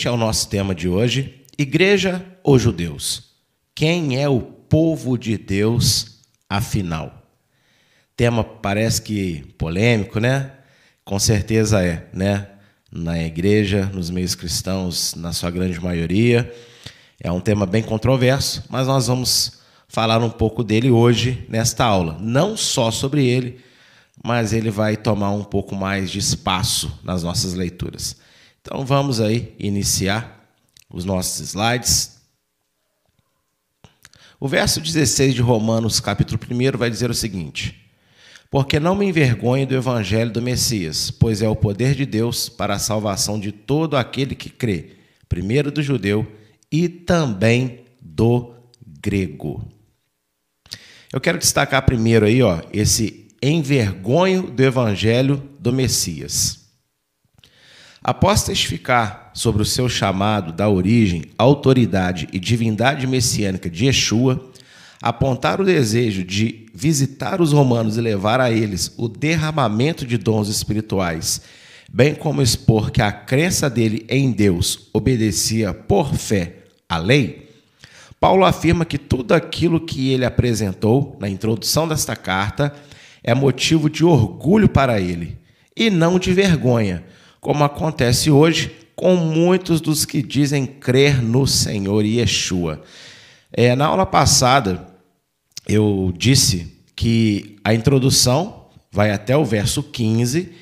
[0.00, 3.34] Este é o nosso tema de hoje: Igreja ou Judeus?
[3.74, 7.28] Quem é o povo de Deus, afinal?
[8.16, 10.52] Tema parece que polêmico, né?
[11.04, 12.48] Com certeza é, né?
[12.90, 16.50] Na igreja, nos meios cristãos, na sua grande maioria.
[17.22, 22.16] É um tema bem controverso, mas nós vamos falar um pouco dele hoje nesta aula.
[22.18, 23.60] Não só sobre ele,
[24.24, 28.16] mas ele vai tomar um pouco mais de espaço nas nossas leituras.
[28.60, 30.40] Então vamos aí iniciar
[30.88, 32.20] os nossos slides.
[34.38, 37.90] O verso 16 de Romanos, capítulo 1, vai dizer o seguinte:
[38.50, 42.74] Porque não me envergonho do evangelho do Messias, pois é o poder de Deus para
[42.74, 44.96] a salvação de todo aquele que crê,
[45.28, 46.26] primeiro do judeu
[46.70, 48.54] e também do
[48.86, 49.66] grego.
[51.12, 56.59] Eu quero destacar primeiro aí, ó, esse envergonho do evangelho do Messias.
[58.02, 64.50] Após testificar sobre o seu chamado da origem, autoridade e divindade messiânica de Yeshua,
[65.02, 70.48] apontar o desejo de visitar os romanos e levar a eles o derramamento de dons
[70.48, 71.42] espirituais,
[71.92, 76.54] bem como expor que a crença dele em Deus obedecia por fé
[76.88, 77.50] à lei,
[78.18, 82.72] Paulo afirma que tudo aquilo que ele apresentou na introdução desta carta
[83.22, 85.38] é motivo de orgulho para ele
[85.74, 87.02] e não de vergonha
[87.40, 92.82] como acontece hoje com muitos dos que dizem crer no Senhor Yeshua.
[93.50, 94.86] É, na aula passada,
[95.66, 100.52] eu disse que a introdução vai até o verso 15,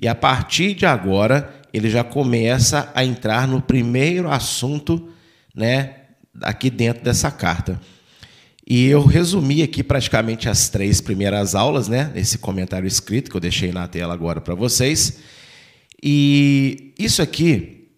[0.00, 5.08] e a partir de agora ele já começa a entrar no primeiro assunto,
[5.54, 5.96] né,
[6.40, 7.80] aqui dentro dessa carta.
[8.66, 13.40] E eu resumi aqui praticamente as três primeiras aulas, né, nesse comentário escrito que eu
[13.40, 15.18] deixei na tela agora para vocês.
[16.02, 17.90] E isso aqui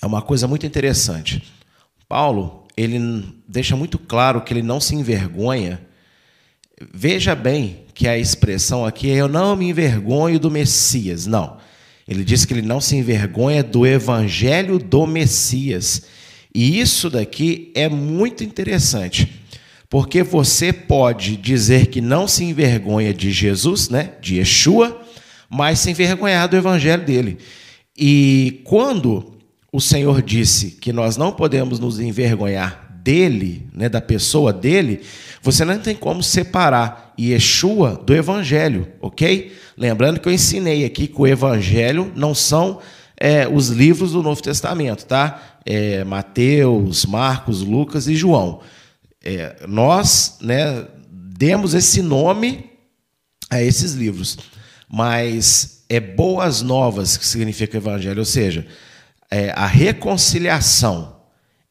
[0.00, 1.42] é uma coisa muito interessante.
[2.08, 5.80] Paulo, ele deixa muito claro que ele não se envergonha.
[6.92, 11.26] Veja bem que a expressão aqui é eu não me envergonho do Messias.
[11.26, 11.56] Não.
[12.06, 16.02] Ele diz que ele não se envergonha do evangelho do Messias.
[16.54, 19.40] E isso daqui é muito interessante.
[19.88, 24.12] Porque você pode dizer que não se envergonha de Jesus, né?
[24.20, 25.03] De Yeshua,
[25.48, 27.38] mas sem envergonhar do evangelho dele.
[27.96, 29.34] E quando
[29.72, 35.02] o Senhor disse que nós não podemos nos envergonhar dele, né, da pessoa dele,
[35.42, 39.52] você não tem como separar Yeshua do evangelho, ok?
[39.76, 42.80] Lembrando que eu ensinei aqui que o evangelho não são
[43.16, 45.58] é, os livros do Novo Testamento, tá?
[45.66, 48.60] É, Mateus, Marcos, Lucas e João.
[49.22, 52.70] É, nós né, demos esse nome
[53.50, 54.38] a esses livros
[54.94, 58.64] mas é boas novas que significa evangelho, ou seja,
[59.28, 61.16] é a reconciliação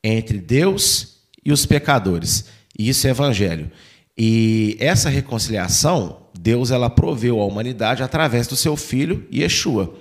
[0.04, 2.48] entre Deus e os pecadores.
[2.78, 3.72] E isso é evangelho.
[4.18, 9.98] E essa reconciliação, Deus ela proveu à humanidade através do seu filho Yeshua.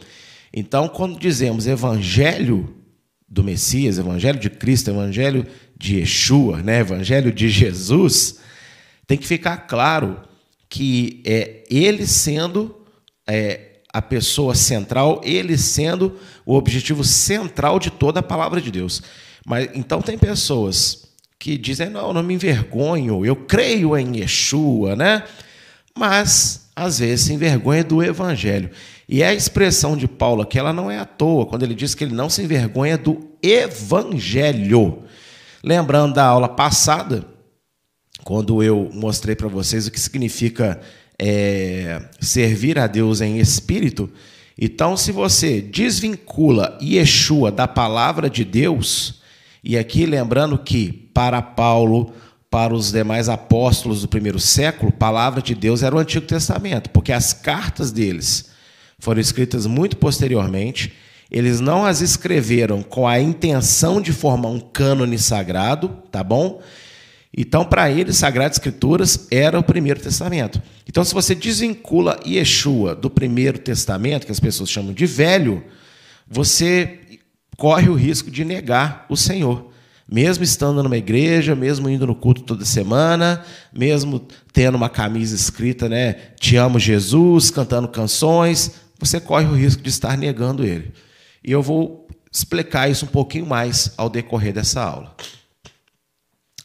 [0.53, 2.75] Então, quando dizemos evangelho
[3.28, 5.47] do Messias, evangelho de Cristo, evangelho
[5.78, 8.41] de Yeshua, né, evangelho de Jesus,
[9.06, 10.22] tem que ficar claro
[10.69, 12.81] que é ele sendo
[13.27, 19.03] é, a pessoa central, ele sendo o objetivo central de toda a palavra de Deus.
[19.47, 25.25] Mas então tem pessoas que dizem: "Não, não me envergonho, eu creio em Yeshua", né?
[25.97, 28.71] Mas às vezes se envergonha do evangelho.
[29.09, 32.05] E a expressão de Paulo aqui, ela não é à toa, quando ele diz que
[32.05, 35.03] ele não se envergonha do evangelho.
[35.62, 37.25] Lembrando da aula passada,
[38.25, 40.81] quando eu mostrei para vocês o que significa
[41.25, 44.11] é, servir a Deus em espírito,
[44.59, 49.23] então se você desvincula Yeshua da palavra de Deus,
[49.63, 52.13] e aqui lembrando que para Paulo,
[52.51, 57.13] para os demais apóstolos do primeiro século, palavra de Deus era o Antigo Testamento, porque
[57.13, 58.51] as cartas deles
[58.99, 60.93] foram escritas muito posteriormente.
[61.31, 66.61] Eles não as escreveram com a intenção de formar um cânone sagrado, tá bom?
[67.37, 70.61] Então, para eles, Sagradas Escrituras era o Primeiro Testamento.
[70.87, 75.64] Então, se você desvincula Yeshua do Primeiro Testamento, que as pessoas chamam de velho,
[76.29, 77.00] você
[77.56, 79.70] corre o risco de negar o Senhor.
[80.11, 83.43] Mesmo estando numa igreja, mesmo indo no culto toda semana,
[83.73, 86.14] mesmo tendo uma camisa escrita, né?
[86.38, 90.93] Te amo Jesus, cantando canções, você corre o risco de estar negando ele.
[91.43, 95.17] E eu vou explicar isso um pouquinho mais ao decorrer dessa aula.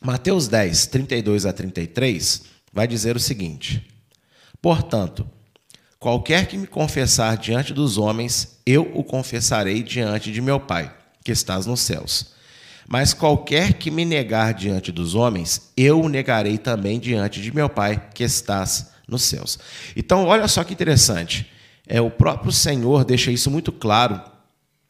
[0.07, 3.85] Mateus 10, 32 a 33, vai dizer o seguinte:
[4.61, 5.29] Portanto,
[5.99, 10.95] qualquer que me confessar diante dos homens, eu o confessarei diante de meu Pai,
[11.25, 12.31] que estás nos céus.
[12.87, 17.67] Mas qualquer que me negar diante dos homens, eu o negarei também diante de meu
[17.67, 19.59] Pai que estás nos céus.
[19.93, 21.51] Então, olha só que interessante.
[21.85, 24.21] É, o próprio Senhor deixa isso muito claro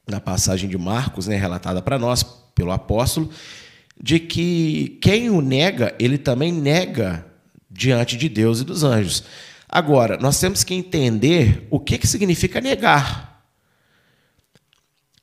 [0.08, 2.22] na passagem de Marcos, né, relatada para nós
[2.54, 3.32] pelo apóstolo,
[4.02, 7.26] de que quem o nega, ele também nega
[7.70, 9.24] diante de Deus e dos anjos.
[9.68, 13.44] Agora, nós temos que entender o que, que significa negar.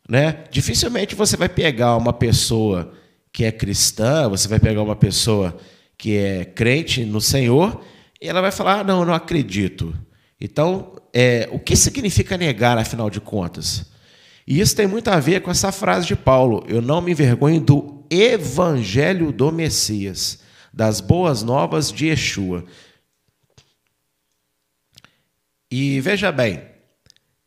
[0.08, 0.44] Né?
[0.50, 2.92] Dificilmente você vai pegar uma pessoa
[3.32, 5.56] que é cristã, você vai pegar uma pessoa
[5.96, 7.82] que é crente no Senhor,
[8.20, 9.94] e ela vai falar: ah, não, não acredito.
[10.40, 13.90] Então, é, o que significa negar, afinal de contas?
[14.46, 17.60] E isso tem muito a ver com essa frase de Paulo: eu não me envergonho
[17.60, 20.40] do evangelho do Messias,
[20.72, 22.64] das boas novas de Yeshua.
[25.70, 26.62] E veja bem,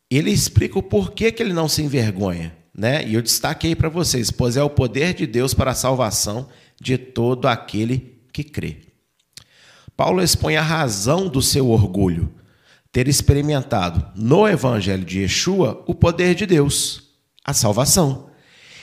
[0.10, 2.56] ele explica o porquê que ele não se envergonha.
[2.78, 3.08] Né?
[3.08, 6.48] E eu destaquei para vocês, pois é o poder de Deus para a salvação
[6.80, 8.82] de todo aquele que crê.
[9.96, 12.32] Paulo expõe a razão do seu orgulho,
[12.92, 18.27] ter experimentado no Evangelho de Yeshua o poder de Deus, a salvação.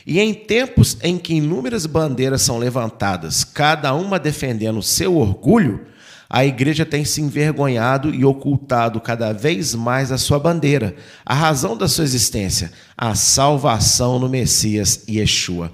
[0.06, 5.87] E em tempos em que inúmeras bandeiras são levantadas, cada uma defendendo seu orgulho,
[6.29, 11.77] a igreja tem se envergonhado e ocultado cada vez mais a sua bandeira, a razão
[11.77, 15.71] da sua existência, a salvação no Messias Yeshua.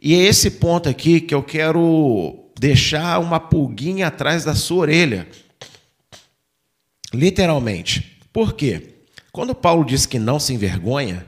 [0.00, 5.28] E é esse ponto aqui que eu quero deixar uma pulguinha atrás da sua orelha.
[7.12, 8.18] Literalmente.
[8.32, 8.94] Por quê?
[9.30, 11.26] Quando Paulo diz que não se envergonha,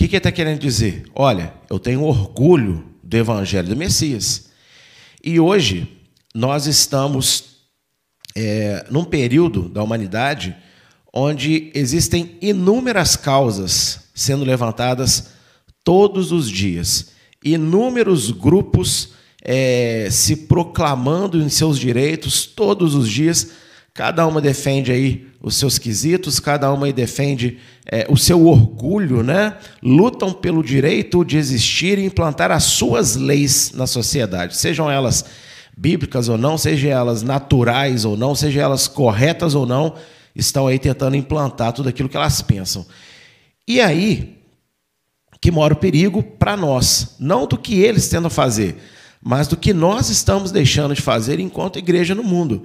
[0.00, 1.04] que, que ele está querendo dizer?
[1.14, 4.48] Olha, eu tenho orgulho do Evangelho do Messias.
[5.22, 5.86] E hoje
[6.34, 7.56] nós estamos
[8.34, 10.56] é, num período da humanidade
[11.12, 15.32] onde existem inúmeras causas sendo levantadas
[15.84, 17.10] todos os dias,
[17.44, 19.10] inúmeros grupos
[19.42, 23.50] é, se proclamando em seus direitos todos os dias.
[23.92, 27.58] Cada uma defende aí os seus quesitos, cada uma defende
[27.90, 29.56] é, o seu orgulho, né?
[29.82, 35.24] Lutam pelo direito de existir e implantar as suas leis na sociedade, sejam elas
[35.76, 39.94] bíblicas ou não, sejam elas naturais ou não, sejam elas corretas ou não,
[40.36, 42.86] estão aí tentando implantar tudo aquilo que elas pensam.
[43.66, 44.40] E aí
[45.40, 48.76] que mora o perigo para nós, não do que eles tentam fazer,
[49.22, 52.64] mas do que nós estamos deixando de fazer enquanto igreja no mundo.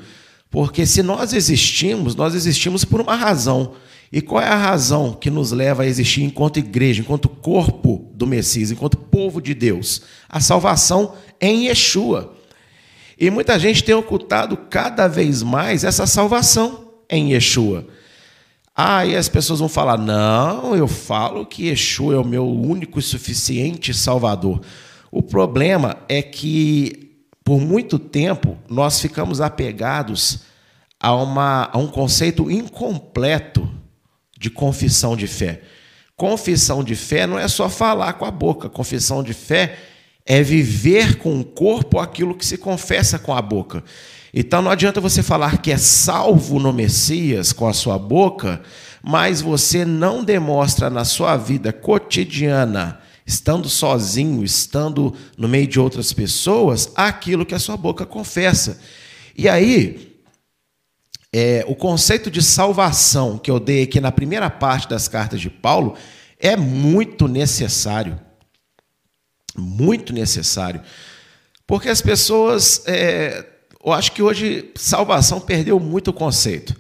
[0.50, 3.74] Porque se nós existimos, nós existimos por uma razão.
[4.12, 8.26] E qual é a razão que nos leva a existir enquanto igreja, enquanto corpo do
[8.26, 10.04] Messias, enquanto povo de Deus?
[10.30, 12.34] A salvação em Yeshua.
[13.20, 17.88] E muita gente tem ocultado cada vez mais essa salvação em Yeshua.
[18.76, 23.02] Aí as pessoas vão falar: não, eu falo que Yeshua é o meu único e
[23.02, 24.62] suficiente Salvador.
[25.10, 27.05] O problema é que,
[27.46, 30.40] por muito tempo, nós ficamos apegados
[31.00, 33.70] a, uma, a um conceito incompleto
[34.36, 35.62] de confissão de fé.
[36.18, 39.78] Confissão de fé não é só falar com a boca, confissão de fé
[40.26, 43.84] é viver com o corpo aquilo que se confessa com a boca.
[44.34, 48.60] Então não adianta você falar que é salvo no Messias com a sua boca,
[49.04, 56.14] mas você não demonstra na sua vida cotidiana, estando sozinho, estando no meio de outras
[56.14, 58.80] pessoas, aquilo que a sua boca confessa.
[59.36, 60.22] E aí,
[61.34, 65.50] é, o conceito de salvação que eu dei aqui na primeira parte das cartas de
[65.50, 65.96] Paulo
[66.40, 68.20] é muito necessário
[69.58, 70.82] muito necessário.
[71.66, 73.46] Porque as pessoas, é,
[73.84, 76.76] eu acho que hoje salvação perdeu muito o conceito.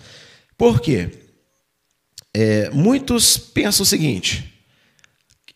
[0.57, 1.11] Por quê?
[2.33, 4.54] É, muitos pensam o seguinte: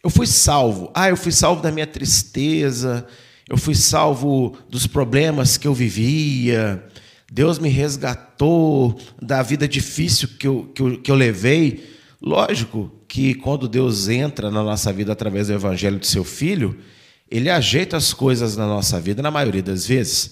[0.04, 3.06] eu fui salvo, ah, eu fui salvo da minha tristeza,
[3.50, 6.84] eu fui salvo dos problemas que eu vivia,
[7.32, 11.88] Deus me resgatou da vida difícil que eu, que eu, que eu levei.
[12.22, 16.78] Lógico que quando Deus entra na nossa vida através do evangelho do seu filho,
[17.30, 20.32] ele ajeita as coisas na nossa vida, na maioria das vezes,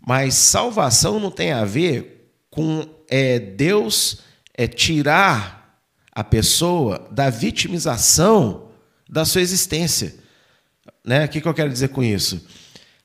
[0.00, 4.20] mas salvação não tem a ver com é, Deus
[4.54, 5.78] é, tirar
[6.10, 8.69] a pessoa da vitimização
[9.10, 10.14] da sua existência.
[11.04, 11.24] Né?
[11.24, 12.46] O que, eu quero dizer com isso?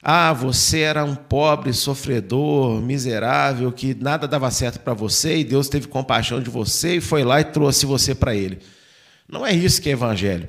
[0.02, 5.68] Ah, você era um pobre, sofredor, miserável, que nada dava certo para você e Deus
[5.68, 8.60] teve compaixão de você e foi lá e trouxe você para Ele.
[9.28, 10.48] Não é isso que é evangelho.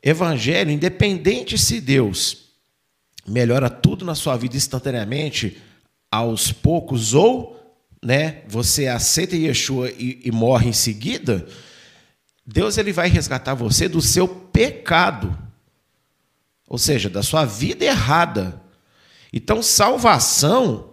[0.00, 2.46] Evangelho, independente se Deus
[3.26, 5.58] melhora tudo na sua vida instantaneamente,
[6.08, 7.56] aos poucos, ou
[8.00, 11.44] né, você aceita Yeshua e, e morre em seguida,
[12.46, 15.36] Deus ele vai resgatar você do seu pecado.
[16.68, 18.60] ou seja, da sua vida errada.
[19.32, 20.90] Então, salvação,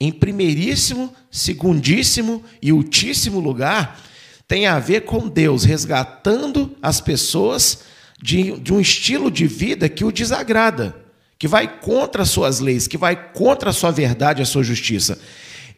[0.00, 4.00] em primeiríssimo, segundíssimo e ultíssimo lugar,
[4.46, 7.80] tem a ver com Deus resgatando as pessoas
[8.22, 10.96] de, de um estilo de vida que o desagrada,
[11.36, 15.18] que vai contra as suas leis, que vai contra a sua verdade, a sua justiça.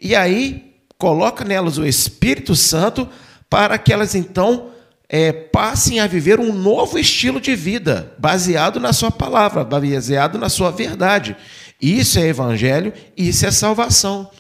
[0.00, 3.09] E aí coloca nelas o Espírito Santo
[3.49, 4.71] para que elas então
[5.12, 10.49] é, passem a viver um novo estilo de vida, baseado na sua palavra, baseado na
[10.49, 11.37] sua verdade.
[11.83, 14.31] Isso é evangelho, isso é salvação.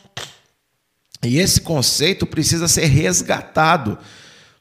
[1.24, 3.98] E esse conceito precisa ser resgatado.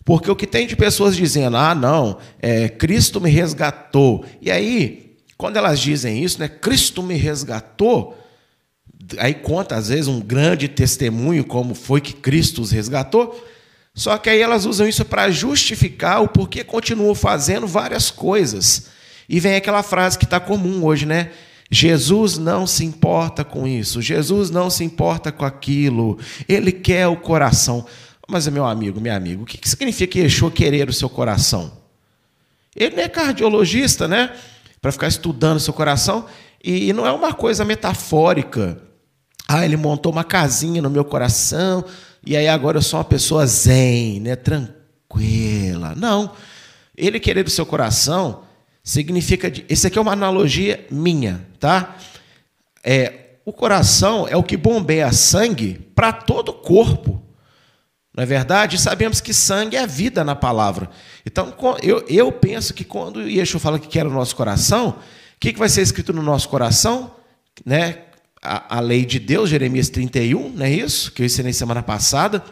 [0.04, 4.26] Porque o que tem de pessoas dizendo, ah, não, é, Cristo me resgatou.
[4.42, 8.18] E aí, quando elas dizem isso, né, Cristo me resgatou,
[9.20, 13.40] aí conta às vezes um grande testemunho como foi que Cristo os resgatou.
[14.00, 18.86] Só que aí elas usam isso para justificar o porquê continuam fazendo várias coisas.
[19.28, 21.32] E vem aquela frase que está comum hoje, né?
[21.70, 27.18] Jesus não se importa com isso, Jesus não se importa com aquilo, ele quer o
[27.18, 27.86] coração.
[28.26, 31.70] Mas, meu amigo, meu amigo, o que significa Yeshua querer o seu coração?
[32.74, 34.34] Ele não é cardiologista, né?
[34.82, 36.26] Para ficar estudando o seu coração.
[36.64, 38.82] E não é uma coisa metafórica.
[39.46, 41.84] Ah, ele montou uma casinha no meu coração,
[42.30, 44.36] e aí agora eu sou uma pessoa zen, né?
[44.36, 45.96] tranquila.
[45.96, 46.32] Não.
[46.96, 48.44] Ele querer o seu coração
[48.84, 49.50] significa.
[49.50, 49.66] De...
[49.68, 51.96] Esse aqui é uma analogia minha, tá?
[52.84, 57.20] É, o coração é o que bombeia sangue para todo o corpo.
[58.16, 58.76] Não é verdade?
[58.76, 60.88] E sabemos que sangue é a vida na palavra.
[61.26, 64.96] Então, eu, eu penso que quando Yeshua fala que quer o nosso coração, o
[65.40, 67.12] que, que vai ser escrito no nosso coração?
[67.66, 68.04] Né?
[68.42, 71.12] A, a lei de Deus, Jeremias 31, não é isso?
[71.12, 72.44] Que eu ensinei semana passada.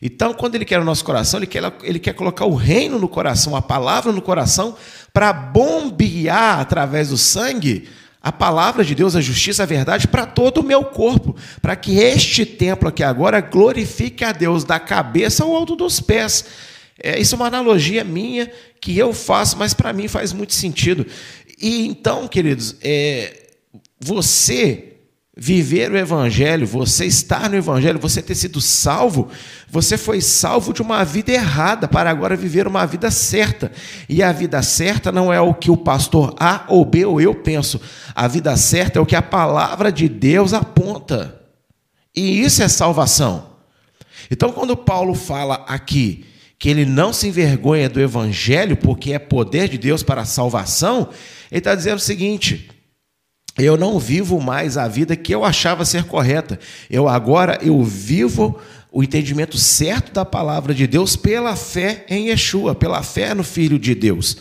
[0.00, 3.08] Então, quando ele quer o nosso coração, ele quer, ele quer colocar o reino no
[3.08, 4.76] coração, a palavra no coração,
[5.12, 7.88] para bombear através do sangue
[8.20, 11.98] a palavra de Deus, a justiça, a verdade para todo o meu corpo, para que
[11.98, 16.44] este templo aqui agora glorifique a Deus da cabeça ao alto dos pés.
[17.02, 21.04] É, isso é uma analogia minha que eu faço, mas para mim faz muito sentido.
[21.60, 23.51] E então, queridos, é,
[24.02, 24.88] você
[25.34, 29.28] viver o Evangelho, você estar no Evangelho, você ter sido salvo,
[29.70, 33.70] você foi salvo de uma vida errada para agora viver uma vida certa.
[34.08, 37.34] E a vida certa não é o que o pastor A ou B ou eu
[37.34, 37.80] penso.
[38.14, 41.40] A vida certa é o que a palavra de Deus aponta.
[42.14, 43.52] E isso é salvação.
[44.30, 46.26] Então, quando Paulo fala aqui
[46.58, 51.08] que ele não se envergonha do Evangelho, porque é poder de Deus para a salvação,
[51.50, 52.68] ele está dizendo o seguinte
[53.58, 56.58] eu não vivo mais a vida que eu achava ser correta.
[56.88, 58.58] Eu agora eu vivo
[58.90, 63.78] o entendimento certo da palavra de Deus pela fé em Yeshua, pela fé no Filho
[63.78, 64.36] de Deus.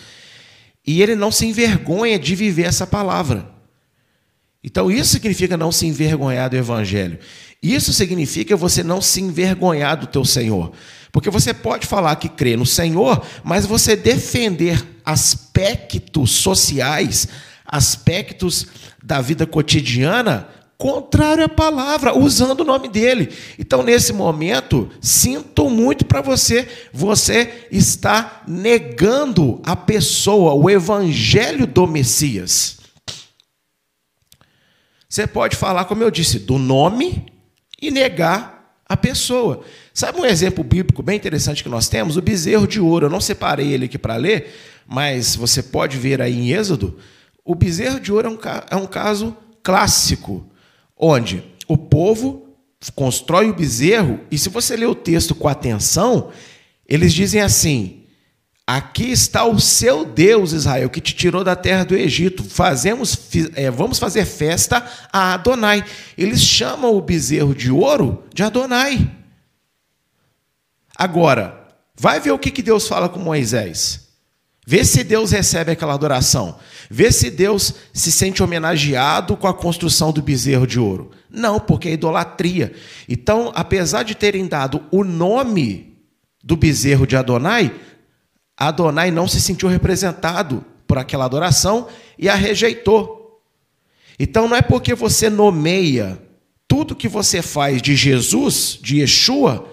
[0.86, 3.50] E ele não se envergonha de viver essa palavra.
[4.64, 7.20] Então isso significa não se envergonhar do evangelho.
[7.62, 10.72] Isso significa você não se envergonhar do teu Senhor.
[11.12, 17.28] Porque você pode falar que crê no Senhor, mas você defender aspectos sociais,
[17.72, 18.68] aspectos
[19.02, 20.48] da vida cotidiana
[20.82, 23.32] contrário à palavra, usando o nome dele.
[23.60, 31.86] Então, nesse momento, sinto muito para você, você está negando a pessoa, o evangelho do
[31.86, 32.80] Messias.
[35.08, 37.28] Você pode falar, como eu disse, do nome
[37.80, 39.64] e negar a pessoa.
[39.94, 42.18] Sabe um exemplo bíblico bem interessante que nós temos?
[42.18, 43.06] O bezerro de ouro.
[43.06, 44.52] Eu não separei ele aqui para ler,
[44.88, 46.98] mas você pode ver aí em Êxodo
[47.44, 48.40] o bezerro de ouro é um,
[48.72, 50.46] é um caso clássico,
[50.98, 52.48] onde o povo
[52.96, 56.32] constrói o bezerro, e se você ler o texto com atenção,
[56.88, 58.02] eles dizem assim:
[58.66, 62.44] Aqui está o seu Deus, Israel, que te tirou da terra do Egito.
[62.44, 63.18] Fazemos,
[63.56, 65.84] é, vamos fazer festa a Adonai.
[66.18, 69.12] Eles chamam o bezerro de ouro de Adonai.
[70.96, 74.11] Agora, vai ver o que, que Deus fala com Moisés.
[74.66, 76.58] Vê se Deus recebe aquela adoração.
[76.90, 81.12] Vê se Deus se sente homenageado com a construção do bezerro de ouro.
[81.30, 82.74] Não, porque é idolatria.
[83.10, 85.98] Então, apesar de terem dado o nome
[86.44, 87.74] do bezerro de Adonai,
[88.56, 91.88] Adonai não se sentiu representado por aquela adoração
[92.18, 93.42] e a rejeitou.
[94.20, 96.22] Então, não é porque você nomeia
[96.68, 99.68] tudo que você faz de Jesus, de Yeshua,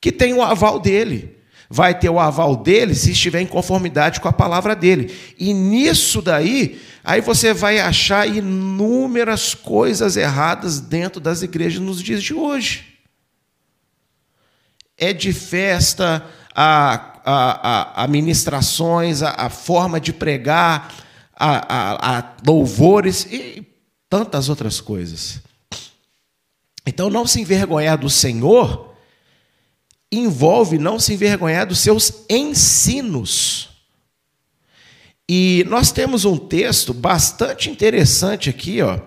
[0.00, 1.33] que tem o aval dele
[1.74, 5.12] vai ter o aval dele se estiver em conformidade com a palavra dele.
[5.36, 12.22] E nisso daí, aí você vai achar inúmeras coisas erradas dentro das igrejas nos dias
[12.22, 12.96] de hoje.
[14.96, 20.94] É de festa, a, a, a, a ministrações, a, a forma de pregar,
[21.34, 23.66] a, a, a louvores e
[24.08, 25.40] tantas outras coisas.
[26.86, 28.93] Então, não se envergonhar do Senhor
[30.10, 33.70] envolve não se envergonhar dos seus ensinos.
[35.28, 38.98] E nós temos um texto bastante interessante aqui, ó,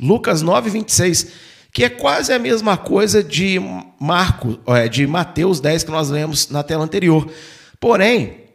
[0.00, 1.26] Lucas 9, 26,
[1.72, 3.58] que é quase a mesma coisa de
[4.00, 7.30] Marco, é, de Mateus 10 que nós lemos na tela anterior.
[7.78, 8.46] Porém,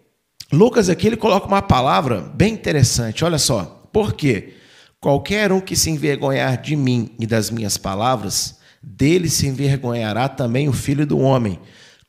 [0.52, 3.24] Lucas aqui ele coloca uma palavra bem interessante.
[3.24, 3.88] Olha só.
[3.94, 4.54] Por quê?
[5.00, 10.68] Qualquer um que se envergonhar de mim e das minhas palavras, dele se envergonhará também
[10.68, 11.60] o filho do homem,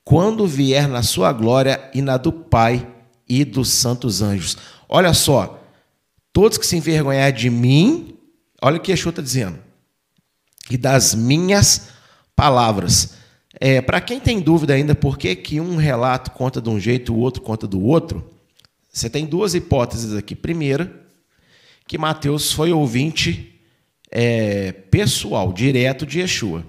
[0.04, 2.86] quando vier na sua glória e na do Pai
[3.28, 4.56] e dos santos anjos.
[4.88, 5.62] Olha só,
[6.32, 8.16] todos que se envergonhar de mim,
[8.60, 9.58] olha o que Yeshua está dizendo,
[10.70, 11.88] e das minhas
[12.34, 13.14] palavras.
[13.60, 17.12] É, Para quem tem dúvida ainda por que, que um relato conta de um jeito
[17.12, 18.28] e o outro conta do outro,
[18.90, 20.34] você tem duas hipóteses aqui.
[20.34, 20.92] Primeira,
[21.86, 23.58] que Mateus foi ouvinte
[24.10, 26.64] é, pessoal, direto de Yeshua.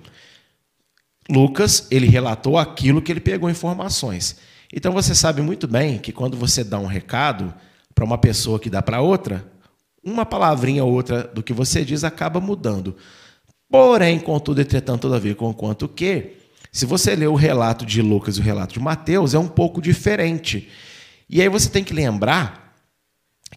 [1.29, 4.37] Lucas, ele relatou aquilo que ele pegou informações.
[4.73, 7.53] Então você sabe muito bem que quando você dá um recado
[7.93, 9.45] para uma pessoa que dá para outra,
[10.03, 12.95] uma palavrinha ou outra do que você diz acaba mudando.
[13.69, 16.33] Porém, contudo, entretanto, todavia, com quanto que,
[16.71, 19.81] se você ler o relato de Lucas e o relato de Mateus, é um pouco
[19.81, 20.69] diferente.
[21.29, 22.75] E aí você tem que lembrar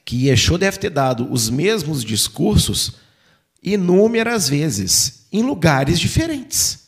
[0.04, 2.94] que Yeshua deve ter dado os mesmos discursos
[3.62, 6.85] inúmeras vezes, em lugares diferentes.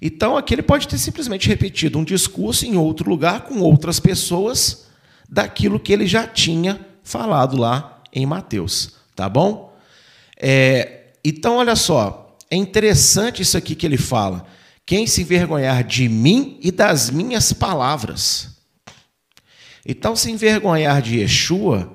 [0.00, 4.86] Então, aqui ele pode ter simplesmente repetido um discurso em outro lugar com outras pessoas
[5.28, 9.74] daquilo que ele já tinha falado lá em Mateus, tá bom?
[10.36, 14.46] É, então, olha só, é interessante isso aqui que ele fala.
[14.86, 18.58] Quem se envergonhar de mim e das minhas palavras.
[19.86, 21.92] Então, se envergonhar de Yeshua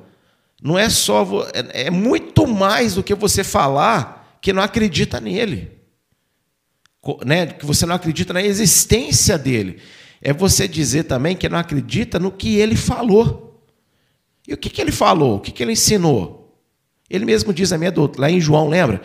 [0.62, 5.79] não é só é, é muito mais do que você falar que não acredita nele,
[7.26, 7.48] né?
[7.48, 9.80] Que você não acredita na existência dele.
[10.22, 13.64] É você dizer também que não acredita no que ele falou.
[14.48, 15.38] E o que, que ele falou?
[15.38, 16.58] O que, que ele ensinou?
[17.10, 19.02] Ele mesmo diz a minha doutrina, lá em João, lembra?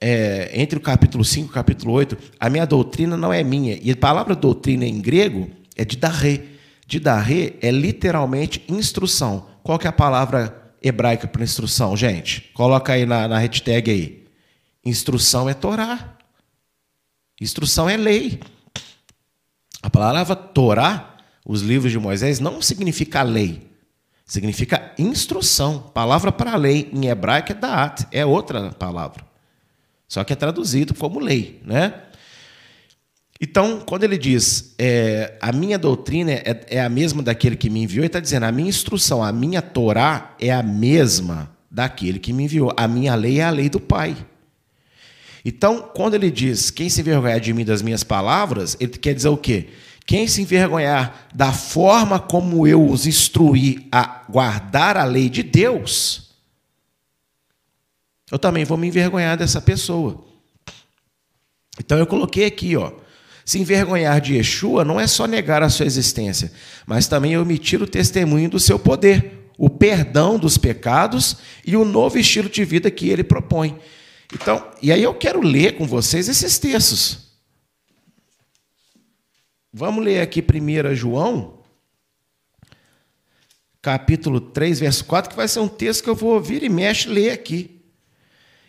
[0.00, 3.78] É, entre o capítulo 5 e o capítulo 8, a minha doutrina não é minha.
[3.82, 5.84] E a palavra doutrina em grego é.
[5.84, 9.46] De darre é literalmente instrução.
[9.62, 12.50] Qual que é a palavra hebraica para instrução, gente?
[12.52, 14.24] Coloca aí na, na hashtag aí.
[14.84, 16.16] Instrução é Torá.
[17.40, 18.40] Instrução é lei.
[19.82, 23.70] A palavra Torá, os livros de Moisés, não significa lei.
[24.26, 25.78] Significa instrução.
[25.94, 29.24] Palavra para lei em hebraico é daat, é outra palavra.
[30.06, 31.94] Só que é traduzido como lei, né?
[33.40, 37.82] Então, quando ele diz é, a minha doutrina é, é, a mesma daquele que me
[37.82, 42.34] enviou, ele está dizendo a minha instrução, a minha Torá é a mesma daquele que
[42.34, 42.70] me enviou.
[42.76, 44.14] A minha lei é a lei do Pai.
[45.44, 49.28] Então, quando ele diz quem se envergonhar de mim das minhas palavras, ele quer dizer
[49.28, 49.68] o quê?
[50.06, 56.30] Quem se envergonhar da forma como eu os instruí a guardar a lei de Deus,
[58.30, 60.24] eu também vou me envergonhar dessa pessoa.
[61.78, 62.92] Então eu coloquei aqui, ó,
[63.44, 66.52] se envergonhar de Yeshua não é só negar a sua existência,
[66.86, 72.18] mas também omitir o testemunho do seu poder, o perdão dos pecados e o novo
[72.18, 73.78] estilo de vida que ele propõe.
[74.32, 77.30] Então, e aí eu quero ler com vocês esses textos.
[79.72, 81.62] Vamos ler aqui 1 João,
[83.80, 87.08] capítulo 3, verso 4, que vai ser um texto que eu vou ouvir e mexe
[87.08, 87.82] ler aqui.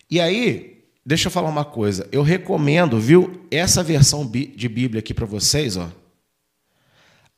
[0.10, 0.72] E aí,
[1.06, 2.08] Deixa eu falar uma coisa.
[2.12, 5.90] Eu recomendo, viu, essa versão de Bíblia aqui para vocês, ó.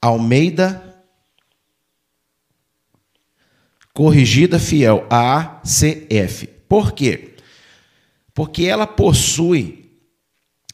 [0.02, 0.92] Almeida
[3.94, 6.48] Corrigida Fiel, ACF.
[6.68, 7.33] Por quê?
[8.34, 9.92] Porque ela possui,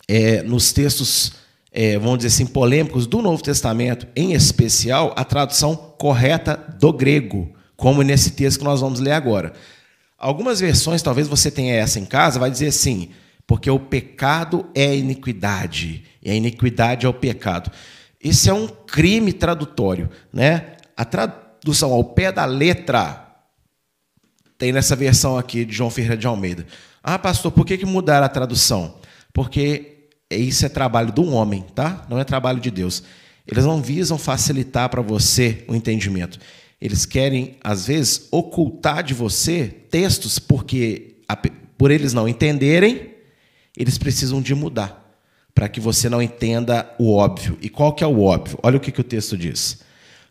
[0.08, 1.34] é, nos textos,
[1.72, 7.54] é, vamos dizer assim, polêmicos do Novo Testamento, em especial, a tradução correta do grego,
[7.76, 9.54] como nesse texto que nós vamos ler agora.
[10.17, 13.10] Algumas versões, talvez você tenha essa em casa, vai dizer assim:
[13.48, 17.72] porque o pecado é iniquidade, e a iniquidade é o pecado.
[18.22, 20.10] Isso é um crime tradutório.
[20.32, 20.76] Né?
[20.95, 23.26] A tradução ao pé da letra
[24.58, 26.65] tem nessa versão aqui de João Ferreira de Almeida.
[27.03, 28.95] Ah, pastor, por que, que mudaram a tradução?
[29.33, 32.05] Porque isso é trabalho do homem, tá?
[32.09, 33.03] Não é trabalho de Deus.
[33.47, 36.39] Eles não visam facilitar para você o entendimento.
[36.79, 41.15] Eles querem, às vezes, ocultar de você textos porque,
[41.77, 43.15] por eles não entenderem,
[43.75, 44.99] eles precisam de mudar
[45.53, 47.57] para que você não entenda o óbvio.
[47.62, 48.57] E qual que é o óbvio?
[48.63, 49.79] Olha o que, que o texto diz.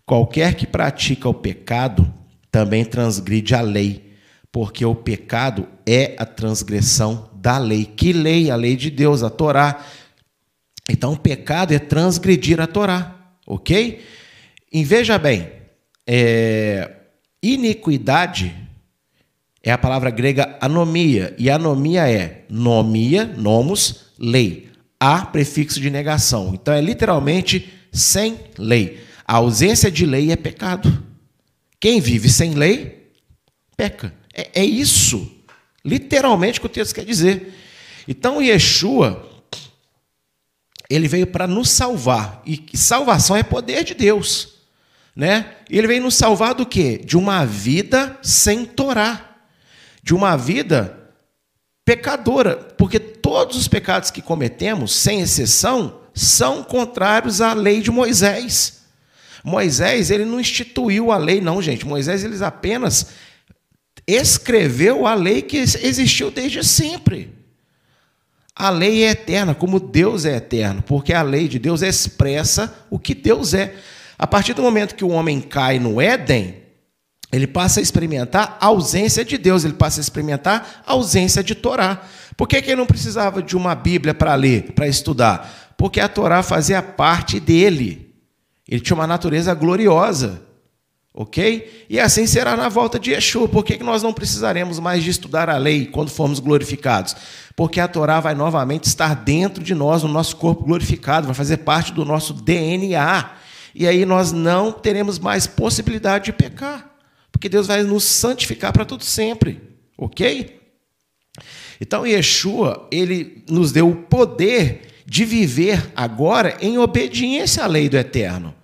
[0.07, 2.11] Qualquer que pratica o pecado
[2.51, 4.08] também transgride a lei,
[4.51, 7.85] Porque o pecado é a transgressão da lei.
[7.85, 8.51] Que lei?
[8.51, 9.85] A lei de Deus, a Torá.
[10.89, 13.15] Então, o pecado é transgredir a Torá,
[13.47, 14.03] ok?
[14.73, 15.51] E veja bem,
[16.07, 16.91] é,
[17.43, 18.55] iniquidade
[19.63, 24.69] é a palavra grega anomia, e anomia é nomia, nomos, lei.
[24.99, 26.53] A prefixo de negação.
[26.55, 28.99] Então, é literalmente sem lei.
[29.27, 31.05] A ausência de lei é pecado.
[31.79, 33.13] Quem vive sem lei,
[33.77, 34.13] peca.
[34.39, 35.29] É, é isso,
[35.85, 37.53] literalmente, que o texto quer dizer.
[38.07, 39.29] Então, Yeshua
[40.89, 42.41] ele veio para nos salvar.
[42.47, 44.55] E salvação é poder de Deus.
[45.15, 45.57] Né?
[45.69, 46.99] Ele veio nos salvar do quê?
[47.05, 49.37] De uma vida sem Torá.
[50.03, 50.99] De uma vida
[51.85, 52.57] pecadora.
[52.57, 58.85] Porque todos os pecados que cometemos, sem exceção, são contrários à lei de Moisés.
[59.45, 61.87] Moisés, ele não instituiu a lei, não, gente.
[61.87, 63.09] Moisés, ele apenas
[64.09, 67.37] escreveu a lei que existiu desde sempre.
[68.57, 72.99] A lei é eterna, como Deus é eterno, porque a lei de Deus expressa o
[72.99, 73.75] que Deus é.
[74.19, 76.57] A partir do momento que o homem cai no Éden,
[77.31, 81.55] ele passa a experimentar a ausência de Deus, ele passa a experimentar a ausência de
[81.55, 82.03] Torá.
[82.37, 85.75] Por que, que ele não precisava de uma Bíblia para ler, para estudar?
[85.77, 88.15] Porque a Torá fazia parte dele.
[88.67, 90.48] Ele tinha uma natureza gloriosa.
[91.21, 91.85] Ok?
[91.91, 93.49] E assim será na volta de Yeshua.
[93.49, 97.17] Por que, nós não precisaremos mais de estudar a lei quando formos glorificados?
[97.57, 101.57] Porque a Torá vai novamente estar dentro de nós, no nosso corpo glorificado, vai fazer
[101.57, 103.33] parte do nosso DNA.
[103.75, 106.89] E aí nós não teremos mais possibilidade de pecar.
[107.33, 109.61] Porque Deus vai nos santificar para tudo sempre.
[109.99, 110.57] Ok?
[111.81, 117.97] Então Yeshua, ele nos deu o poder de viver agora em obediência à lei do
[117.97, 118.55] eterno.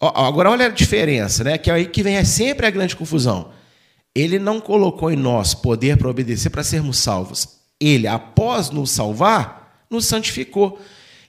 [0.00, 1.58] Agora olha a diferença, né?
[1.58, 3.50] Que é aí que vem é sempre a grande confusão.
[4.14, 7.60] Ele não colocou em nós poder para obedecer para sermos salvos.
[7.78, 10.80] Ele, após nos salvar, nos santificou.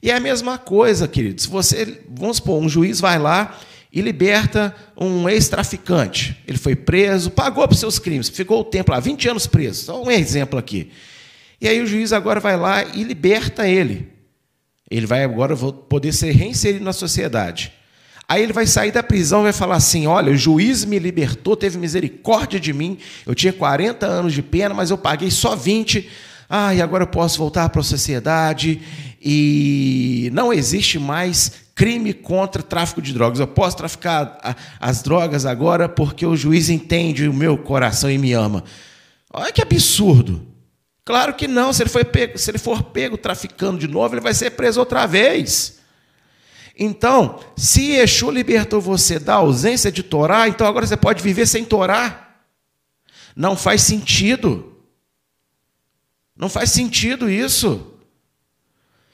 [0.01, 1.45] E é a mesma coisa, queridos.
[1.45, 3.59] Você, vamos supor, um juiz vai lá
[3.91, 6.37] e liberta um ex-traficante.
[6.47, 9.83] Ele foi preso, pagou por seus crimes, ficou o tempo lá, 20 anos preso.
[9.83, 10.91] Só um exemplo aqui.
[11.59, 14.07] E aí o juiz agora vai lá e liberta ele.
[14.89, 17.71] Ele vai agora poder ser reinserido na sociedade.
[18.31, 21.57] Aí ele vai sair da prisão e vai falar assim: Olha, o juiz me libertou,
[21.57, 22.97] teve misericórdia de mim.
[23.25, 26.09] Eu tinha 40 anos de pena, mas eu paguei só 20.
[26.49, 28.81] Ah, e agora eu posso voltar para a sociedade
[29.21, 33.41] e não existe mais crime contra tráfico de drogas.
[33.41, 38.31] Eu posso traficar as drogas agora porque o juiz entende o meu coração e me
[38.31, 38.63] ama.
[39.33, 40.41] Olha que absurdo.
[41.03, 41.73] Claro que não.
[41.73, 44.79] Se ele, foi pego, se ele for pego traficando de novo, ele vai ser preso
[44.79, 45.80] outra vez.
[46.83, 51.63] Então, se Yeshua libertou você da ausência de Torá, então agora você pode viver sem
[51.63, 52.39] Torá.
[53.35, 54.77] Não faz sentido.
[56.35, 57.93] Não faz sentido isso.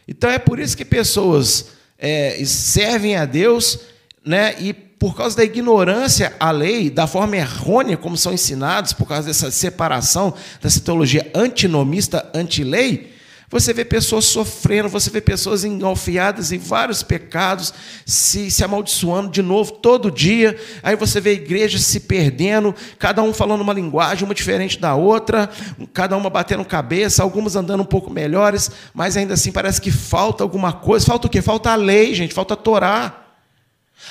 [0.08, 3.80] Então é por isso que pessoas é, servem a Deus,
[4.26, 4.56] né?
[4.62, 9.28] E por causa da ignorância à lei, da forma errônea como são ensinados, por causa
[9.28, 13.14] dessa separação, dessa teologia antinomista, anti-lei,
[13.50, 17.74] você vê pessoas sofrendo, você vê pessoas engalfiadas em vários pecados,
[18.06, 20.60] se, se amaldiçoando de novo todo dia.
[20.84, 25.50] Aí você vê igrejas se perdendo, cada um falando uma linguagem, uma diferente da outra,
[25.94, 30.44] cada uma batendo cabeça, algumas andando um pouco melhores, mas ainda assim parece que falta
[30.44, 31.06] alguma coisa.
[31.06, 31.42] Falta o quê?
[31.42, 33.28] Falta a lei, gente, falta a Torá.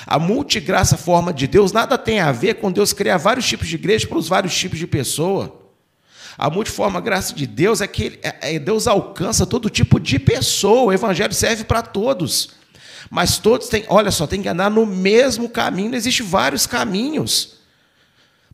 [0.05, 3.75] A multigraça forma de Deus nada tem a ver com Deus criar vários tipos de
[3.75, 5.56] igreja para os vários tipos de pessoa.
[6.37, 10.83] A multiforme graça de Deus é que é, é, Deus alcança todo tipo de pessoa.
[10.83, 12.49] O evangelho serve para todos.
[13.09, 15.95] Mas todos têm, olha só, tem que andar no mesmo caminho.
[15.95, 17.57] Existem vários caminhos.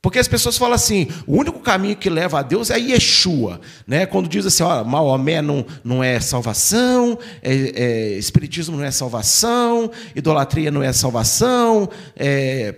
[0.01, 3.61] Porque as pessoas falam assim, o único caminho que leva a Deus é Yeshua.
[3.87, 4.05] Né?
[4.05, 9.89] Quando diz assim, ó, Maomé não, não é salvação, é, é, Espiritismo não é salvação,
[10.13, 12.75] idolatria não é salvação, é,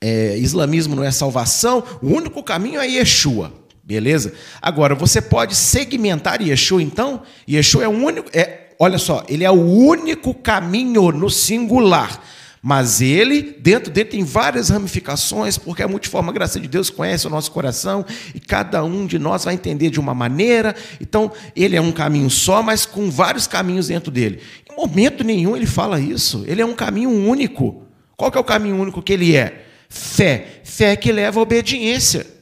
[0.00, 3.61] é islamismo não é salvação, o único caminho é Yeshua.
[3.92, 4.32] Beleza?
[4.62, 7.20] Agora, você pode segmentar Yeshua, então?
[7.46, 8.30] Yeshua é o único.
[8.32, 12.18] É, olha só, ele é o único caminho no singular.
[12.62, 17.30] Mas ele, dentro dele, tem várias ramificações, porque a multiforme graça de Deus conhece o
[17.30, 18.02] nosso coração
[18.34, 20.74] e cada um de nós vai entender de uma maneira.
[20.98, 24.40] Então, ele é um caminho só, mas com vários caminhos dentro dele.
[24.70, 26.44] Em momento nenhum ele fala isso.
[26.46, 27.82] Ele é um caminho único.
[28.16, 29.66] Qual que é o caminho único que ele é?
[29.90, 30.62] Fé.
[30.64, 32.41] Fé que leva à obediência.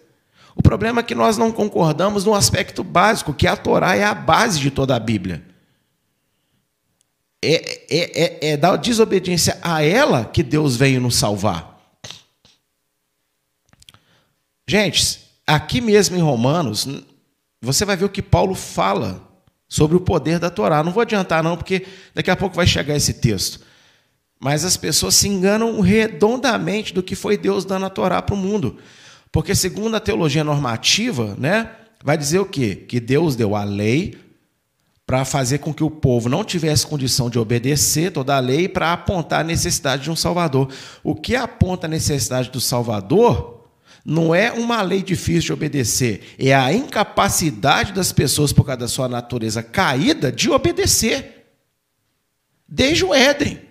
[0.54, 4.14] O problema é que nós não concordamos no aspecto básico, que a Torá é a
[4.14, 5.44] base de toda a Bíblia.
[7.42, 7.54] É,
[7.88, 11.80] é, é, é da desobediência a ela que Deus veio nos salvar.
[14.68, 16.86] Gente, aqui mesmo em Romanos,
[17.60, 19.26] você vai ver o que Paulo fala
[19.68, 20.82] sobre o poder da Torá.
[20.82, 23.60] Não vou adiantar, não, porque daqui a pouco vai chegar esse texto.
[24.38, 28.38] Mas as pessoas se enganam redondamente do que foi Deus dando a Torá para o
[28.38, 28.78] mundo.
[29.32, 31.70] Porque, segundo a teologia normativa, né,
[32.02, 32.74] vai dizer o quê?
[32.74, 34.18] Que Deus deu a lei
[35.06, 38.92] para fazer com que o povo não tivesse condição de obedecer toda a lei para
[38.92, 40.68] apontar a necessidade de um Salvador.
[41.02, 43.68] O que aponta a necessidade do Salvador
[44.04, 48.88] não é uma lei difícil de obedecer, é a incapacidade das pessoas, por causa da
[48.88, 51.44] sua natureza caída, de obedecer.
[52.68, 53.69] Desde o Éden.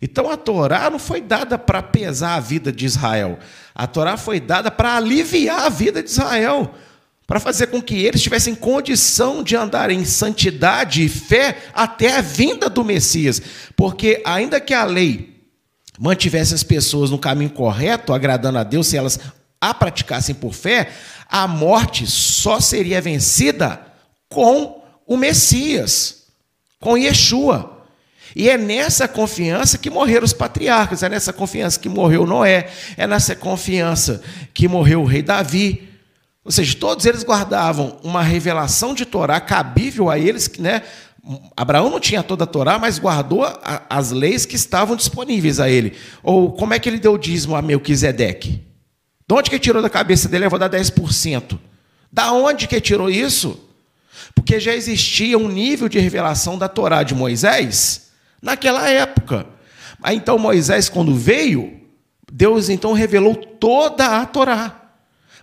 [0.00, 3.38] Então a Torá não foi dada para pesar a vida de Israel.
[3.74, 6.74] A Torá foi dada para aliviar a vida de Israel
[7.26, 12.20] para fazer com que eles tivessem condição de andar em santidade e fé até a
[12.20, 13.42] vinda do Messias.
[13.74, 15.34] Porque, ainda que a lei
[15.98, 19.18] mantivesse as pessoas no caminho correto, agradando a Deus, se elas
[19.60, 20.90] a praticassem por fé,
[21.28, 23.80] a morte só seria vencida
[24.28, 26.26] com o Messias,
[26.78, 27.75] com Yeshua.
[28.38, 33.06] E é nessa confiança que morreram os patriarcas, é nessa confiança que morreu Noé, é
[33.06, 34.20] nessa confiança
[34.52, 35.88] que morreu o rei Davi,
[36.44, 40.82] ou seja, todos eles guardavam uma revelação de Torá cabível a eles, né?
[41.56, 45.70] Abraão não tinha toda a Torá, mas guardou a, as leis que estavam disponíveis a
[45.70, 45.96] ele.
[46.22, 48.62] Ou como é que ele deu o dízimo a Melquisedeque?
[49.26, 50.44] De onde que tirou da cabeça dele?
[50.44, 51.58] Eu vou dar 10%.
[52.12, 53.58] Da onde que tirou isso?
[54.34, 58.05] Porque já existia um nível de revelação da Torá de Moisés
[58.40, 59.46] naquela época.
[60.02, 61.80] Aí então Moisés, quando veio,
[62.30, 64.82] Deus então revelou toda a Torá.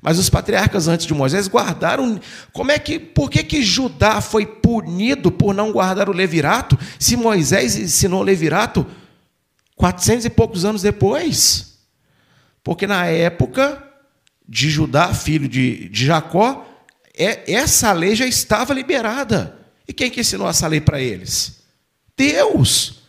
[0.02, 2.20] Mas os patriarcas antes de Moisés guardaram.
[2.52, 7.16] Como é que, por que, que Judá foi punido por não guardar o levirato, se
[7.16, 8.86] Moisés ensinou o levirato
[9.78, 11.80] 400 e poucos anos depois?
[12.62, 13.82] Porque na época
[14.48, 16.68] de Judá, filho de, de Jacó,
[17.18, 19.58] é, essa lei já estava liberada.
[19.88, 21.63] E quem que ensinou essa lei para eles?
[22.18, 23.04] Deus.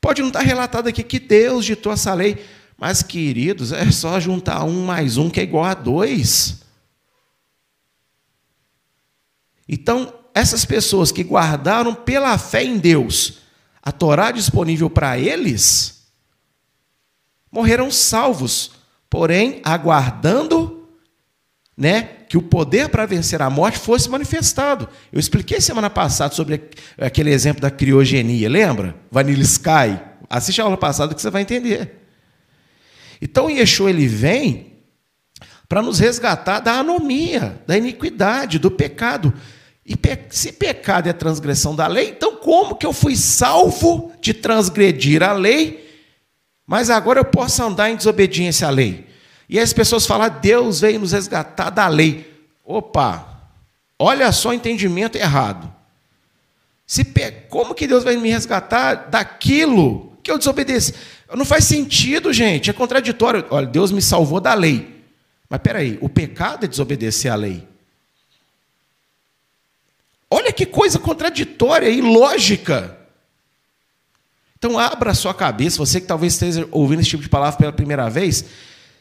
[0.00, 2.44] Pode não estar relatado aqui que Deus ditou essa lei,
[2.76, 6.62] mas, queridos, é só juntar um mais um que é igual a dois.
[9.68, 13.38] Então, essas pessoas que guardaram pela fé em Deus
[13.82, 16.06] a Torá disponível para eles,
[17.50, 18.72] morreram salvos,
[19.08, 20.88] porém aguardando,
[21.76, 24.88] né, que o poder para vencer a morte fosse manifestado.
[25.12, 26.62] Eu expliquei semana passada sobre
[26.96, 28.94] aquele exemplo da criogenia, lembra?
[29.10, 29.98] Vanilla Sky.
[30.28, 31.90] Assiste a aula passada que você vai entender.
[33.20, 34.74] Então Yeshua ele vem
[35.68, 39.34] para nos resgatar da anomia, da iniquidade, do pecado.
[39.84, 39.98] E
[40.30, 45.32] se pecado é transgressão da lei, então como que eu fui salvo de transgredir a
[45.32, 45.84] lei,
[46.64, 49.09] mas agora eu posso andar em desobediência à lei?
[49.50, 52.48] E as pessoas falam, Deus veio nos resgatar da lei.
[52.64, 53.50] Opa,
[53.98, 55.74] olha só o entendimento errado.
[56.86, 57.04] Se.
[57.48, 60.94] Como que Deus vai me resgatar daquilo que eu desobedeci?
[61.34, 63.44] Não faz sentido, gente, é contraditório.
[63.50, 65.02] Olha, Deus me salvou da lei.
[65.48, 67.66] Mas peraí, o pecado é desobedecer à lei.
[70.30, 72.96] Olha que coisa contraditória e lógica.
[74.56, 77.72] Então abra a sua cabeça, você que talvez esteja ouvindo esse tipo de palavra pela
[77.72, 78.44] primeira vez,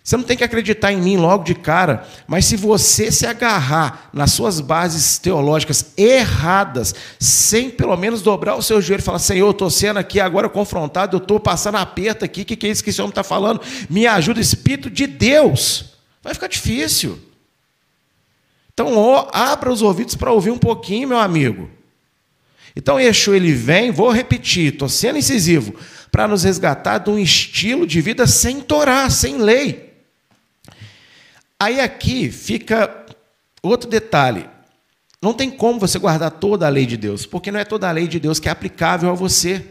[0.10, 4.10] você não tem que acreditar em mim logo de cara, mas se você se agarrar
[4.12, 9.46] nas suas bases teológicas erradas, sem pelo menos dobrar o seu joelho e falar: Senhor,
[9.46, 12.72] eu estou sendo aqui agora confrontado, eu estou passando aperto aqui, o que, que é
[12.72, 13.62] isso que esse homem está falando?
[13.88, 15.94] Me ajuda, Espírito de Deus.
[16.24, 17.20] Vai ficar difícil.
[18.74, 21.70] Então, ó, abra os ouvidos para ouvir um pouquinho, meu amigo.
[22.76, 25.76] Então, Yeshua, ele vem, vou repetir, estou sendo incisivo,
[26.12, 29.89] para nos resgatar de um estilo de vida sem Torá, sem lei.
[31.62, 33.06] Aí aqui fica
[33.62, 34.50] outro detalhe.
[35.22, 37.92] Não tem como você guardar toda a lei de Deus, porque não é toda a
[37.92, 39.66] lei de Deus que é aplicável a você.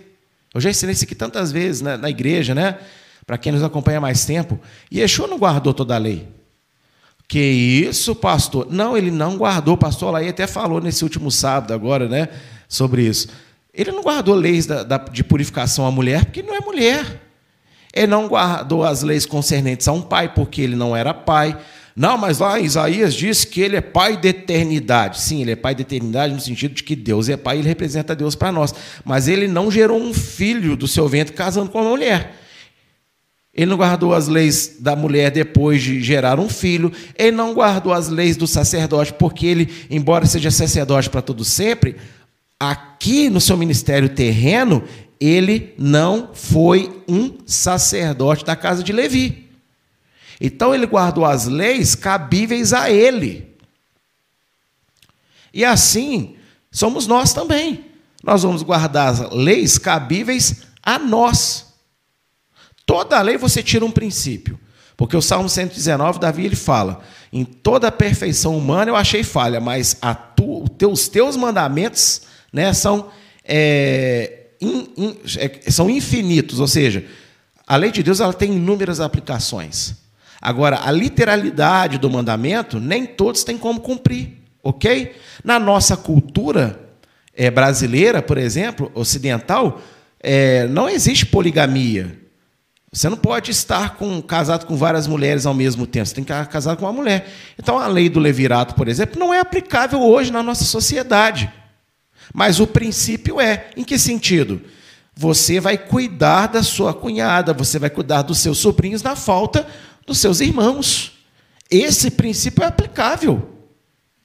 [0.53, 2.79] Eu já ensinei isso aqui tantas vezes na, na igreja, né?
[3.27, 4.61] Para quem nos acompanha mais tempo.
[4.93, 6.29] Yeshua não guardou toda a lei.
[7.27, 8.67] Que isso, pastor?
[8.71, 9.75] Não, ele não guardou.
[9.75, 12.29] O pastor Laí até falou nesse último sábado agora, né?
[12.69, 13.29] Sobre isso.
[13.73, 17.23] Ele não guardou leis da, da, de purificação à mulher, porque não é mulher.
[17.93, 21.59] Ele não guardou as leis concernentes a um pai, porque ele não era pai.
[21.99, 25.21] Não, mas lá Isaías diz que ele é pai da eternidade.
[25.21, 27.67] Sim, ele é pai da eternidade no sentido de que Deus é pai e ele
[27.67, 28.73] representa Deus para nós.
[29.05, 32.37] Mas ele não gerou um filho do seu ventre casando com uma mulher.
[33.53, 36.93] Ele não guardou as leis da mulher depois de gerar um filho.
[37.17, 41.97] Ele não guardou as leis do sacerdote, porque ele, embora seja sacerdote para todo sempre,
[42.61, 44.85] aqui no seu ministério terreno,
[45.21, 49.48] ele não foi um sacerdote da casa de Levi.
[50.41, 53.57] Então ele guardou as leis cabíveis a ele.
[55.53, 56.37] E assim
[56.71, 57.87] somos nós também.
[58.23, 61.67] Nós vamos guardar as leis cabíveis a nós.
[62.85, 64.59] Toda lei você tira um princípio.
[64.97, 67.01] Porque o Salmo 119, Davi ele fala:
[67.33, 69.97] em toda a perfeição humana eu achei falha, mas
[70.35, 72.23] tu, os teus mandamentos
[72.53, 73.09] né, são,
[73.45, 76.59] é, in, in, é, são infinitos.
[76.59, 77.07] Ou seja,
[77.67, 79.95] a lei de Deus ela tem inúmeras aplicações.
[80.41, 85.15] Agora, a literalidade do mandamento, nem todos têm como cumprir, ok?
[85.43, 86.81] Na nossa cultura
[87.35, 89.81] é, brasileira, por exemplo, ocidental,
[90.21, 92.19] é, não existe poligamia.
[92.93, 96.33] Você não pode estar com, casado com várias mulheres ao mesmo tempo, você tem que
[96.33, 97.29] estar casado com uma mulher.
[97.59, 101.53] Então, a lei do levirato, por exemplo, não é aplicável hoje na nossa sociedade.
[102.33, 104.61] Mas o princípio é: em que sentido?
[105.15, 109.67] Você vai cuidar da sua cunhada, você vai cuidar dos seus sobrinhos na falta
[110.09, 111.13] dos seus irmãos.
[111.71, 113.57] Esse princípio é aplicável.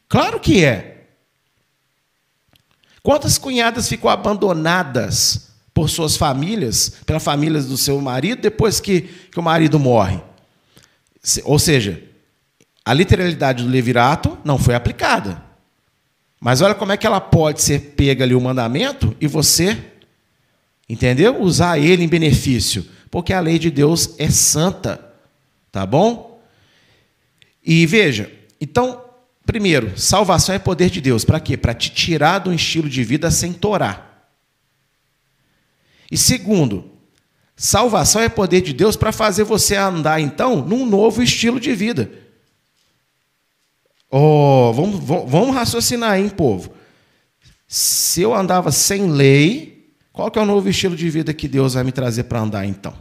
[0.10, 1.08] Claro que é.
[3.04, 9.40] Quantas cunhadas ficam abandonadas por suas famílias, pelas famílias do seu marido, depois que, que
[9.40, 10.22] o marido morre.
[11.44, 12.02] Ou seja,
[12.86, 15.44] a literalidade do levirato não foi aplicada.
[16.40, 19.78] Mas olha como é que ela pode ser pega ali o mandamento e você,
[20.88, 21.42] entendeu?
[21.42, 22.86] Usar ele em benefício.
[23.10, 25.13] Porque a lei de Deus é santa.
[25.74, 26.40] Tá bom?
[27.66, 28.32] E veja,
[28.62, 29.04] então,
[29.44, 31.26] primeiro, salvação é poder de Deus.
[31.26, 31.58] Para quê?
[31.58, 34.30] Para te tirar de um estilo de vida sem torar.
[36.12, 36.92] E segundo,
[37.56, 42.12] salvação é poder de Deus para fazer você andar, então, num novo estilo de vida.
[44.12, 46.72] Oh, vamos, vamos raciocinar, hein, povo?
[47.68, 51.74] Se eu andava sem lei, qual que é o novo estilo de vida que Deus
[51.74, 52.94] vai me trazer para andar, então?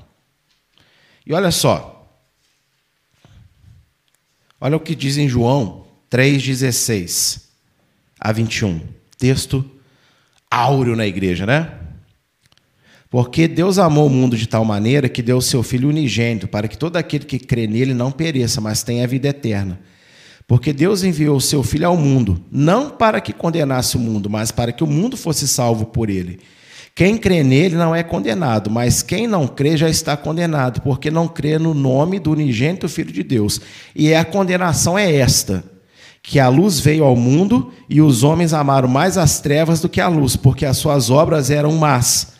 [1.26, 2.01] E olha só.
[4.64, 7.40] Olha o que diz em João 3,16
[8.20, 8.80] a 21.
[9.18, 9.68] Texto
[10.48, 11.72] áureo na igreja, né?
[13.10, 16.68] Porque Deus amou o mundo de tal maneira que deu o seu Filho unigênito, para
[16.68, 19.80] que todo aquele que crê nele não pereça, mas tenha a vida eterna.
[20.46, 24.52] Porque Deus enviou o seu Filho ao mundo, não para que condenasse o mundo, mas
[24.52, 26.38] para que o mundo fosse salvo por ele.
[26.94, 31.26] Quem crê nele não é condenado, mas quem não crê já está condenado, porque não
[31.26, 33.60] crê no nome do unigênito Filho de Deus.
[33.96, 35.64] E a condenação é esta:
[36.22, 40.00] que a luz veio ao mundo e os homens amaram mais as trevas do que
[40.00, 42.31] a luz, porque as suas obras eram más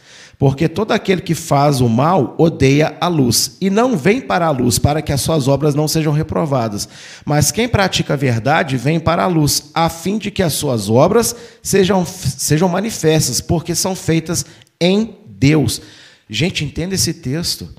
[0.42, 4.50] porque todo aquele que faz o mal odeia a luz e não vem para a
[4.50, 6.88] luz para que as suas obras não sejam reprovadas.
[7.24, 10.90] Mas quem pratica a verdade vem para a luz, a fim de que as suas
[10.90, 14.44] obras sejam, sejam manifestas, porque são feitas
[14.80, 15.80] em Deus.
[16.28, 17.72] Gente, entenda esse texto.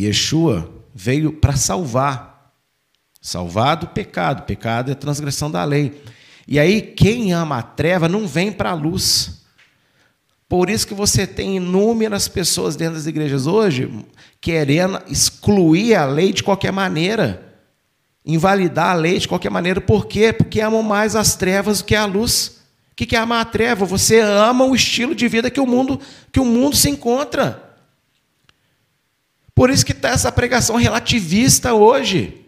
[0.00, 2.54] Yeshua veio para salvar.
[3.20, 4.46] Salvar do pecado.
[4.46, 6.02] Pecado é transgressão da lei.
[6.48, 9.39] E aí, quem ama a treva não vem para a luz.
[10.50, 13.88] Por isso que você tem inúmeras pessoas dentro das igrejas hoje
[14.40, 17.54] querendo excluir a lei de qualquer maneira,
[18.26, 19.80] invalidar a lei de qualquer maneira.
[19.80, 20.32] Por quê?
[20.32, 22.58] Porque amam mais as trevas do que a luz.
[22.90, 23.86] O que é amar a treva?
[23.86, 26.00] Você ama o estilo de vida que o mundo,
[26.32, 27.76] que o mundo se encontra.
[29.54, 32.44] Por isso que está essa pregação relativista hoje.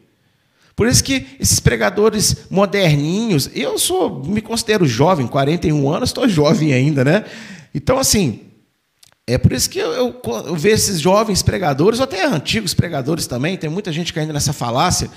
[0.74, 6.72] Por isso que esses pregadores moderninhos, eu sou, me considero jovem, 41 anos, estou jovem
[6.72, 7.24] ainda, né?
[7.74, 8.40] Então, assim,
[9.26, 13.26] é por isso que eu, eu, eu, vejo esses jovens pregadores, ou até antigos pregadores
[13.26, 15.10] também, tem muita gente caindo nessa falácia,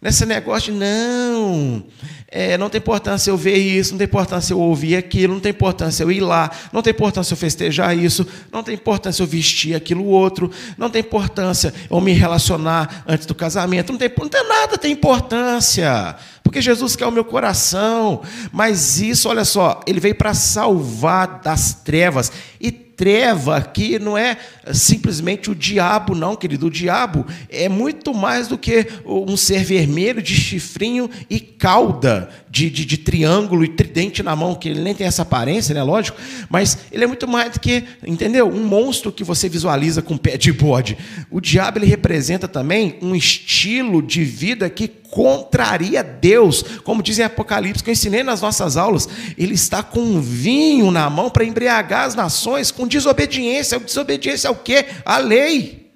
[0.00, 1.84] nesse negócio de não,
[2.28, 5.50] é, não tem importância eu ver isso, não tem importância eu ouvir aquilo, não tem
[5.50, 9.74] importância eu ir lá, não tem importância eu festejar isso, não tem importância eu vestir
[9.74, 14.48] aquilo outro, não tem importância eu me relacionar antes do casamento, não tem, não tem
[14.48, 16.16] nada tem importância
[16.48, 18.22] porque Jesus quer o meu coração.
[18.50, 22.32] Mas isso, olha só, ele veio para salvar das trevas.
[22.58, 24.36] E treva aqui não é
[24.72, 26.66] simplesmente o diabo, não, querido.
[26.66, 32.68] O diabo é muito mais do que um ser vermelho de chifrinho e cauda de,
[32.68, 35.82] de, de triângulo e tridente na mão, que ele nem tem essa aparência, né?
[35.82, 36.18] Lógico,
[36.50, 38.48] mas ele é muito mais do que, entendeu?
[38.48, 40.98] Um monstro que você visualiza com pé de bode.
[41.30, 47.22] O diabo ele representa também um estilo de vida que contraria Deus, como diz em
[47.22, 52.04] Apocalipse, que eu ensinei nas nossas aulas, ele está com vinho na mão para embriagar
[52.04, 53.78] as nações com desobediência.
[53.78, 54.86] Desobediência ao quê?
[55.04, 55.90] A lei.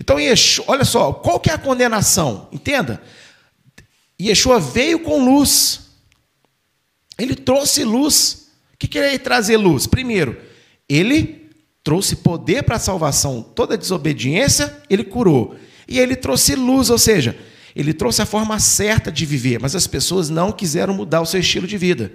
[0.00, 2.48] Então, Yeshua, olha só, qual que é a condenação?
[2.50, 3.02] Entenda.
[4.20, 5.80] Yeshua veio com luz.
[7.18, 8.48] Ele trouxe luz.
[8.74, 9.86] O que quer trazer luz?
[9.86, 10.40] Primeiro,
[10.88, 11.50] ele
[11.84, 13.42] trouxe poder para a salvação.
[13.42, 15.54] Toda desobediência, ele curou.
[15.86, 17.36] E ele trouxe luz, ou seja,
[17.74, 21.40] ele trouxe a forma certa de viver, mas as pessoas não quiseram mudar o seu
[21.40, 22.12] estilo de vida.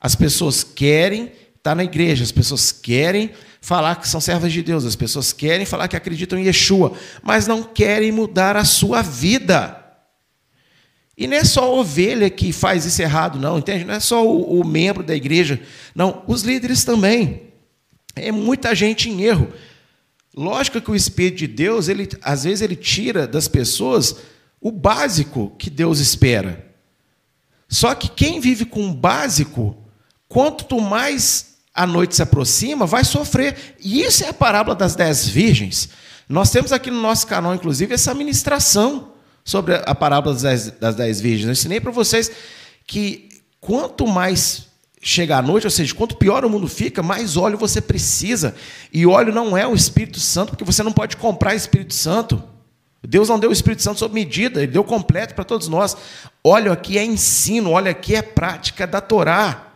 [0.00, 3.30] As pessoas querem estar na igreja, as pessoas querem
[3.60, 6.92] falar que são servas de Deus, as pessoas querem falar que acreditam em Yeshua,
[7.22, 9.78] mas não querem mudar a sua vida.
[11.16, 13.84] E não é só a ovelha que faz isso errado, não, entende?
[13.84, 15.60] Não é só o, o membro da igreja,
[15.94, 17.42] não, os líderes também.
[18.16, 19.52] É muita gente em erro.
[20.34, 24.16] Lógico que o Espírito de Deus, ele, às vezes, ele tira das pessoas
[24.60, 26.66] o básico que Deus espera.
[27.68, 29.76] Só que quem vive com o básico,
[30.28, 33.76] quanto mais a noite se aproxima, vai sofrer.
[33.80, 35.90] E isso é a parábola das dez virgens.
[36.28, 39.12] Nós temos aqui no nosso canal, inclusive, essa ministração
[39.44, 41.46] sobre a parábola das dez, das dez virgens.
[41.46, 42.30] Eu ensinei para vocês
[42.86, 43.28] que
[43.60, 44.71] quanto mais
[45.04, 48.54] chega a noite, ou seja, quanto pior o mundo fica, mais óleo você precisa.
[48.92, 52.40] E óleo não é o Espírito Santo, porque você não pode comprar Espírito Santo.
[53.02, 55.96] Deus não deu o Espírito Santo sob medida, Ele deu completo para todos nós.
[56.44, 59.72] Óleo aqui é ensino, óleo aqui é prática da Torá.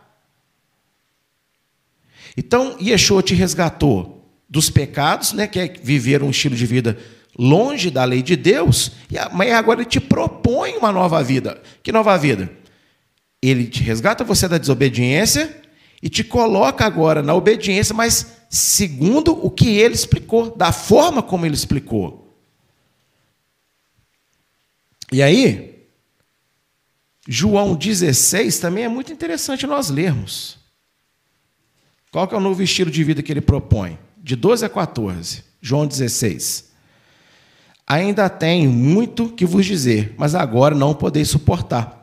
[2.37, 6.97] Então, Yeshua te resgatou dos pecados, né, que é viver um estilo de vida
[7.37, 8.93] longe da lei de Deus,
[9.33, 11.61] mas agora ele te propõe uma nova vida.
[11.83, 12.49] Que nova vida?
[13.41, 15.61] Ele te resgata você da desobediência
[16.01, 21.45] e te coloca agora na obediência, mas segundo o que ele explicou, da forma como
[21.45, 22.27] ele explicou.
[25.11, 25.87] E aí,
[27.27, 30.57] João 16 também é muito interessante nós lermos.
[32.11, 33.99] Qual que é o novo estilo de vida que ele propõe?
[34.17, 35.43] De 12 a 14.
[35.61, 36.71] João 16.
[37.85, 41.96] Ainda tenho muito que vos dizer, mas agora não podeis suportar.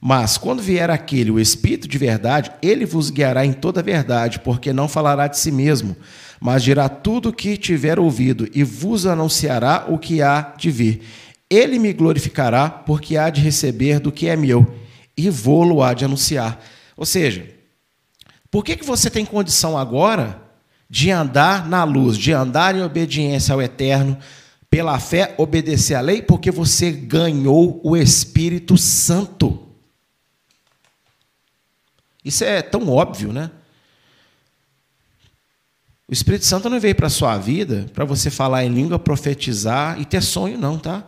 [0.00, 4.40] Mas quando vier aquele, o Espírito de verdade, ele vos guiará em toda a verdade,
[4.40, 5.96] porque não falará de si mesmo,
[6.40, 11.02] mas dirá tudo o que tiver ouvido e vos anunciará o que há de vir.
[11.48, 14.66] Ele me glorificará, porque há de receber do que é meu,
[15.16, 16.62] e vou-lo há de anunciar.
[16.96, 17.46] Ou seja,
[18.50, 20.42] por que, que você tem condição agora
[20.88, 24.16] de andar na luz, de andar em obediência ao Eterno,
[24.70, 29.65] pela fé obedecer à lei porque você ganhou o Espírito Santo.
[32.26, 33.50] Isso é tão óbvio, né?
[36.08, 40.00] O Espírito Santo não veio para a sua vida para você falar em língua, profetizar
[40.00, 41.04] e ter sonho, não, tá?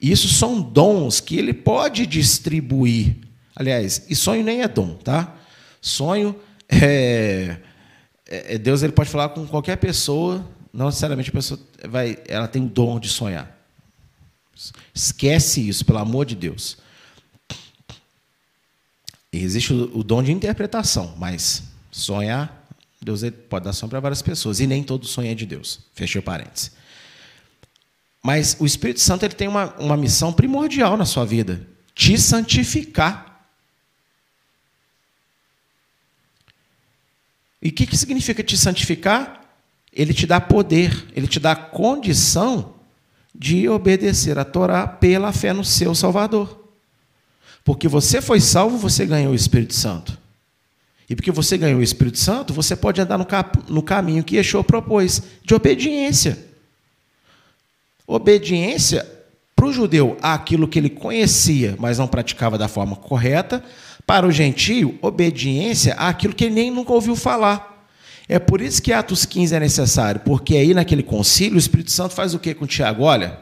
[0.00, 3.16] Isso são dons que ele pode distribuir.
[3.54, 5.34] Aliás, e sonho nem é dom, tá?
[5.80, 6.36] Sonho
[6.68, 7.56] é,
[8.26, 10.44] é Deus ele pode falar com qualquer pessoa
[10.76, 11.58] não necessariamente a pessoa
[11.88, 13.50] vai, ela tem o dom de sonhar.
[14.94, 16.76] Esquece isso, pelo amor de Deus.
[19.42, 22.66] Existe o, o dom de interpretação, mas sonhar,
[23.00, 25.80] Deus pode dar sonho para várias pessoas, e nem todo sonho é de Deus.
[25.94, 26.72] Fechei parênteses.
[28.22, 33.46] Mas o Espírito Santo ele tem uma, uma missão primordial na sua vida: te santificar.
[37.62, 39.46] E o que, que significa te santificar?
[39.96, 42.74] ele te dá poder, ele te dá condição
[43.34, 46.65] de obedecer a Torá pela fé no seu Salvador.
[47.66, 50.16] Porque você foi salvo, você ganhou o Espírito Santo.
[51.10, 53.26] E porque você ganhou o Espírito Santo, você pode andar no,
[53.68, 56.38] no caminho que Yeshua propôs, de obediência.
[58.06, 59.04] Obediência
[59.56, 63.64] para o judeu àquilo que ele conhecia, mas não praticava da forma correta.
[64.06, 67.84] Para o gentio, obediência àquilo que ele nem nunca ouviu falar.
[68.28, 72.14] É por isso que Atos 15 é necessário, porque aí naquele concílio o Espírito Santo
[72.14, 73.02] faz o que com Tiago?
[73.02, 73.40] Olha,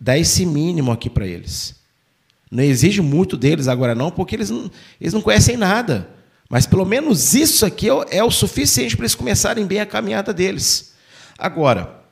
[0.00, 1.76] dá esse mínimo aqui para eles.
[2.50, 4.70] Não exige muito deles agora não, porque eles não,
[5.00, 6.08] eles não conhecem nada.
[6.48, 10.32] Mas pelo menos isso aqui é, é o suficiente para eles começarem bem a caminhada
[10.32, 10.94] deles.
[11.36, 12.02] Agora,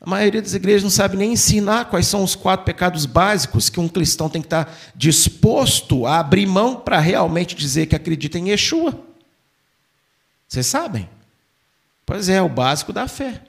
[0.00, 3.80] a maioria das igrejas não sabe nem ensinar quais são os quatro pecados básicos que
[3.80, 8.50] um cristão tem que estar disposto a abrir mão para realmente dizer que acredita em
[8.50, 8.98] Yeshua.
[10.48, 11.08] Vocês sabem?
[12.04, 13.42] Pois é, o básico da fé.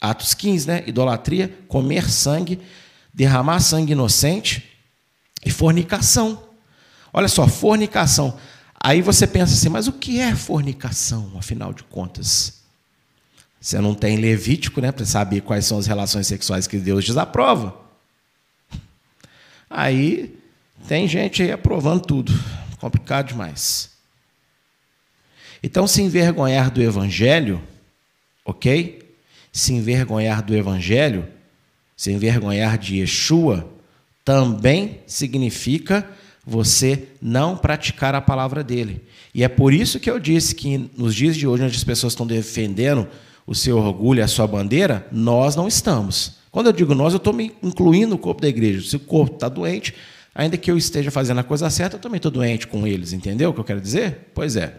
[0.00, 0.84] Atos 15, né?
[0.86, 2.60] Idolatria, comer sangue,
[3.12, 4.68] derramar sangue inocente
[5.44, 6.48] e fornicação.
[7.12, 8.38] Olha só, fornicação.
[8.80, 12.62] Aí você pensa assim, mas o que é fornicação, afinal de contas?
[13.60, 17.74] Você não tem Levítico, né, para saber quais são as relações sexuais que Deus desaprova.
[19.68, 20.38] Aí
[20.86, 22.32] tem gente aí aprovando tudo.
[22.78, 23.90] Complicado demais.
[25.62, 27.60] Então, se envergonhar do Evangelho,
[28.44, 29.16] ok?
[29.52, 31.28] Se envergonhar do Evangelho,
[31.98, 33.68] se envergonhar de Yeshua,
[34.24, 36.08] também significa
[36.46, 39.02] você não praticar a palavra dele.
[39.34, 42.12] E é por isso que eu disse que nos dias de hoje, onde as pessoas
[42.12, 43.08] estão defendendo
[43.44, 46.36] o seu orgulho, a sua bandeira, nós não estamos.
[46.52, 48.88] Quando eu digo nós, eu estou me incluindo no corpo da igreja.
[48.88, 49.92] Se o corpo está doente,
[50.32, 53.50] ainda que eu esteja fazendo a coisa certa, eu também estou doente com eles, entendeu
[53.50, 54.30] o que eu quero dizer?
[54.32, 54.72] Pois é.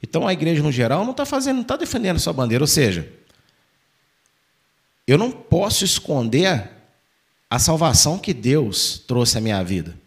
[0.00, 2.68] Então a igreja no geral não está fazendo, não está defendendo a sua bandeira, ou
[2.68, 3.08] seja,
[5.06, 6.70] eu não posso esconder
[7.50, 10.04] a salvação que Deus trouxe à minha vida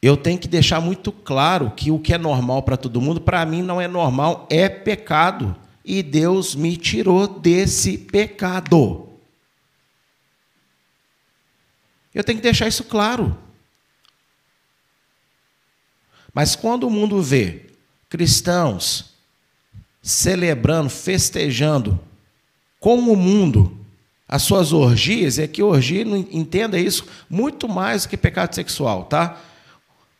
[0.00, 3.44] eu tenho que deixar muito claro que o que é normal para todo mundo, para
[3.44, 5.56] mim não é normal, é pecado.
[5.84, 9.08] E Deus me tirou desse pecado.
[12.14, 13.36] Eu tenho que deixar isso claro.
[16.32, 17.66] Mas quando o mundo vê
[18.08, 19.12] cristãos
[20.00, 21.98] celebrando, festejando
[22.78, 23.74] com o mundo
[24.28, 29.40] as suas orgias, é que orgia, entenda isso, muito mais do que pecado sexual, tá?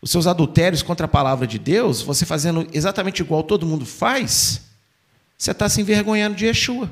[0.01, 4.63] os seus adultérios contra a palavra de Deus, você fazendo exatamente igual todo mundo faz,
[5.37, 6.91] você está se envergonhando de Yeshua.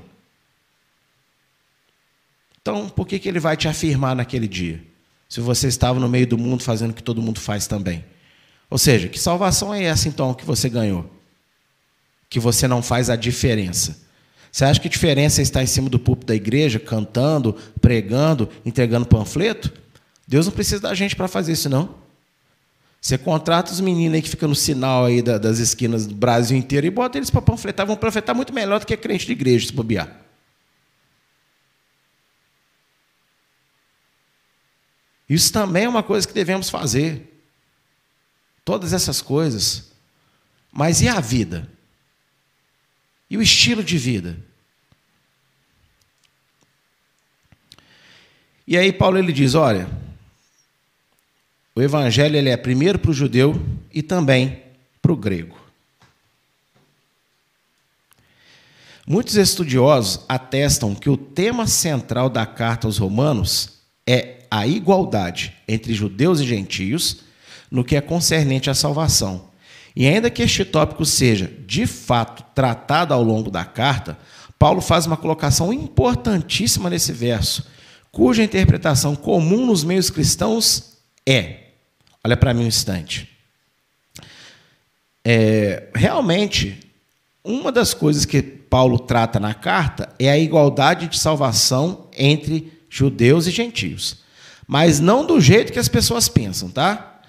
[2.61, 4.83] Então, por que, que ele vai te afirmar naquele dia?
[5.29, 8.05] Se você estava no meio do mundo fazendo o que todo mundo faz também.
[8.69, 11.09] Ou seja, que salvação é essa então que você ganhou?
[12.29, 14.05] Que você não faz a diferença.
[14.57, 19.05] Você acha que a diferença está em cima do púlpito da igreja, cantando, pregando, entregando
[19.05, 19.71] panfleto?
[20.27, 21.95] Deus não precisa da gente para fazer isso, não.
[22.99, 26.87] Você contrata os meninos aí que ficam no sinal aí das esquinas do Brasil inteiro
[26.87, 27.87] e bota eles para panfletar.
[27.87, 30.23] Vão panfletar muito melhor do que crente de igreja, se bobear.
[35.29, 37.43] Isso também é uma coisa que devemos fazer.
[38.65, 39.93] Todas essas coisas.
[40.73, 41.71] Mas e a vida?
[43.29, 44.46] E o estilo de vida?
[48.67, 49.89] E aí Paulo ele diz, olha,
[51.75, 53.61] o evangelho ele é primeiro para o judeu
[53.93, 54.63] e também
[55.01, 55.57] para o grego.
[59.07, 65.95] Muitos estudiosos atestam que o tema central da carta aos Romanos é a igualdade entre
[65.95, 67.19] judeus e gentios
[67.71, 69.49] no que é concernente à salvação.
[69.95, 74.19] E ainda que este tópico seja, de fato, tratado ao longo da carta,
[74.59, 77.65] Paulo faz uma colocação importantíssima nesse verso,
[78.17, 80.97] cuja interpretação comum nos meios cristãos
[81.27, 81.65] é
[82.25, 83.29] Olha para mim um instante.
[85.23, 86.91] É, realmente,
[87.45, 93.47] uma das coisas que Paulo trata na carta é a igualdade de salvação entre judeus
[93.47, 94.25] e gentios.
[94.67, 97.21] Mas não do jeito que as pessoas pensam, tá?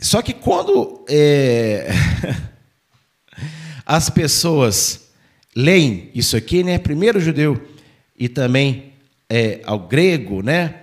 [0.00, 1.88] Só que quando é,
[3.86, 5.08] as pessoas
[5.54, 6.78] leem isso aqui, né?
[6.78, 7.68] Primeiro judeu
[8.18, 8.93] e também
[9.36, 10.76] é, ao grego, né?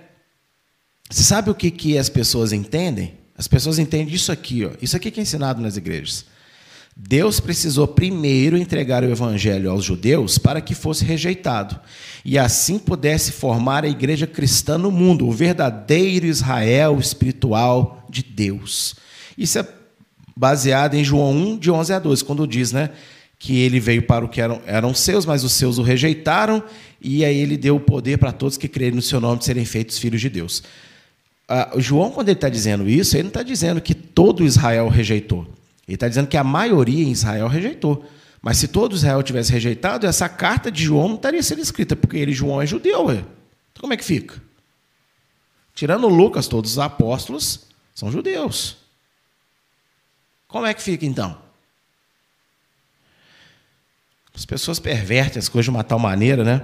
[1.08, 3.14] Você sabe o que, que as pessoas entendem?
[3.34, 4.72] As pessoas entendem isso aqui, ó.
[4.82, 6.26] isso aqui que é ensinado nas igrejas.
[6.94, 11.80] Deus precisou primeiro entregar o evangelho aos judeus para que fosse rejeitado
[12.22, 18.94] e assim pudesse formar a igreja cristã no mundo, o verdadeiro Israel espiritual de Deus.
[19.38, 19.66] Isso é
[20.36, 22.90] baseado em João 1, de 11 a 12, quando diz né,
[23.42, 26.62] que ele veio para o que eram, eram seus, mas os seus o rejeitaram,
[27.00, 29.64] e aí ele deu o poder para todos que crerem no seu nome de serem
[29.64, 30.62] feitos filhos de Deus
[31.52, 35.46] uh, João, quando ele está dizendo isso, ele não está dizendo que todo Israel rejeitou.
[35.86, 38.04] Ele está dizendo que a maioria em Israel rejeitou.
[38.40, 42.16] Mas se todo Israel tivesse rejeitado, essa carta de João não estaria sendo escrita, porque
[42.16, 43.06] ele, João, é judeu.
[43.06, 43.14] Ué.
[43.14, 44.40] Então como é que fica?
[45.74, 48.78] Tirando Lucas, todos os apóstolos são judeus.
[50.48, 51.40] Como é que fica então?
[54.34, 56.62] As pessoas pervertem as coisas de uma tal maneira, né?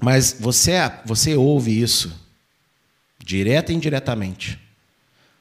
[0.00, 0.72] Mas você,
[1.04, 2.12] você ouve isso
[3.24, 4.58] direta e indiretamente.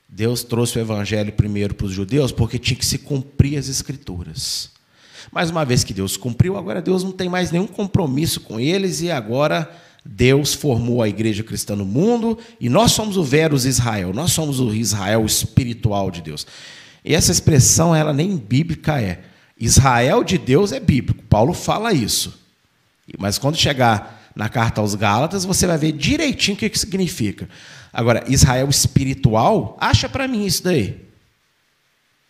[0.08, 4.72] Deus trouxe o evangelho primeiro para os judeus porque tinha que se cumprir as escrituras.
[5.32, 9.02] Mas uma vez que Deus cumpriu, agora Deus não tem mais nenhum compromisso com eles
[9.02, 9.70] e agora
[10.04, 14.60] Deus formou a igreja cristã no mundo e nós somos o Verus Israel, nós somos
[14.60, 16.48] o Israel espiritual de Deus.
[17.06, 19.24] E essa expressão ela nem bíblica é.
[19.60, 21.22] Israel de Deus é bíblico.
[21.24, 22.40] Paulo fala isso.
[23.18, 27.50] Mas quando chegar na carta aos Gálatas, você vai ver direitinho o que, que significa.
[27.92, 31.06] Agora, Israel espiritual, acha para mim isso daí.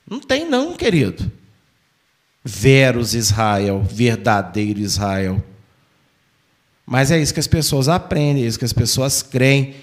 [0.10, 1.32] Não tem, não, querido.
[2.44, 5.44] Veros Israel, verdadeiro Israel.
[6.86, 9.76] Mas é isso que as pessoas aprendem, é isso que as pessoas creem.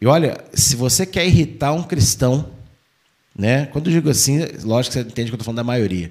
[0.00, 2.50] E olha, se você quer irritar um cristão,
[3.36, 3.66] né?
[3.66, 6.10] Quando eu digo assim, lógico que você entende que eu estou falando da maioria.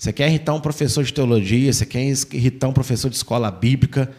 [0.00, 4.10] Você quer irritar um professor de teologia, você quer irritar um professor de escola bíblica,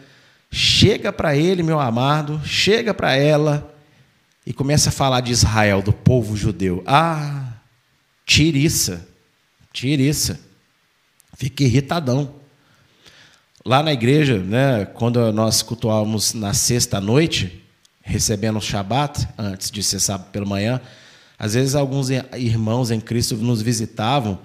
[0.54, 3.74] Chega para ele, meu amado, chega para ela
[4.44, 6.82] e começa a falar de Israel, do povo judeu.
[6.86, 7.54] Ah,
[8.26, 9.08] tiriça,
[9.72, 10.38] tiriça.
[11.38, 12.34] Fiquei irritadão.
[13.64, 17.64] Lá na igreja, né, quando nós cultuávamos na sexta noite,
[18.02, 20.82] recebendo o Shabat, antes de ser sábado pela manhã,
[21.38, 24.38] às vezes alguns irmãos em Cristo nos visitavam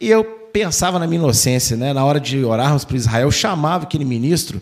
[0.00, 3.84] e eu pensava na minha inocência, né, na hora de orarmos para Israel, eu chamava
[3.84, 4.60] aquele ministro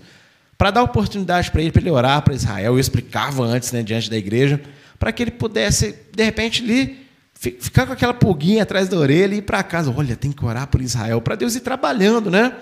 [0.57, 2.75] para dar oportunidade para ele, para ele orar para Israel.
[2.75, 4.61] Eu explicava antes, né, diante da igreja,
[4.99, 9.39] para que ele pudesse, de repente, ali, ficar com aquela pulguinha atrás da orelha e
[9.39, 9.95] ir para casa.
[9.97, 12.53] Olha, tem que orar por Israel, para Deus ir trabalhando, né?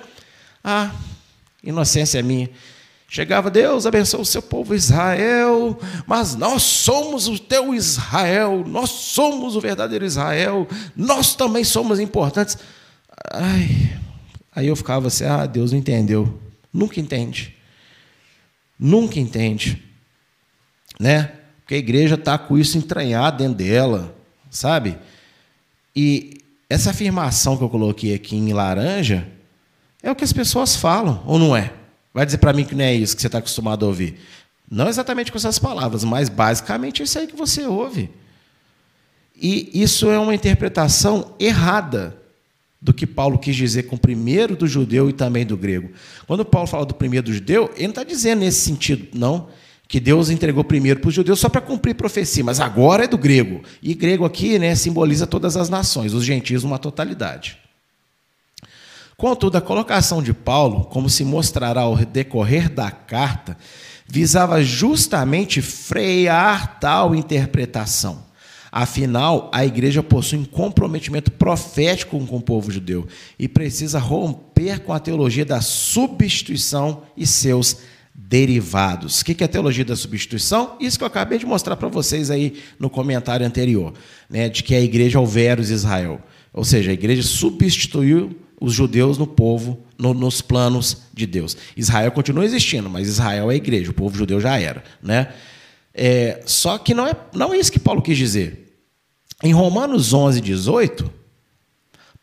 [0.63, 0.91] Ah,
[1.65, 2.51] inocência minha.
[3.09, 9.55] Chegava, Deus abençoe o seu povo Israel, mas nós somos o teu Israel, nós somos
[9.55, 12.59] o verdadeiro Israel, nós também somos importantes.
[13.33, 13.99] Ai,
[14.55, 16.41] aí eu ficava assim, ah, Deus não entendeu.
[16.73, 17.55] Nunca entende.
[18.79, 19.83] Nunca entende.
[21.01, 21.33] Né?
[21.61, 24.15] Porque a igreja está com isso entranhado dentro dela,
[24.51, 24.99] sabe?
[25.95, 26.39] E
[26.69, 29.27] essa afirmação que eu coloquei aqui em laranja
[30.03, 31.73] é o que as pessoas falam, ou não é?
[32.13, 34.19] Vai dizer para mim que não é isso que você está acostumado a ouvir.
[34.71, 38.11] Não exatamente com essas palavras, mas basicamente é isso aí que você ouve.
[39.35, 42.17] E isso é uma interpretação errada
[42.81, 45.91] do que Paulo quis dizer com o primeiro do judeu e também do grego.
[46.27, 49.49] Quando Paulo fala do primeiro do judeu, ele não está dizendo nesse sentido, não,
[49.89, 53.17] que Deus entregou primeiro para os judeus só para cumprir profecia, mas agora é do
[53.17, 53.63] grego.
[53.83, 57.59] E grego aqui né, simboliza todas as nações, os gentios uma totalidade.
[59.17, 63.57] Contudo, a colocação de Paulo, como se mostrará ao decorrer da carta,
[64.07, 68.26] visava justamente frear tal interpretação.
[68.79, 73.07] Afinal, a igreja possui um comprometimento profético com o povo judeu
[73.39, 77.79] e precisa romper com a teologia da substituição e seus
[78.15, 79.23] derivados.
[79.23, 80.77] O que é a teologia da substituição?
[80.79, 83.95] Isso que eu acabei de mostrar para vocês aí no comentário anterior,
[84.29, 86.21] né, de que a igreja é o Verus Israel.
[86.53, 91.57] Ou seja, a igreja substituiu os judeus no povo, no, nos planos de Deus.
[91.75, 94.85] Israel continua existindo, mas Israel é a igreja, o povo judeu já era.
[95.03, 95.29] Né?
[95.95, 98.66] É, só que não é, não é isso que Paulo quis dizer.
[99.43, 101.13] Em Romanos 11, 18,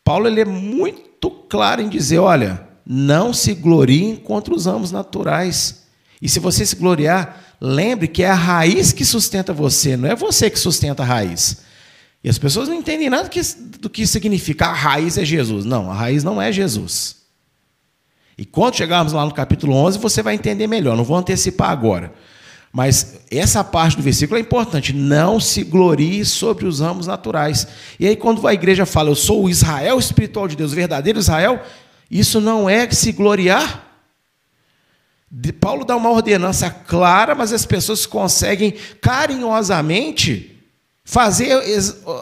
[0.03, 5.84] Paulo ele é muito claro em dizer: olha, não se gloriem contra os amos naturais.
[6.22, 10.16] E se você se gloriar, lembre que é a raiz que sustenta você, não é
[10.16, 11.61] você que sustenta a raiz.
[12.24, 13.30] E as pessoas não entendem nada
[13.80, 15.66] do que, significa a raiz é Jesus.
[15.66, 17.18] Não, a raiz não é Jesus.
[18.38, 20.95] E quando chegarmos lá no capítulo 11, você vai entender melhor.
[20.95, 22.14] Não vou antecipar agora.
[22.76, 24.91] Mas essa parte do versículo é importante.
[24.91, 27.67] Não se glorie sobre os ramos naturais.
[27.99, 31.19] E aí, quando a igreja fala, eu sou o Israel espiritual de Deus, o verdadeiro
[31.19, 31.61] Israel,
[32.09, 33.91] isso não é se gloriar.
[35.59, 40.59] Paulo dá uma ordenança clara, mas as pessoas conseguem carinhosamente
[41.05, 41.55] fazer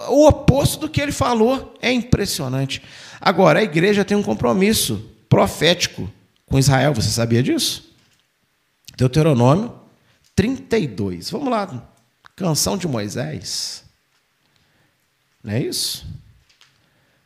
[0.10, 1.74] o oposto do que ele falou.
[1.82, 2.82] É impressionante.
[3.22, 6.12] Agora, a igreja tem um compromisso profético
[6.46, 7.90] com Israel, você sabia disso?
[8.98, 9.81] Deuteronômio
[10.36, 11.30] 32.
[11.32, 11.88] Vamos lá.
[12.36, 13.84] Canção de Moisés.
[15.44, 16.06] Não é isso?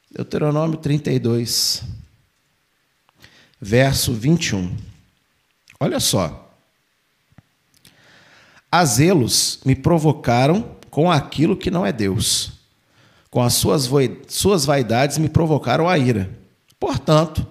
[0.10, 1.84] Deuteronômio 32,
[3.60, 4.76] verso 21.
[5.80, 6.54] Olha só.
[8.72, 12.54] As zelos me provocaram com aquilo que não é Deus.
[13.30, 13.90] Com as suas,
[14.28, 16.30] suas vaidades me provocaram a ira.
[16.80, 17.46] Portanto,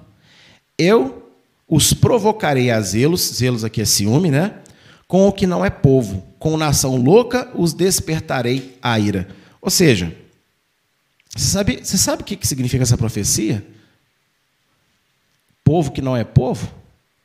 [0.79, 1.31] eu
[1.69, 4.63] os provocarei a zelos, zelos aqui é ciúme, né?
[5.07, 9.29] Com o que não é povo, com nação louca os despertarei a ira.
[9.61, 10.15] Ou seja,
[11.35, 13.67] você sabe, você sabe o que significa essa profecia?
[15.63, 16.71] Povo que não é povo?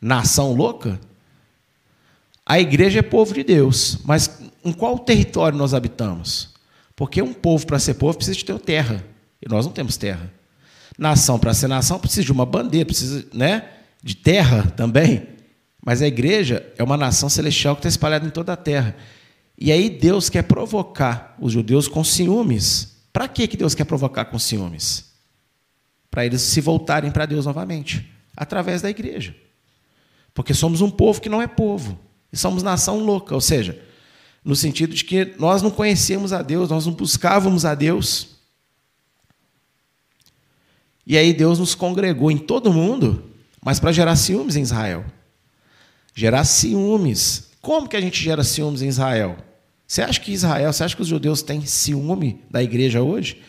[0.02, 1.00] Nação louca?
[2.46, 6.50] A igreja é povo de Deus, mas em qual território nós habitamos?
[6.96, 9.06] Porque um povo, para ser povo, precisa de ter terra.
[9.42, 10.34] E nós não temos terra.
[10.98, 13.70] Nação, para ser nação, precisa de uma bandeira, precisa né,
[14.04, 15.28] de terra também.
[15.84, 18.96] Mas a igreja é uma nação celestial que está espalhada em toda a terra.
[19.58, 22.98] E aí Deus quer provocar os judeus com ciúmes.
[23.12, 25.06] Para que Deus quer provocar com ciúmes?
[26.12, 29.36] Para eles se voltarem para Deus novamente, através da igreja.
[30.34, 32.00] Porque somos um povo que não é povo.
[32.32, 33.82] E somos nação louca, ou seja,
[34.44, 38.38] no sentido de que nós não conhecíamos a Deus, nós não buscávamos a Deus.
[41.06, 43.32] E aí Deus nos congregou em todo mundo,
[43.64, 45.04] mas para gerar ciúmes em Israel.
[46.14, 47.50] Gerar ciúmes.
[47.62, 49.38] Como que a gente gera ciúmes em Israel?
[49.88, 53.42] Você acha que Israel, você acha que os judeus têm ciúme da igreja hoje?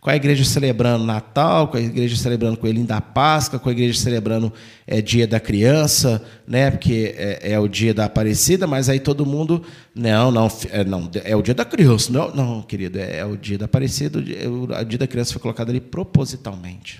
[0.00, 3.98] com a igreja celebrando Natal, com a igreja celebrando Coelhinho da Páscoa, com a igreja
[3.98, 4.52] celebrando
[4.86, 6.70] é, Dia da Criança, né?
[6.70, 9.62] Porque é, é, o dia da Aparecida, mas aí todo mundo
[9.94, 13.36] não, não, é, não, é o dia da criança, não, não, querido, é, é o
[13.36, 16.98] dia da Aparecida, o dia, o dia da criança foi colocado ali propositalmente,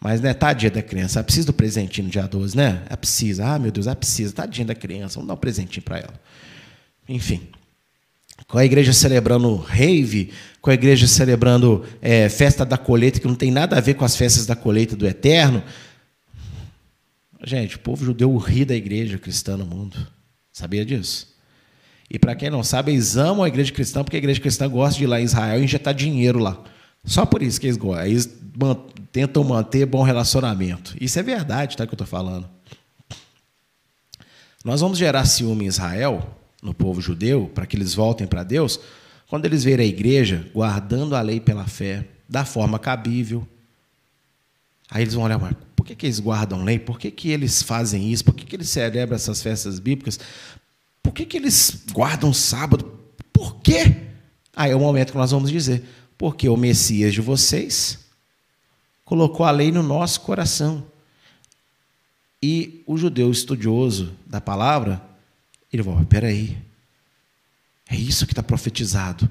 [0.00, 1.18] Mas, né, tadinha da criança.
[1.18, 2.82] Ela precisa do presentinho no dia 12, né?
[2.86, 3.46] Ela precisa.
[3.46, 4.32] Ah, meu Deus, ela precisa.
[4.32, 5.14] Tadinha da criança.
[5.14, 6.14] Vamos dar um presentinho para ela.
[7.08, 7.48] Enfim.
[8.48, 13.34] Com a igreja celebrando rave, com a igreja celebrando é, festa da colheita, que não
[13.34, 15.62] tem nada a ver com as festas da colheita do eterno.
[17.44, 19.96] Gente, o povo judeu ri da igreja cristã no mundo.
[20.52, 21.34] Sabia disso?
[22.10, 24.98] E para quem não sabe, eles amam a igreja cristã porque a igreja cristã gosta
[24.98, 26.62] de ir lá em Israel e injetar dinheiro lá.
[27.04, 28.06] Só por isso que eles gostam.
[28.06, 28.28] Eles
[29.12, 30.96] tentam manter bom relacionamento.
[31.00, 31.86] Isso é verdade, tá?
[31.86, 32.48] Que eu estou falando.
[34.64, 36.26] Nós vamos gerar ciúme em Israel,
[36.62, 38.80] no povo judeu, para que eles voltem para Deus,
[39.28, 43.46] quando eles verem a igreja guardando a lei pela fé, da forma cabível.
[44.90, 46.78] Aí eles vão olhar, mas por que, que eles guardam lei?
[46.78, 48.24] Por que, que eles fazem isso?
[48.24, 50.18] Por que, que eles celebram essas festas bíblicas?
[51.02, 52.98] Por que, que eles guardam sábado?
[53.32, 53.96] Por quê?
[54.56, 55.84] Aí é o momento que nós vamos dizer:
[56.16, 57.98] porque o Messias de vocês
[59.04, 60.84] colocou a lei no nosso coração.
[62.42, 65.02] E o judeu estudioso da palavra,
[65.72, 66.58] ele vai, peraí,
[67.88, 69.28] é isso que está profetizado.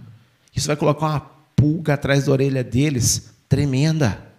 [0.56, 1.20] Isso vai colocar uma
[1.56, 4.34] pulga atrás da orelha deles, tremenda.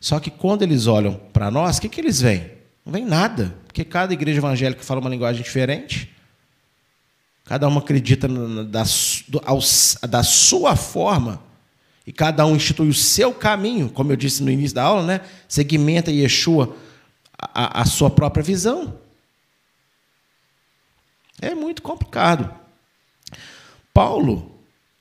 [0.00, 2.50] Só que quando eles olham para nós, o que, que eles veem?
[2.84, 6.10] Não vem nada, porque cada igreja evangélica fala uma linguagem diferente.
[7.50, 8.84] Cada uma acredita da,
[10.08, 11.42] da sua forma.
[12.06, 15.20] E cada um institui o seu caminho, como eu disse no início da aula, né?
[15.48, 16.76] segmenta Yeshua
[17.36, 18.96] a, a sua própria visão.
[21.42, 22.54] É muito complicado.
[23.92, 24.52] Paulo,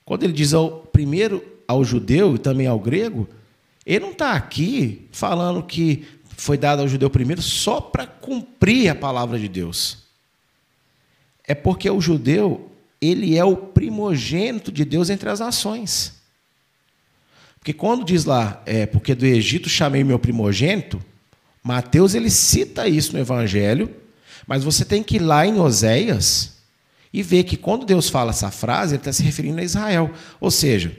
[0.03, 3.29] quando ele diz ao primeiro ao judeu e também ao grego,
[3.85, 6.03] ele não está aqui falando que
[6.35, 10.08] foi dado ao judeu primeiro só para cumprir a palavra de Deus.
[11.49, 12.69] É porque o judeu,
[13.01, 16.13] ele é o primogênito de Deus entre as nações.
[17.57, 21.01] Porque quando diz lá, é, porque do Egito chamei meu primogênito,
[21.63, 23.89] Mateus ele cita isso no Evangelho,
[24.45, 26.59] mas você tem que ir lá em Oséias
[27.11, 30.13] e ver que quando Deus fala essa frase, ele está se referindo a Israel.
[30.39, 30.95] Ou seja,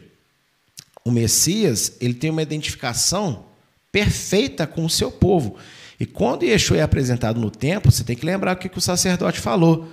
[1.05, 3.45] o Messias ele tem uma identificação
[3.93, 5.57] perfeita com o seu povo.
[6.01, 9.39] E quando Yeshua é apresentado no templo, você tem que lembrar o que o sacerdote
[9.39, 9.89] falou.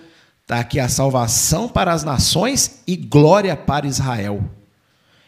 [0.48, 4.41] Está aqui a salvação para as nações e glória para Israel.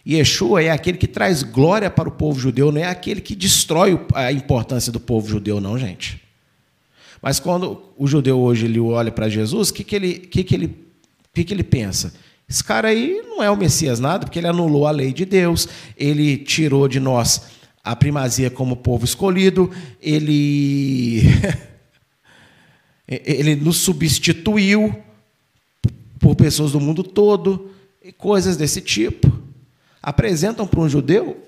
[0.07, 3.99] Yeshua é aquele que traz glória para o povo judeu, não é aquele que destrói
[4.13, 6.21] a importância do povo judeu, não, gente.
[7.21, 10.55] Mas quando o judeu hoje ele olha para Jesus, o que, que, ele, que, que,
[10.55, 10.85] ele,
[11.33, 12.13] que, que ele pensa?
[12.49, 15.67] Esse cara aí não é o Messias nada, porque ele anulou a lei de Deus,
[15.97, 17.41] ele tirou de nós
[17.83, 19.69] a primazia como povo escolhido,
[20.01, 21.23] ele
[23.05, 25.08] ele nos substituiu
[26.19, 29.31] por pessoas do mundo todo e coisas desse tipo.
[30.01, 31.45] Apresentam para um judeu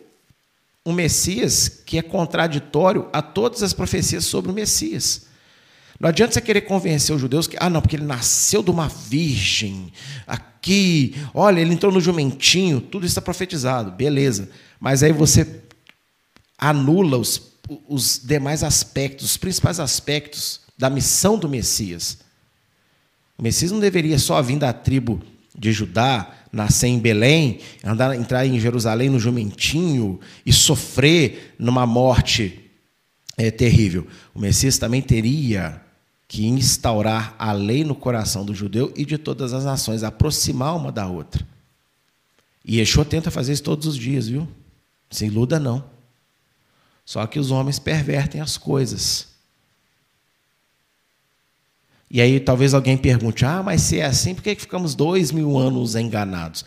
[0.86, 5.28] um Messias que é contraditório a todas as profecias sobre o Messias.
[6.00, 8.88] Não adianta você querer convencer os judeus que, ah, não, porque ele nasceu de uma
[8.88, 9.94] virgem,
[10.26, 14.50] aqui, olha, ele entrou no jumentinho, tudo isso está profetizado, beleza.
[14.80, 15.62] Mas aí você
[16.58, 17.54] anula os,
[17.88, 22.18] os demais aspectos, os principais aspectos da missão do Messias.
[23.42, 25.20] O Messias não deveria só vir da tribo
[25.58, 32.70] de Judá, nascer em Belém, andar, entrar em Jerusalém no jumentinho e sofrer numa morte
[33.36, 34.06] é, terrível.
[34.36, 35.82] O Messias também teria
[36.28, 40.92] que instaurar a lei no coração do judeu e de todas as nações, aproximar uma
[40.92, 41.44] da outra.
[42.64, 44.48] E Yeshua tenta fazer isso todos os dias, viu?
[45.10, 45.84] Se iluda não.
[47.04, 49.31] Só que os homens pervertem as coisas.
[52.14, 55.58] E aí talvez alguém pergunte: ah, mas se é assim, por que ficamos dois mil
[55.58, 56.66] anos enganados?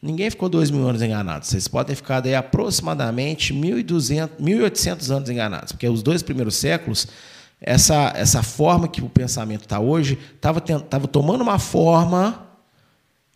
[0.00, 1.48] Ninguém ficou dois mil anos enganados.
[1.48, 7.06] Vocês podem ter ficado aproximadamente 1.200, 1.800 anos enganados, porque os dois primeiros séculos
[7.60, 12.46] essa, essa forma que o pensamento está hoje estava tava tomando uma forma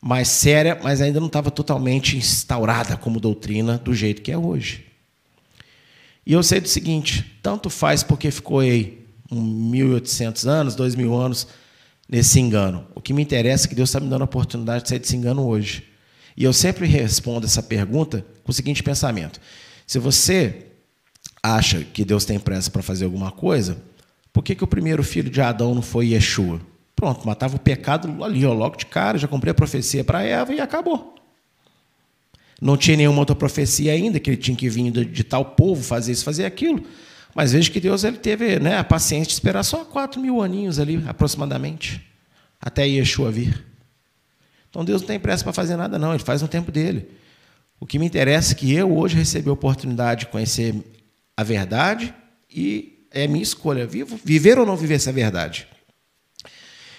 [0.00, 4.86] mais séria, mas ainda não estava totalmente instaurada como doutrina do jeito que é hoje.
[6.24, 8.99] E eu sei do seguinte: tanto faz porque ficou aí
[9.32, 11.46] 1.800 anos, 2.000 anos
[12.08, 12.86] nesse engano.
[12.94, 15.16] O que me interessa é que Deus está me dando a oportunidade de sair desse
[15.16, 15.84] engano hoje.
[16.36, 19.40] E eu sempre respondo essa pergunta com o seguinte pensamento:
[19.86, 20.66] se você
[21.42, 23.82] acha que Deus tem pressa para fazer alguma coisa,
[24.32, 26.60] por que, que o primeiro filho de Adão não foi Yeshua?
[26.94, 30.52] Pronto, matava o pecado ali, ó, logo de cara, já comprei a profecia para Eva
[30.52, 31.14] e acabou.
[32.60, 35.82] Não tinha nenhuma outra profecia ainda, que ele tinha que vir de, de tal povo
[35.82, 36.84] fazer isso, fazer aquilo.
[37.34, 40.78] Mas veja que Deus ele teve né, a paciência de esperar só quatro mil aninhos
[40.78, 42.04] ali, aproximadamente,
[42.60, 43.64] até Yeshua vir.
[44.68, 47.08] Então Deus não tem pressa para fazer nada, não, ele faz no tempo dele.
[47.78, 50.74] O que me interessa é que eu hoje recebi a oportunidade de conhecer
[51.36, 52.14] a verdade
[52.50, 53.86] e é minha escolha.
[53.86, 55.66] Vivo, viver ou não viver essa verdade?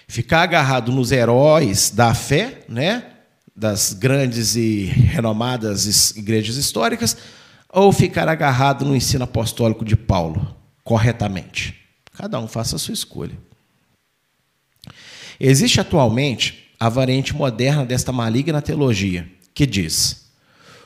[0.08, 3.12] Ficar agarrado nos heróis da fé, né?
[3.56, 7.18] das grandes e renomadas igrejas históricas,
[7.72, 11.76] ou ficar agarrado no ensino apostólico de Paulo, corretamente.
[12.14, 13.38] Cada um faça a sua escolha.
[15.40, 20.28] Existe atualmente a variante moderna desta maligna teologia, que diz: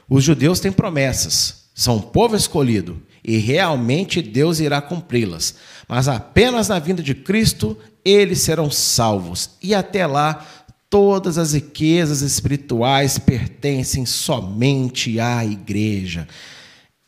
[0.07, 5.55] os judeus têm promessas, são um povo escolhido, e realmente Deus irá cumpri-las,
[5.87, 10.45] mas apenas na vinda de Cristo eles serão salvos, e até lá
[10.89, 16.27] todas as riquezas espirituais pertencem somente à igreja.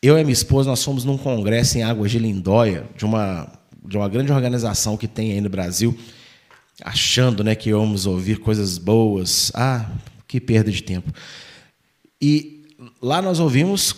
[0.01, 3.51] Eu e minha esposa, nós fomos num congresso em Águas de Lindóia, de uma,
[3.83, 5.97] de uma grande organização que tem aí no Brasil,
[6.83, 9.51] achando né, que íamos ouvir coisas boas.
[9.55, 9.89] Ah,
[10.27, 11.11] que perda de tempo.
[12.21, 12.65] E
[13.01, 13.95] lá nós ouvimos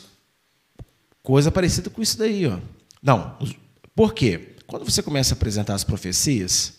[1.24, 2.46] coisa parecida com isso daí.
[2.46, 2.60] Ó.
[3.02, 3.38] Não,
[3.96, 4.56] por quê?
[4.68, 6.76] Quando você começa a apresentar as profecias,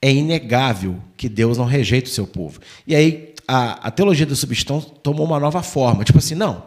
[0.00, 2.60] é inegável que Deus não rejeita o seu povo.
[2.86, 6.04] E aí a, a teologia da substituição tomou uma nova forma.
[6.04, 6.62] Tipo assim, não,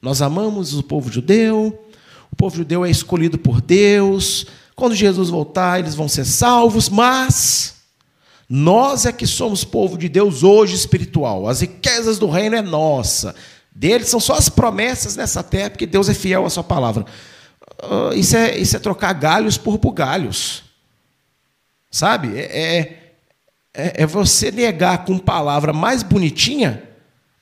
[0.00, 1.78] nós amamos o povo judeu,
[2.32, 7.74] o povo judeu é escolhido por Deus, quando Jesus voltar, eles vão ser salvos, mas
[8.48, 11.46] nós é que somos povo de Deus hoje espiritual.
[11.46, 13.34] As riquezas do reino é nossa.
[13.70, 17.04] Deles são só as promessas nessa terra, porque Deus é fiel à sua palavra.
[17.82, 20.64] Uh, isso, é, isso é trocar galhos por bugalhos.
[21.90, 22.38] Sabe?
[22.38, 23.12] É, é,
[23.74, 26.82] é, é você negar com palavra mais bonitinha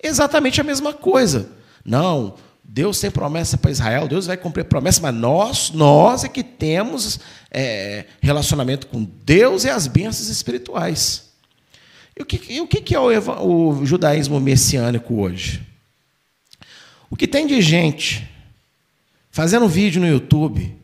[0.02, 1.50] exatamente a mesma coisa.
[1.84, 2.34] Não,
[2.70, 7.18] Deus tem promessa para Israel, Deus vai cumprir promessa, mas nós, nós é que temos
[7.50, 11.30] é, relacionamento com Deus e as bênçãos espirituais.
[12.14, 15.66] E o que, e o que é o, o judaísmo messiânico hoje?
[17.08, 18.28] O que tem de gente
[19.30, 20.76] fazendo vídeo no YouTube,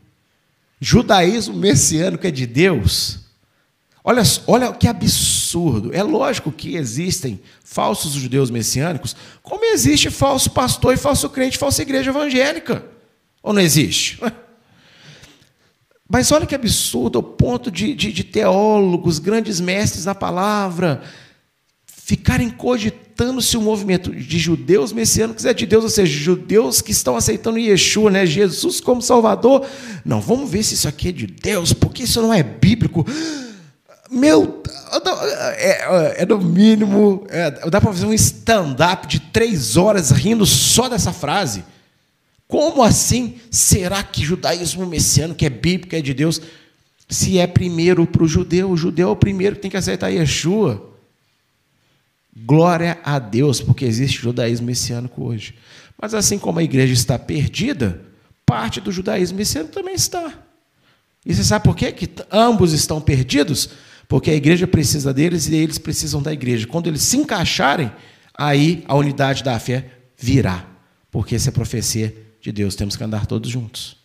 [0.81, 3.24] judaísmo messiânico é de Deus,
[4.07, 5.91] Olha, olha que absurdo.
[5.91, 11.81] É lógico que existem falsos judeus messiânicos, como existe falso pastor e falso crente, falsa
[11.81, 12.85] igreja evangélica.
[13.41, 14.19] Ou não existe?
[16.07, 21.01] Mas olha que absurdo, ao ponto de, de, de teólogos, grandes mestres da palavra,
[21.87, 26.91] ficarem cogitando se o movimento de judeus messiânicos é de Deus, ou seja, judeus que
[26.91, 29.65] estão aceitando Yeshua, né, Jesus como Salvador.
[30.05, 33.03] Não, vamos ver se isso aqui é de Deus, porque isso não é bíblico.
[34.15, 34.63] Meu,
[35.57, 40.87] é, é no mínimo, é, dá para fazer um stand-up de três horas rindo só
[40.87, 41.65] dessa frase.
[42.47, 46.41] Como assim será que judaísmo messiano, que é bíblico, é de Deus,
[47.09, 48.71] se é primeiro para o judeu?
[48.71, 50.93] O judeu é o primeiro que tem que aceitar Yeshua.
[52.33, 55.55] Glória a Deus, porque existe judaísmo messiânico hoje.
[56.01, 58.01] Mas assim como a igreja está perdida,
[58.45, 60.33] parte do judaísmo messiânico também está.
[61.25, 61.91] E você sabe por quê?
[61.91, 63.71] que ambos estão perdidos?
[64.07, 66.67] Porque a igreja precisa deles e eles precisam da igreja.
[66.67, 67.91] Quando eles se encaixarem,
[68.37, 70.65] aí a unidade da fé virá.
[71.09, 73.97] Porque essa é profecia de Deus, temos que andar todos juntos.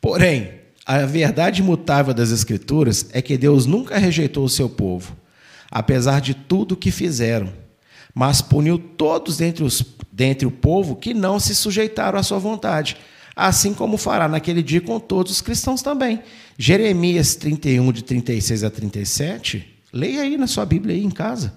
[0.00, 0.52] Porém,
[0.84, 5.16] a verdade imutável das Escrituras é que Deus nunca rejeitou o seu povo,
[5.70, 7.50] apesar de tudo que fizeram,
[8.14, 9.82] mas puniu todos dentre, os,
[10.12, 12.98] dentre o povo que não se sujeitaram à sua vontade
[13.34, 16.22] assim como fará naquele dia com todos os cristãos também.
[16.58, 21.56] Jeremias 31, de 36 a 37, leia aí na sua Bíblia aí em casa.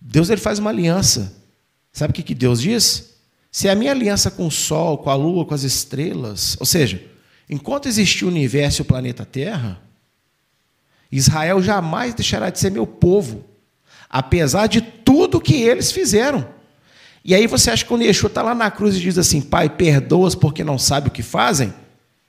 [0.00, 1.36] Deus ele faz uma aliança.
[1.92, 3.10] Sabe o que, que Deus diz?
[3.52, 7.04] Se a minha aliança com o Sol, com a Lua, com as estrelas, ou seja,
[7.48, 9.82] enquanto existir o universo e o planeta Terra,
[11.10, 13.44] Israel jamais deixará de ser meu povo,
[14.08, 16.59] apesar de tudo que eles fizeram.
[17.24, 19.68] E aí você acha que quando Yeshua está lá na cruz e diz assim, Pai,
[19.68, 21.72] perdoa-os porque não sabem o que fazem?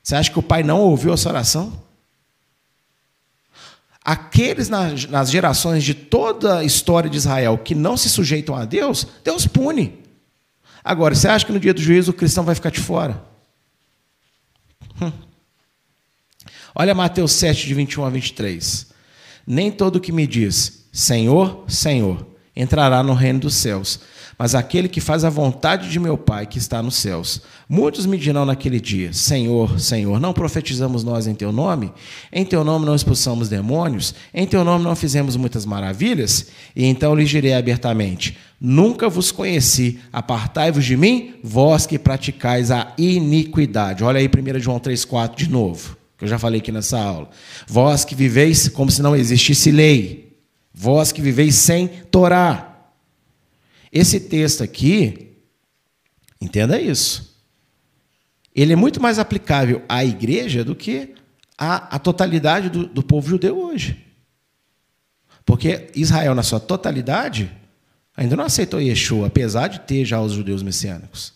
[0.04, 1.82] Você acha que o Pai não ouviu essa oração?
[4.04, 8.66] Aqueles nas, nas gerações de toda a história de Israel que não se sujeitam a
[8.66, 10.00] Deus, Deus pune.
[10.84, 13.24] Agora, você acha que no dia do juízo o cristão vai ficar de fora?
[15.00, 15.12] Hum.
[16.74, 18.88] Olha Mateus 7, de 21 a 23.
[19.46, 22.26] Nem todo que me diz, Senhor, Senhor,
[22.56, 24.00] entrará no reino dos céus,
[24.42, 27.44] mas aquele que faz a vontade de meu Pai que está nos céus.
[27.70, 31.94] Muitos me dirão naquele dia: Senhor, Senhor, não profetizamos nós em teu nome?
[32.34, 34.16] Em teu nome não expulsamos demônios?
[34.34, 36.48] Em teu nome não fizemos muitas maravilhas?
[36.76, 42.94] E então lhes direi abertamente: Nunca vos conheci, apartai-vos de mim, vós que praticais a
[42.98, 44.04] iniquidade.
[44.04, 47.30] Olha aí 1 João 3,4 de novo, que eu já falei aqui nessa aula.
[47.68, 50.36] Vós que viveis como se não existisse lei,
[50.74, 52.71] vós que viveis sem Torá.
[53.92, 55.38] Esse texto aqui,
[56.40, 57.36] entenda isso.
[58.56, 61.14] ele é muito mais aplicável à igreja do que
[61.58, 63.98] à, à totalidade do, do povo judeu hoje.
[65.46, 67.52] Porque Israel, na sua totalidade,
[68.16, 71.34] ainda não aceitou Yeshua, apesar de ter já os judeus messiânicos.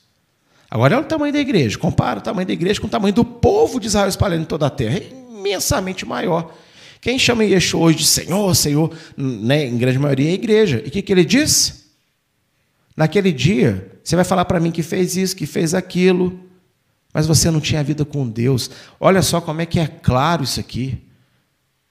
[0.69, 1.77] Agora é o tamanho da igreja.
[1.77, 4.65] Compara o tamanho da igreja com o tamanho do povo de Israel espalhado em toda
[4.65, 4.97] a terra.
[4.97, 6.53] É imensamente maior.
[7.01, 10.81] Quem chama Yeshua hoje de Senhor, Senhor, né, em grande maioria é a igreja.
[10.83, 11.84] E o que, que ele diz?
[12.95, 16.39] Naquele dia, você vai falar para mim que fez isso, que fez aquilo,
[17.13, 18.69] mas você não tinha vida com Deus.
[18.99, 21.01] Olha só como é que é claro isso aqui.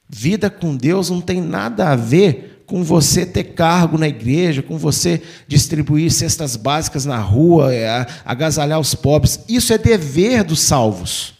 [0.09, 4.79] Vida com Deus não tem nada a ver com você ter cargo na igreja, com
[4.79, 9.41] você distribuir cestas básicas na rua, é, agasalhar os pobres.
[9.49, 11.35] Isso é dever dos salvos.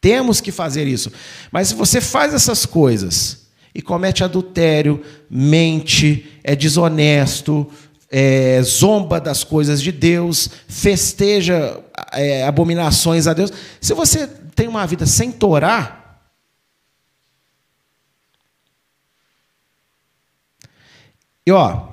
[0.00, 1.10] Temos que fazer isso.
[1.50, 7.70] Mas se você faz essas coisas e comete adultério, mente, é desonesto,
[8.10, 11.80] é, zomba das coisas de Deus, festeja
[12.12, 16.06] é, abominações a Deus, se você tem uma vida sem Torá,
[21.46, 21.86] E ó,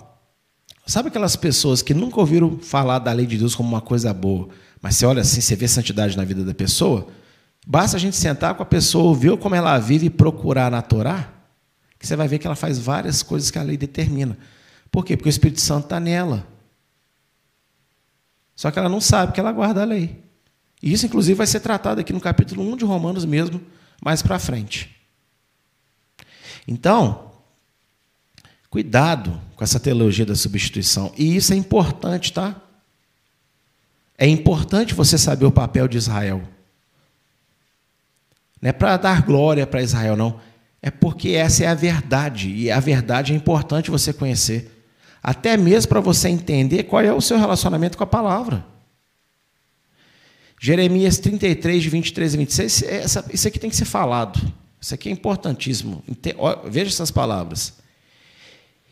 [0.83, 4.49] sabe aquelas pessoas que nunca ouviram falar da lei de Deus como uma coisa boa,
[4.81, 7.07] mas você olha assim, você vê santidade na vida da pessoa?
[7.65, 11.31] Basta a gente sentar com a pessoa, ver como ela vive e procurar na Torá,
[11.99, 14.35] que você vai ver que ela faz várias coisas que a lei determina.
[14.93, 15.17] Por quê?
[15.17, 16.47] Porque o Espírito Santo está nela.
[18.55, 20.23] Só que ela não sabe que ela guarda a lei.
[20.81, 23.59] E isso, inclusive, vai ser tratado aqui no capítulo 1 de Romanos mesmo,
[24.01, 24.95] mais para frente.
[26.65, 27.33] Então,
[28.73, 31.13] Cuidado com essa teologia da substituição.
[31.15, 32.59] E isso é importante, tá?
[34.17, 36.41] É importante você saber o papel de Israel.
[38.59, 40.39] Não é para dar glória para Israel, não.
[40.81, 42.49] É porque essa é a verdade.
[42.49, 44.82] E a verdade é importante você conhecer.
[45.23, 48.65] Até mesmo para você entender qual é o seu relacionamento com a palavra.
[50.59, 54.39] Jeremias 33, de 23 e 26, essa, isso aqui tem que ser falado.
[54.79, 56.03] Isso aqui é importantíssimo.
[56.65, 57.73] Veja essas palavras.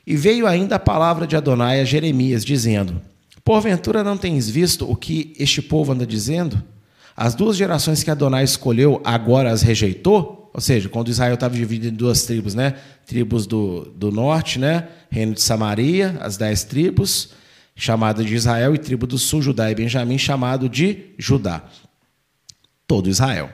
[0.08, 3.02] E veio ainda a palavra de Adonai a Jeremias, dizendo:
[3.44, 6.64] Porventura não tens visto o que este povo anda dizendo?
[7.16, 10.50] As duas gerações que Adonai escolheu agora as rejeitou?
[10.54, 12.76] Ou seja, quando Israel estava dividido em duas tribos, né?
[13.06, 14.88] Tribos do, do norte, né?
[15.10, 17.30] Reino de Samaria, as dez tribos,
[17.76, 21.64] chamada de Israel, e tribo do sul, Judá e Benjamim, chamado de Judá.
[22.86, 23.50] Todo Israel.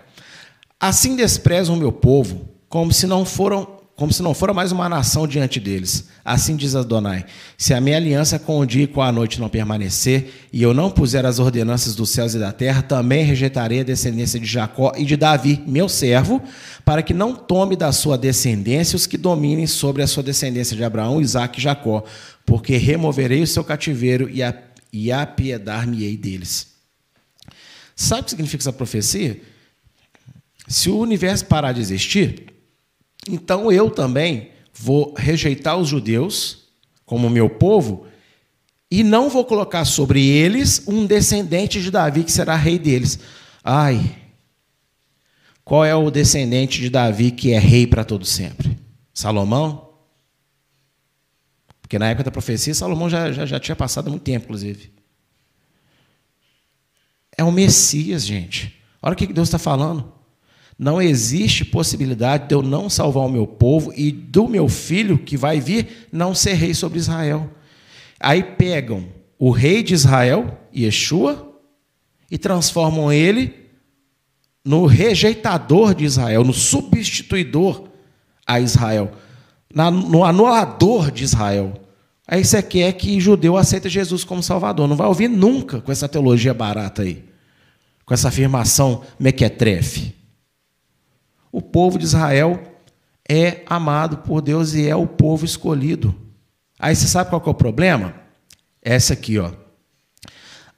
[0.79, 4.87] Assim desprezam o meu povo, como se não foram como se não fora mais uma
[4.87, 6.07] nação diante deles.
[6.23, 7.25] Assim diz Adonai:
[7.57, 10.71] Se a minha aliança com o dia e com a noite não permanecer, e eu
[10.71, 14.93] não puser as ordenanças dos céus e da terra, também rejeitarei a descendência de Jacó
[14.95, 16.39] e de Davi, meu servo,
[16.85, 20.83] para que não tome da sua descendência os que dominem sobre a sua descendência de
[20.83, 22.03] Abraão, Isaque e Jacó,
[22.45, 24.41] porque removerei o seu cativeiro e,
[24.93, 26.67] e apiedar-me-ei deles.
[27.95, 29.41] Sabe o que significa essa profecia?
[30.67, 32.56] Se o universo parar de existir,
[33.27, 36.67] então eu também vou rejeitar os judeus
[37.05, 38.05] como meu povo
[38.89, 43.19] e não vou colocar sobre eles um descendente de Davi que será rei deles.
[43.63, 44.15] Ai,
[45.63, 48.79] qual é o descendente de Davi que é rei para todo sempre?
[49.13, 49.89] Salomão?
[51.81, 54.91] Porque na época da profecia, Salomão já, já, já tinha passado muito tempo, inclusive.
[57.37, 58.81] É o Messias, gente.
[59.01, 60.16] Olha o que Deus está falando.
[60.77, 65.35] Não existe possibilidade de eu não salvar o meu povo e do meu filho que
[65.35, 67.49] vai vir não ser rei sobre Israel.
[68.19, 69.05] Aí pegam
[69.39, 71.55] o rei de Israel, Yeshua,
[72.29, 73.53] e transformam ele
[74.63, 77.87] no rejeitador de Israel, no substituidor
[78.45, 79.13] a Israel,
[79.73, 81.73] no anulador de Israel.
[82.27, 84.87] Aí você quer que judeu aceita Jesus como Salvador.
[84.87, 87.23] Não vai ouvir nunca com essa teologia barata aí,
[88.05, 90.16] com essa afirmação mequetrefe.
[91.51, 92.61] O povo de Israel
[93.27, 96.15] é amado por Deus e é o povo escolhido.
[96.79, 98.13] Aí você sabe qual é o problema?
[98.81, 99.51] Essa aqui, ó.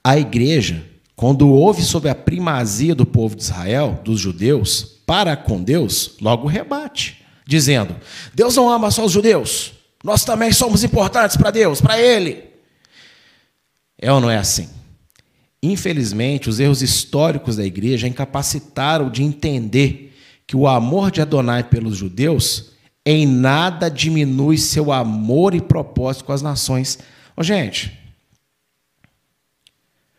[0.02, 5.62] A igreja, quando ouve sobre a primazia do povo de Israel, dos judeus, para com
[5.62, 7.94] Deus, logo rebate, dizendo:
[8.34, 12.44] Deus não ama só os judeus, nós também somos importantes para Deus, para Ele.
[13.98, 14.68] É ou não é assim?
[15.62, 20.09] Infelizmente, os erros históricos da igreja incapacitaram de entender
[20.50, 22.72] que o amor de Adonai pelos judeus
[23.06, 26.98] em nada diminui seu amor e propósito com as nações.
[27.36, 27.96] Oh, gente,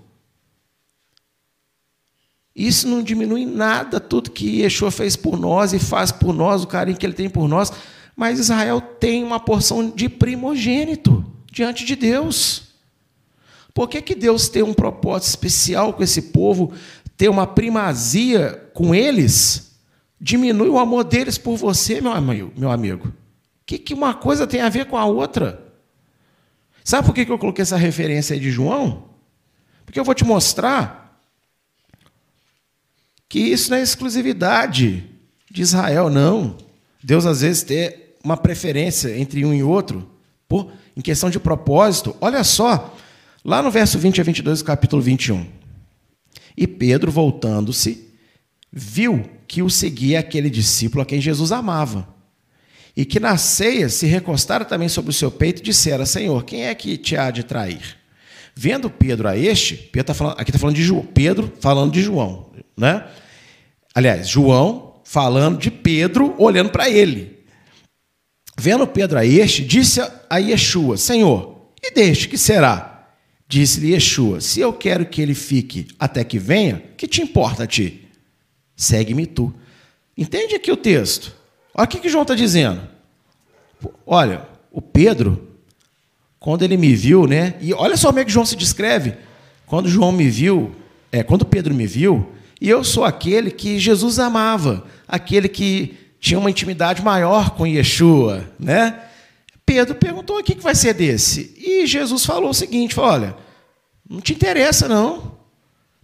[2.54, 6.66] Isso não diminui nada tudo que Yeshua fez por nós e faz por nós, o
[6.66, 7.72] carinho que ele tem por nós.
[8.16, 12.70] Mas Israel tem uma porção de primogênito diante de Deus.
[13.72, 16.72] Por que, que Deus tem um propósito especial com esse povo,
[17.16, 19.76] ter uma primazia com eles?
[20.20, 22.52] Diminui o amor deles por você, meu amigo.
[22.56, 23.12] Meu amigo.
[23.70, 25.64] Que, que uma coisa tem a ver com a outra?
[26.82, 29.10] Sabe por que, que eu coloquei essa referência aí de João?
[29.86, 31.22] Porque eu vou te mostrar
[33.28, 35.08] que isso não é exclusividade
[35.48, 36.58] de Israel, não.
[37.00, 37.94] Deus às vezes tem
[38.24, 40.10] uma preferência entre um e outro,
[40.48, 42.16] por, em questão de propósito.
[42.20, 42.92] Olha só,
[43.44, 45.46] lá no verso 20 a 22 do capítulo 21.
[46.56, 48.12] E Pedro, voltando-se,
[48.72, 52.18] viu que o seguia aquele discípulo a quem Jesus amava.
[52.96, 56.66] E que na ceia se recostara também sobre o seu peito e dissera: Senhor, quem
[56.66, 57.96] é que te há de trair?
[58.54, 62.02] Vendo Pedro a este, Pedro tá falando, aqui está falando de João, Pedro falando de
[62.02, 63.06] João, né?
[63.94, 67.38] Aliás, João falando de Pedro, olhando para ele.
[68.58, 73.08] Vendo Pedro a este, disse a Yeshua: Senhor, e deste que será?
[73.48, 77.66] Disse-lhe Yeshua: Se eu quero que ele fique até que venha, que te importa a
[77.66, 78.08] ti?
[78.76, 79.52] Segue-me tu.
[80.16, 81.34] Entende aqui o texto?
[81.80, 82.78] Olha o que, que João está dizendo.
[84.06, 85.48] Olha, o Pedro,
[86.38, 87.54] quando ele me viu, né?
[87.58, 89.14] E olha só como é que João se descreve.
[89.64, 90.76] Quando João me viu,
[91.10, 96.38] é, quando Pedro me viu, e eu sou aquele que Jesus amava, aquele que tinha
[96.38, 99.00] uma intimidade maior com Yeshua, né?
[99.64, 101.54] Pedro perguntou: o que vai ser desse?
[101.56, 103.34] E Jesus falou o seguinte: olha,
[104.06, 105.38] não te interessa, não.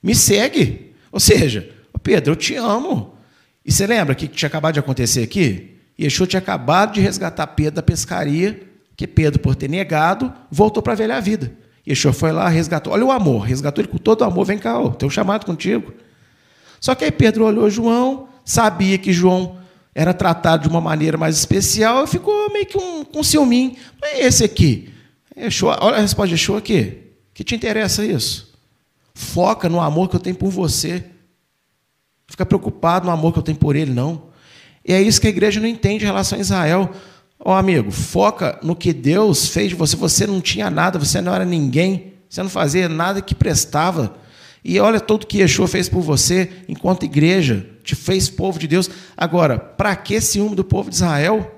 [0.02, 0.94] Me segue.
[1.12, 1.70] Ou seja,
[2.02, 3.15] Pedro, eu te amo.
[3.66, 5.76] E você lembra o que tinha acabado de acontecer aqui?
[6.00, 8.62] Yeshua tinha acabado de resgatar Pedro da pescaria,
[8.96, 11.52] que Pedro, por ter negado, voltou para a velha vida.
[11.86, 12.92] Yeshua foi lá, resgatou.
[12.92, 14.46] Olha o amor, resgatou ele com todo o amor.
[14.46, 15.92] Vem cá, tem um chamado contigo.
[16.80, 19.56] Só que aí Pedro olhou João, sabia que João
[19.92, 23.74] era tratado de uma maneira mais especial e ficou meio que um, com ciúminho.
[24.00, 24.92] Mas é esse aqui.
[25.36, 26.98] Yeshua, olha a resposta de Yeshua aqui.
[27.34, 28.54] que te interessa isso?
[29.12, 31.04] Foca no amor que eu tenho por você.
[32.26, 34.24] Fica preocupado no amor que eu tenho por ele, não.
[34.84, 36.90] E é isso que a igreja não entende em relação a Israel.
[37.38, 39.96] Ó oh, amigo, foca no que Deus fez de você.
[39.96, 44.16] Você não tinha nada, você não era ninguém, você não fazia nada que prestava.
[44.64, 48.90] E olha tudo que Yeshua fez por você enquanto igreja, te fez povo de Deus.
[49.16, 51.52] Agora, para que ciúme do povo de Israel?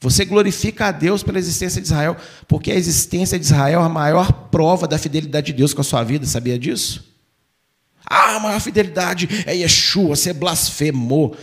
[0.00, 2.16] Você glorifica a Deus pela existência de Israel,
[2.46, 5.84] porque a existência de Israel é a maior prova da fidelidade de Deus com a
[5.84, 7.13] sua vida, sabia disso?
[8.06, 11.36] Ah, a maior fidelidade é Yeshua, você blasfemou.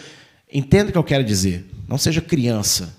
[0.51, 1.65] Entenda o que eu quero dizer.
[1.87, 2.95] Não seja criança.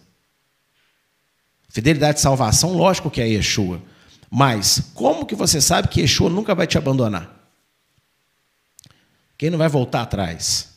[1.68, 3.82] Fidelidade de salvação, lógico que é Yeshua.
[4.30, 7.30] Mas como que você sabe que Yeshua nunca vai te abandonar?
[9.38, 10.70] Quem não vai voltar atrás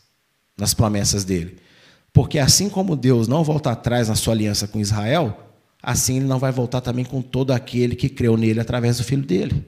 [0.58, 1.58] nas promessas dele?
[2.12, 5.54] Porque assim como Deus não volta atrás na sua aliança com Israel,
[5.84, 9.24] assim ele não vai voltar também com todo aquele que creu nele através do filho
[9.24, 9.66] dele.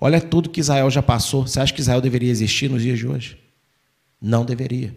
[0.00, 1.46] Olha tudo que Israel já passou.
[1.46, 3.38] Você acha que Israel deveria existir nos dias de hoje?
[4.20, 4.96] Não deveria.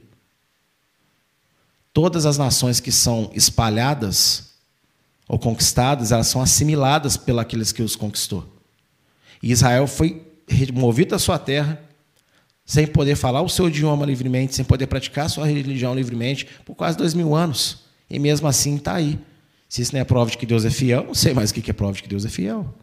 [1.94, 4.52] Todas as nações que são espalhadas
[5.28, 8.46] ou conquistadas, elas são assimiladas pelos que os conquistou.
[9.42, 11.82] E Israel foi removido da sua terra,
[12.66, 16.76] sem poder falar o seu idioma livremente, sem poder praticar a sua religião livremente, por
[16.76, 17.80] quase dois mil anos.
[18.10, 19.20] E mesmo assim está aí.
[19.68, 21.70] Se isso não é prova de que Deus é fiel, não sei mais o que
[21.70, 22.74] é prova de que Deus é fiel.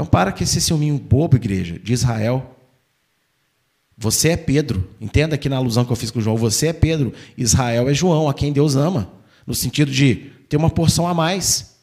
[0.00, 2.56] Então, para que esse ciúminho bobo, igreja, de Israel.
[3.98, 4.88] Você é Pedro.
[4.98, 6.38] Entenda aqui na alusão que eu fiz com João.
[6.38, 7.12] Você é Pedro.
[7.36, 9.12] Israel é João, a quem Deus ama.
[9.46, 10.14] No sentido de
[10.48, 11.76] ter uma porção a mais.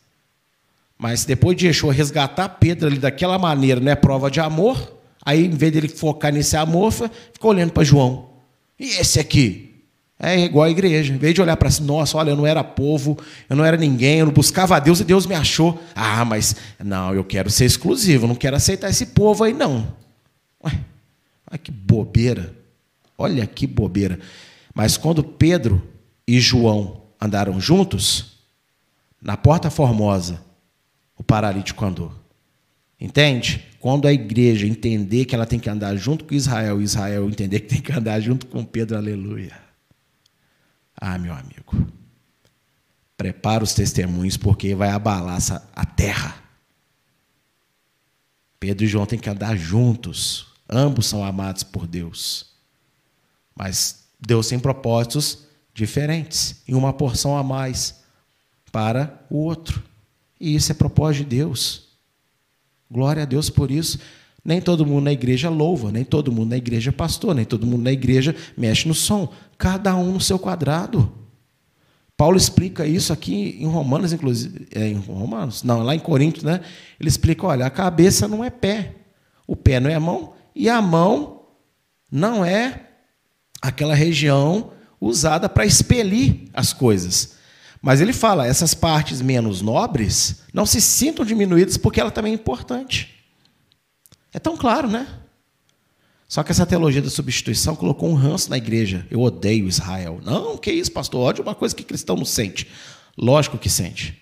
[0.98, 5.46] Mas depois de Yeshua resgatar Pedro ali daquela maneira, não é prova de amor, aí
[5.46, 8.32] em vez dele focar nesse amor, ficou olhando para João.
[8.80, 9.67] E esse aqui?
[10.20, 11.14] É igual a igreja.
[11.14, 13.18] Em vez de olhar para si, nossa, olha, eu não era povo,
[13.50, 15.82] eu não era ninguém, eu não buscava a Deus e Deus me achou.
[15.96, 19.96] Ah, mas não, eu quero ser exclusivo, eu não quero aceitar esse povo aí, não.
[20.64, 20.72] Ué,
[21.50, 22.56] olha que bobeira.
[23.18, 24.20] Olha que bobeira.
[24.74, 25.82] Mas quando Pedro
[26.28, 28.38] e João andaram juntos,
[29.22, 30.42] na porta formosa,
[31.16, 32.12] o paralítico andou.
[33.00, 33.64] Entende?
[33.80, 37.68] Quando a igreja entender que ela tem que andar junto com Israel, Israel entender que
[37.68, 39.67] tem que andar junto com Pedro, aleluia.
[41.00, 41.88] Ah, meu amigo,
[43.16, 45.40] prepara os testemunhos porque vai abalar
[45.76, 46.44] a terra.
[48.60, 50.48] Pedro e João têm que andar juntos.
[50.70, 52.48] Ambos são amados por Deus.
[53.56, 58.02] Mas Deus tem propósitos diferentes e uma porção a mais
[58.72, 59.84] para o outro.
[60.40, 61.88] E isso é propósito de Deus.
[62.90, 64.00] Glória a Deus por isso.
[64.44, 67.84] Nem todo mundo na igreja louva, nem todo mundo na igreja pastor, nem todo mundo
[67.84, 69.32] na igreja mexe no som.
[69.58, 71.12] Cada um no seu quadrado.
[72.16, 74.68] Paulo explica isso aqui em Romanos, inclusive.
[74.74, 75.64] É, em Romanos?
[75.64, 76.62] Não, lá em Coríntios, né?
[77.00, 78.96] Ele explica: olha, a cabeça não é pé,
[79.46, 81.44] o pé não é mão, e a mão
[82.12, 82.88] não é
[83.62, 87.36] aquela região usada para expelir as coisas.
[87.82, 92.36] Mas ele fala, essas partes menos nobres não se sintam diminuídas porque ela também é
[92.36, 93.16] importante.
[94.34, 95.08] É tão claro, né?
[96.28, 99.08] Só que essa teologia da substituição colocou um ranço na igreja.
[99.10, 100.20] Eu odeio Israel.
[100.24, 101.22] Não, que isso, pastor?
[101.22, 102.68] Ódio é uma coisa que cristão não sente.
[103.18, 104.22] Lógico que sente.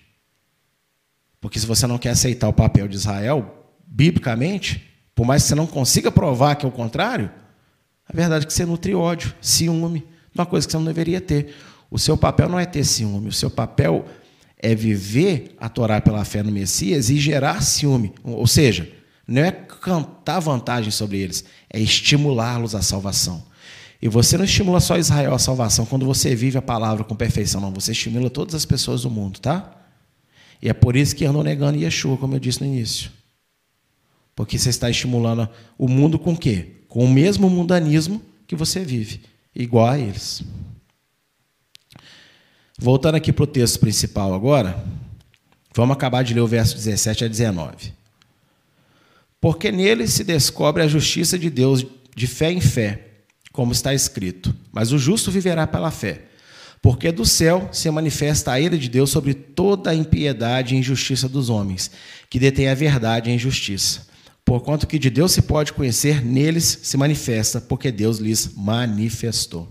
[1.40, 4.82] Porque se você não quer aceitar o papel de Israel, biblicamente,
[5.14, 7.30] por mais que você não consiga provar que é o contrário,
[8.08, 11.54] a verdade é que você nutre ódio, ciúme, uma coisa que você não deveria ter.
[11.90, 14.04] O seu papel não é ter ciúme, o seu papel
[14.58, 18.12] é viver a Torá pela fé no Messias e gerar ciúme.
[18.22, 18.90] Ou seja,
[19.26, 23.44] não é cantar vantagem sobre eles, é estimulá-los à salvação.
[24.00, 27.60] E você não estimula só Israel à salvação quando você vive a palavra com perfeição,
[27.60, 27.72] não.
[27.72, 29.72] Você estimula todas as pessoas do mundo, tá?
[30.62, 33.10] E é por isso que andam negando Yeshua, como eu disse no início.
[34.34, 35.48] Porque você está estimulando
[35.78, 36.82] o mundo com o quê?
[36.88, 39.22] Com o mesmo mundanismo que você vive,
[39.54, 40.42] igual a eles.
[42.78, 44.84] Voltando aqui para o texto principal agora,
[45.74, 47.92] vamos acabar de ler o verso 17 a 19.
[49.40, 51.84] Porque nele se descobre a justiça de Deus
[52.14, 53.06] de fé em fé,
[53.52, 56.22] como está escrito: Mas o justo viverá pela fé.
[56.82, 61.28] Porque do céu se manifesta a ira de Deus sobre toda a impiedade e injustiça
[61.28, 61.90] dos homens,
[62.30, 64.06] que detêm a verdade e a injustiça.
[64.44, 69.68] Porquanto que de Deus se pode conhecer, neles se manifesta, porque Deus lhes manifestou.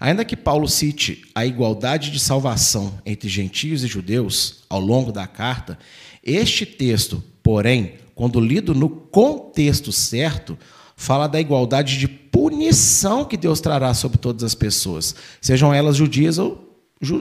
[0.00, 5.26] Ainda que Paulo cite a igualdade de salvação entre gentios e judeus ao longo da
[5.26, 5.78] carta,
[6.22, 10.58] este texto, porém, quando lido no contexto certo,
[10.96, 16.38] fala da igualdade de punição que Deus trará sobre todas as pessoas, sejam elas judias
[16.38, 16.80] ou,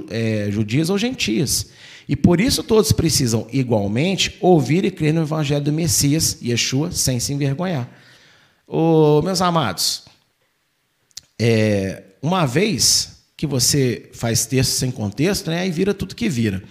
[0.09, 1.67] é, judias ou gentias.
[2.07, 7.19] E por isso todos precisam igualmente ouvir e crer no evangelho do Messias, Yeshua, sem
[7.19, 7.89] se envergonhar.
[8.65, 10.03] Ô, meus amados,
[11.37, 16.63] é, uma vez que você faz texto sem contexto, né, aí vira tudo que vira.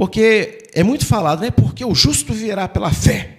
[0.00, 1.50] Porque é muito falado, né?
[1.50, 3.36] Porque o justo virá pela fé,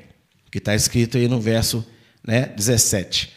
[0.52, 1.84] que está escrito aí no verso
[2.24, 3.34] né, 17.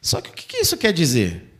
[0.00, 1.58] Só que o que isso quer dizer?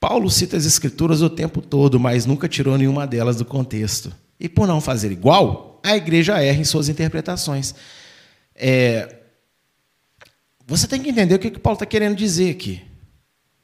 [0.00, 4.14] Paulo cita as escrituras o tempo todo, mas nunca tirou nenhuma delas do contexto.
[4.40, 7.74] E por não fazer igual, a igreja erra em suas interpretações.
[8.54, 9.14] É,
[10.66, 12.82] você tem que entender o que, que Paulo está querendo dizer aqui.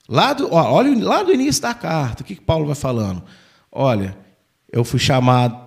[0.06, 3.24] Lá do, olha lá do início da carta, o que, que Paulo vai falando?
[3.72, 4.25] Olha,
[4.76, 5.58] eu fui chamado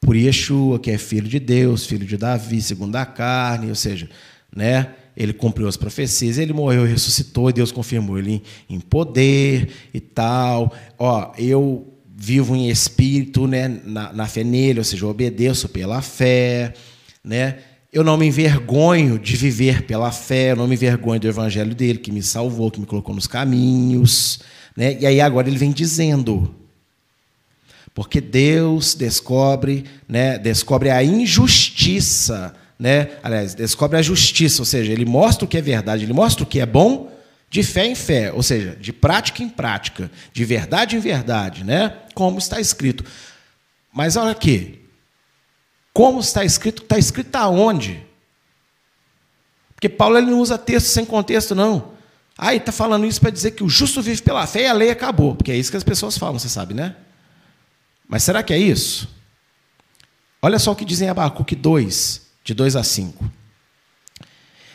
[0.00, 4.08] por Yeshua, que é filho de Deus, filho de Davi, segundo a carne, ou seja,
[4.54, 4.94] né?
[5.16, 9.98] Ele cumpriu as profecias, ele morreu ressuscitou, e Deus confirmou ele em, em poder e
[9.98, 10.72] tal.
[10.96, 16.00] Ó, eu vivo em espírito, né, na, na fé nele, ou seja, eu obedeço pela
[16.00, 16.72] fé,
[17.24, 17.58] né?
[17.92, 21.98] Eu não me envergonho de viver pela fé, eu não me envergonho do evangelho dele,
[21.98, 24.38] que me salvou, que me colocou nos caminhos.
[24.76, 24.98] Né?
[25.00, 26.61] E aí agora ele vem dizendo.
[27.94, 33.10] Porque Deus descobre, né, descobre a injustiça, né?
[33.22, 36.46] Aliás, descobre a justiça, ou seja, ele mostra o que é verdade, ele mostra o
[36.46, 37.12] que é bom
[37.50, 41.94] de fé em fé, ou seja, de prática em prática, de verdade em verdade, né?
[42.14, 43.04] Como está escrito.
[43.92, 44.80] Mas olha aqui,
[45.92, 46.82] como está escrito?
[46.82, 48.04] Está escrito aonde?
[49.74, 51.92] Porque Paulo ele não usa texto sem contexto, não.
[52.38, 54.72] Ah, ele está falando isso para dizer que o justo vive pela fé e a
[54.72, 55.34] lei acabou.
[55.34, 56.96] Porque é isso que as pessoas falam, você sabe, né?
[58.12, 59.08] Mas será que é isso?
[60.42, 63.24] Olha só o que dizem em Abacuque 2, de 2 a 5.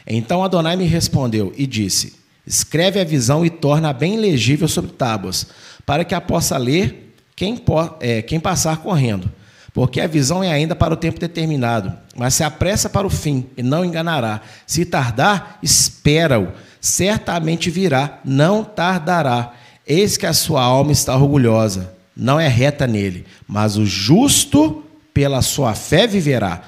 [0.07, 2.15] Então Adonai me respondeu e disse:
[2.47, 5.45] Escreve a visão e torna bem legível sobre tábuas,
[5.85, 7.63] para que a possa ler quem,
[7.99, 9.31] é, quem passar correndo
[9.71, 13.45] porque a visão é ainda para o tempo determinado, mas se apressa para o fim
[13.55, 14.41] e não enganará.
[14.65, 16.51] Se tardar, espera-o,
[16.81, 19.53] certamente virá, não tardará.
[19.85, 24.83] Eis que a sua alma está orgulhosa, não é reta nele, mas o justo
[25.13, 26.63] pela sua fé viverá.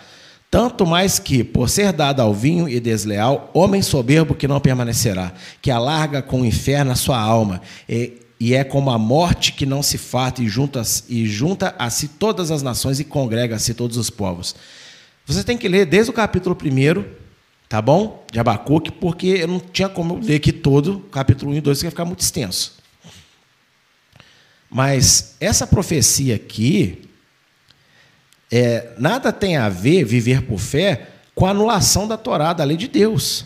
[0.52, 5.32] Tanto mais que, por ser dado ao vinho e desleal, homem soberbo que não permanecerá,
[5.62, 9.66] que alarga com o inferno a sua alma, e, e é como a morte que
[9.66, 13.60] não se farta e junta, e junta a si todas as nações e congrega a
[13.60, 14.56] si todos os povos.
[15.26, 17.06] Você tem que ler desde o capítulo 1,
[17.68, 18.26] tá bom?
[18.32, 21.90] De Abacuque, porque eu não tinha como ler aqui todo, capítulo 1 e 2, ia
[21.92, 22.79] ficar muito extenso.
[24.70, 27.10] Mas essa profecia aqui,
[28.52, 32.78] é, nada tem a ver, viver por fé, com a anulação da Torá, da lei
[32.78, 33.46] de Deus.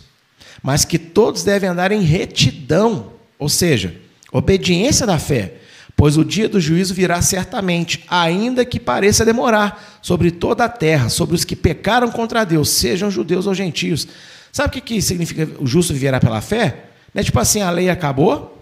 [0.62, 3.96] Mas que todos devem andar em retidão, ou seja,
[4.32, 5.56] obediência da fé,
[5.96, 11.08] pois o dia do juízo virá certamente, ainda que pareça demorar, sobre toda a terra,
[11.10, 14.08] sobre os que pecaram contra Deus, sejam judeus ou gentios.
[14.52, 16.86] Sabe o que, que significa o justo viverá pela fé?
[17.14, 18.53] Não é tipo assim, a lei acabou,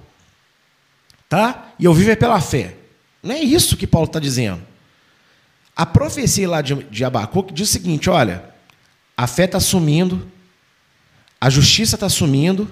[1.32, 1.72] tá?
[1.80, 2.76] E eu vivo é pela fé.
[3.24, 4.62] Não é isso que Paulo está dizendo.
[5.74, 8.44] A profecia lá de, de Abacuque diz o seguinte: olha,
[9.16, 10.30] a fé está sumindo,
[11.40, 12.70] a justiça está sumindo,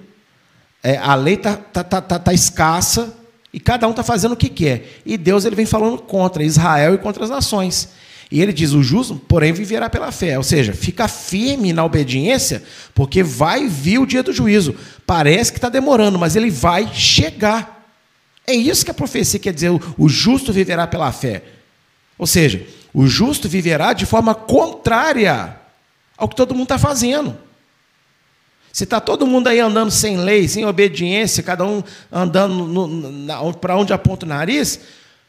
[0.84, 3.16] é, a lei está tá, tá, tá, tá, escassa,
[3.54, 5.00] e cada um está fazendo o que quer.
[5.06, 7.88] E Deus ele vem falando contra Israel e contra as nações.
[8.30, 10.38] E ele diz: o justo, porém, viverá pela fé.
[10.38, 12.62] Ou seja, fica firme na obediência,
[12.94, 14.76] porque vai vir o dia do juízo.
[15.06, 17.79] Parece que está demorando, mas ele vai chegar.
[18.46, 21.44] É isso que a profecia quer dizer: o justo viverá pela fé.
[22.18, 25.58] Ou seja, o justo viverá de forma contrária
[26.18, 27.38] ao que todo mundo está fazendo.
[28.72, 33.94] Se está todo mundo aí andando sem lei, sem obediência, cada um andando para onde
[33.94, 34.80] aponta o nariz,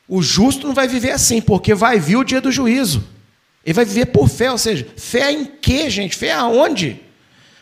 [0.06, 3.04] o justo não vai viver assim, porque vai vir o dia do juízo.
[3.64, 6.16] Ele vai viver por fé, ou seja, fé em quê, gente?
[6.16, 7.00] Fé aonde?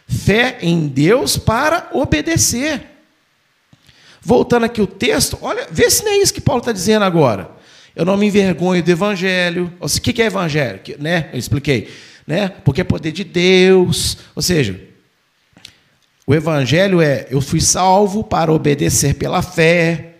[0.07, 2.98] Fé em Deus para obedecer.
[4.29, 7.51] Voltando aqui o texto, olha, vê se não é isso que Paulo está dizendo agora.
[7.97, 9.73] Eu não me envergonho do evangelho.
[9.81, 10.81] O que é evangelho?
[10.99, 11.31] Né?
[11.33, 11.89] Eu expliquei.
[12.27, 12.51] Né?
[12.63, 14.19] Porque é poder de Deus.
[14.37, 14.79] Ou seja,
[16.27, 20.17] o evangelho é eu fui salvo para obedecer pela fé.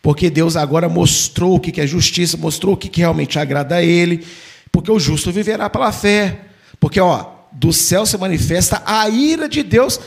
[0.00, 4.26] Porque Deus agora mostrou o que é justiça, mostrou o que realmente agrada a Ele.
[4.72, 6.38] Porque o justo viverá pela fé.
[6.80, 10.00] Porque, ó, do céu se manifesta a ira de Deus.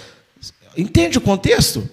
[0.75, 1.87] Entende o contexto?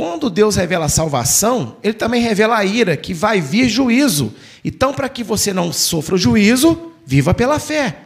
[0.00, 4.34] Quando Deus revela a salvação, Ele também revela a ira, que vai vir juízo.
[4.64, 7.98] Então, para que você não sofra o juízo, viva pela fé.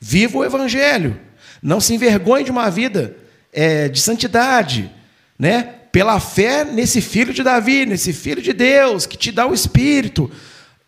[0.00, 1.20] Viva o Evangelho.
[1.62, 3.16] Não se envergonhe de uma vida
[3.52, 4.90] é, de santidade,
[5.38, 5.62] né?
[5.92, 10.28] Pela fé nesse filho de Davi, nesse filho de Deus, que te dá o Espírito.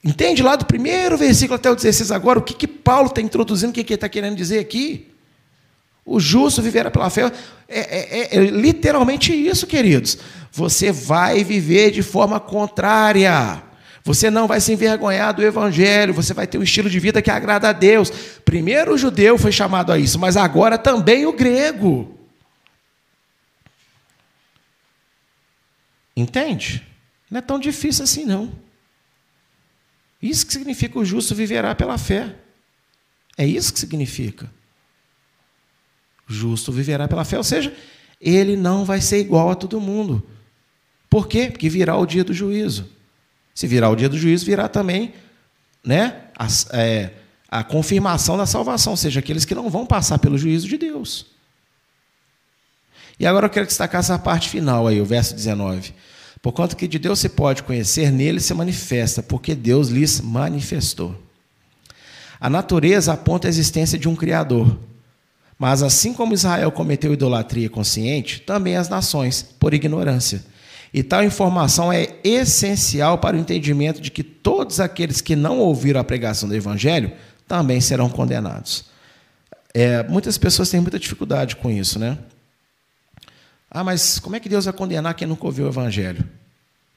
[0.03, 3.71] Entende lá do primeiro versículo até o 16 agora, o que, que Paulo está introduzindo,
[3.71, 5.12] o que, que ele está querendo dizer aqui?
[6.05, 7.33] O justo viverá pela fé.
[7.69, 10.19] É, é, é, é, literalmente isso, queridos.
[10.51, 13.63] Você vai viver de forma contrária.
[14.05, 17.31] Você não vai se envergonhar do Evangelho, você vai ter um estilo de vida que
[17.31, 18.11] agrada a Deus.
[18.45, 22.19] Primeiro o judeu foi chamado a isso, mas agora também o grego.
[26.17, 26.85] Entende?
[27.31, 28.53] Não é tão difícil assim, não.
[30.21, 32.35] Isso que significa o justo viverá pela fé.
[33.39, 34.51] É isso que significa
[36.33, 37.37] justo viverá pela fé.
[37.39, 37.73] Ou seja,
[38.21, 40.23] ele não vai ser igual a todo mundo.
[41.11, 41.49] Por quê?
[41.51, 42.89] Porque virá o dia do juízo.
[43.55, 45.13] Se virar o dia do juízo, virá também
[45.85, 47.11] né, a, é,
[47.49, 51.27] a confirmação da salvação, ou seja, aqueles que não vão passar pelo juízo de Deus.
[53.21, 55.93] E agora eu quero destacar essa parte final aí, o verso 19.
[56.41, 61.17] Porquanto que de Deus se pode conhecer, nele se manifesta, porque Deus lhes manifestou.
[62.41, 64.77] A natureza aponta a existência de um Criador,
[65.63, 70.43] mas assim como Israel cometeu idolatria consciente, também as nações, por ignorância.
[70.93, 76.01] E tal informação é essencial para o entendimento de que todos aqueles que não ouviram
[76.01, 77.13] a pregação do Evangelho
[77.47, 78.87] também serão condenados.
[79.73, 82.19] É, muitas pessoas têm muita dificuldade com isso, né?
[83.71, 86.29] Ah, mas como é que Deus vai condenar quem nunca ouviu o Evangelho?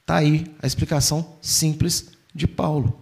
[0.01, 2.99] Está aí a explicação simples de Paulo.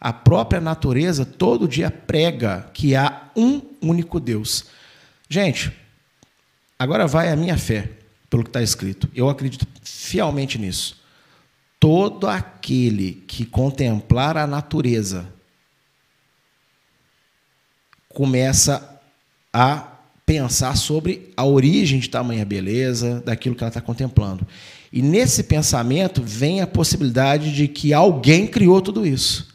[0.00, 4.64] A própria natureza todo dia prega que há um único Deus.
[5.28, 5.72] Gente,
[6.78, 7.90] agora vai a minha fé,
[8.28, 9.08] pelo que está escrito.
[9.14, 11.02] Eu acredito fielmente nisso.
[11.78, 15.28] Todo aquele que contemplar a natureza
[18.08, 19.00] começa
[19.52, 19.88] a
[20.24, 24.46] pensar sobre a origem de tamanha beleza daquilo que ela está contemplando.
[24.92, 29.52] E nesse pensamento vem a possibilidade de que alguém criou tudo isso.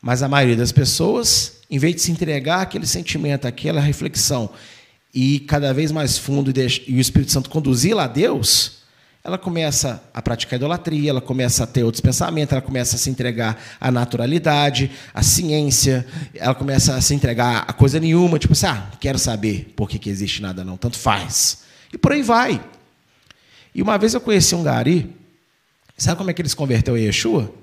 [0.00, 4.50] Mas a maioria das pessoas, em vez de se entregar àquele sentimento, àquela reflexão
[5.14, 8.82] e cada vez mais fundo e, o Espírito Santo conduzi-la a Deus,
[9.22, 13.08] ela começa a praticar idolatria, ela começa a ter outros pensamentos, ela começa a se
[13.08, 16.04] entregar à naturalidade, à ciência,
[16.34, 20.00] ela começa a se entregar a coisa nenhuma, tipo assim, ah, quero saber por que,
[20.00, 21.62] que existe nada não, tanto faz.
[21.92, 22.60] E por aí vai.
[23.72, 25.14] E uma vez eu conheci um gari,
[25.96, 27.54] sabe como é que ele se converteu a Yeshua?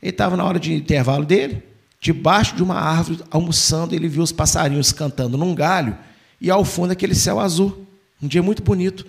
[0.00, 1.62] Ele estava na hora de intervalo dele,
[2.00, 5.98] debaixo de uma árvore, almoçando, ele viu os passarinhos cantando num galho,
[6.40, 7.86] e ao fundo aquele céu azul.
[8.22, 9.06] Um dia muito bonito.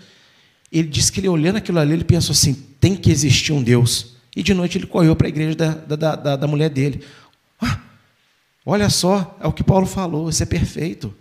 [0.71, 4.15] Ele disse que ele olhando aquilo ali, ele pensou assim: tem que existir um Deus.
[4.35, 7.05] E de noite ele correu para a igreja da, da, da, da mulher dele.
[7.59, 7.79] Ah,
[8.65, 11.13] olha só, é o que Paulo falou, isso é perfeito.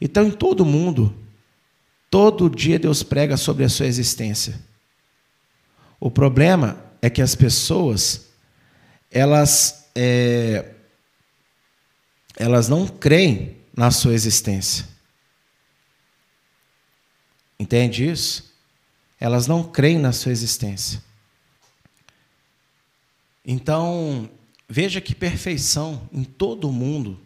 [0.00, 1.12] Então, em todo mundo,
[2.08, 4.60] todo dia Deus prega sobre a sua existência.
[5.98, 8.28] O problema é que as pessoas,
[9.10, 10.66] elas, é,
[12.36, 14.86] elas não creem na sua existência.
[17.58, 18.54] Entende isso?
[19.18, 21.02] Elas não creem na sua existência.
[23.44, 24.30] Então,
[24.68, 27.18] veja que perfeição em todo o mundo,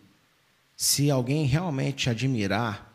[0.77, 2.91] se alguém realmente admirar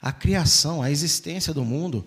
[0.00, 2.06] a criação, a existência do mundo,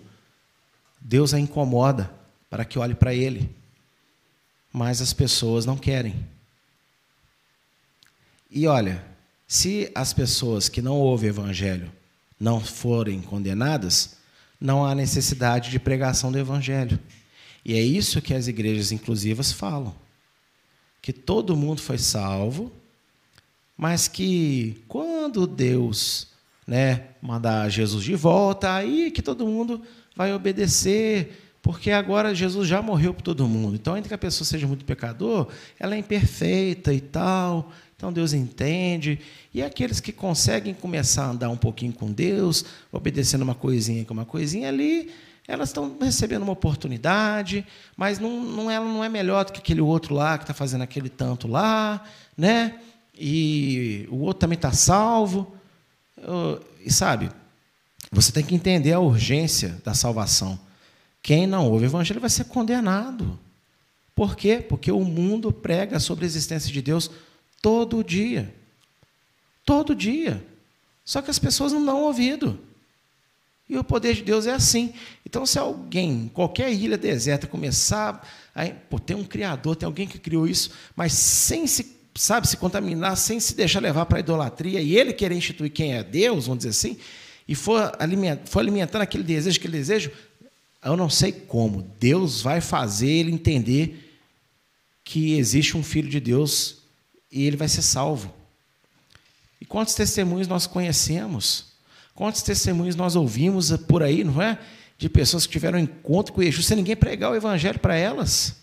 [1.00, 2.12] Deus a incomoda
[2.50, 3.54] para que olhe para ele.
[4.72, 6.26] Mas as pessoas não querem.
[8.50, 9.04] E olha,
[9.46, 11.92] se as pessoas que não ouvem o evangelho
[12.38, 14.17] não forem condenadas,
[14.60, 16.98] não há necessidade de pregação do Evangelho.
[17.64, 19.94] E é isso que as igrejas inclusivas falam:
[21.00, 22.72] que todo mundo foi salvo,
[23.76, 26.28] mas que quando Deus
[26.66, 29.80] né, mandar Jesus de volta, aí que todo mundo
[30.14, 33.74] vai obedecer, porque agora Jesus já morreu por todo mundo.
[33.76, 35.48] Então, ainda que a pessoa seja muito pecador,
[35.78, 39.18] ela é imperfeita e tal, então Deus entende.
[39.52, 44.14] E aqueles que conseguem começar a andar um pouquinho com Deus, obedecendo uma coisinha com
[44.14, 45.10] uma coisinha ali,
[45.48, 47.66] elas estão recebendo uma oportunidade,
[47.96, 50.82] mas não, não, ela não é melhor do que aquele outro lá que está fazendo
[50.82, 52.04] aquele tanto lá,
[52.36, 52.78] né?
[53.18, 55.52] E o outro também está salvo.
[56.84, 57.32] E sabe,
[58.12, 60.56] você tem que entender a urgência da salvação.
[61.20, 63.36] Quem não ouve o evangelho vai ser condenado.
[64.14, 64.64] Por quê?
[64.68, 67.10] Porque o mundo prega sobre a existência de Deus
[67.60, 68.54] Todo dia.
[69.64, 70.44] Todo dia.
[71.04, 72.58] Só que as pessoas não dão ouvido.
[73.68, 74.94] E o poder de Deus é assim.
[75.26, 78.66] Então, se alguém, qualquer ilha deserta, começar a.
[78.66, 83.16] Pô, tem um Criador, tem alguém que criou isso, mas sem se, sabe, se contaminar,
[83.16, 86.64] sem se deixar levar para a idolatria, e ele querer instituir quem é Deus, vamos
[86.64, 86.98] dizer assim,
[87.46, 87.92] e for,
[88.46, 90.10] for alimentando aquele desejo, aquele desejo,
[90.82, 94.18] eu não sei como, Deus vai fazer ele entender
[95.04, 96.77] que existe um Filho de Deus
[97.30, 98.34] e ele vai ser salvo.
[99.60, 101.66] E quantos testemunhos nós conhecemos?
[102.14, 104.58] Quantos testemunhos nós ouvimos por aí, não é?
[104.96, 108.56] De pessoas que tiveram um encontro com Jesus sem ninguém pregar o evangelho para elas.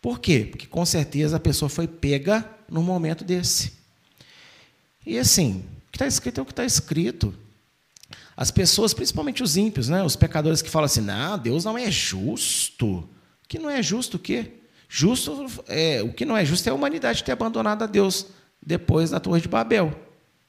[0.00, 0.46] Por quê?
[0.50, 3.72] Porque com certeza a pessoa foi pega num momento desse.
[5.04, 7.34] E assim, o que está escrito é o que está escrito.
[8.36, 10.02] As pessoas, principalmente os ímpios, né?
[10.02, 13.08] os pecadores que falam assim, não, Deus não é justo.
[13.48, 14.52] Que não é justo o quê?
[14.88, 18.26] Justo, é, o que não é justo é a humanidade ter abandonado a Deus
[18.64, 19.92] depois da Torre de Babel.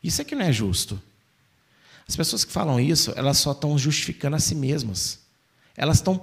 [0.04, 1.02] Isso é que não é justo.
[2.08, 5.20] As pessoas que falam isso, elas só estão justificando a si mesmas.
[5.76, 6.22] Elas estão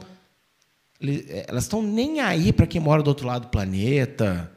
[1.48, 4.50] elas estão nem aí para quem mora do outro lado do planeta,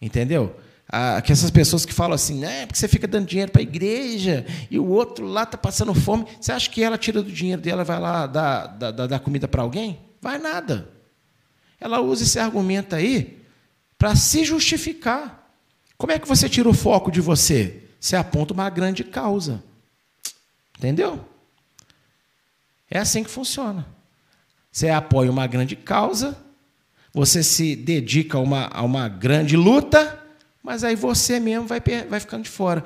[0.00, 0.56] entendeu?
[0.88, 3.62] Ah, que essas pessoas que falam assim, né, porque você fica dando dinheiro para a
[3.62, 7.62] igreja e o outro lá está passando fome, você acha que ela tira do dinheiro
[7.62, 10.00] dela vai lá dar, dar, dar comida para alguém?
[10.20, 10.88] Vai nada
[11.82, 13.40] ela usa esse argumento aí
[13.98, 15.52] para se justificar.
[15.98, 17.82] Como é que você tira o foco de você?
[17.98, 19.62] Você aponta uma grande causa.
[20.78, 21.24] Entendeu?
[22.88, 23.84] É assim que funciona.
[24.70, 26.38] Você apoia uma grande causa,
[27.12, 30.18] você se dedica a uma, a uma grande luta,
[30.62, 32.84] mas aí você mesmo vai, vai ficando de fora.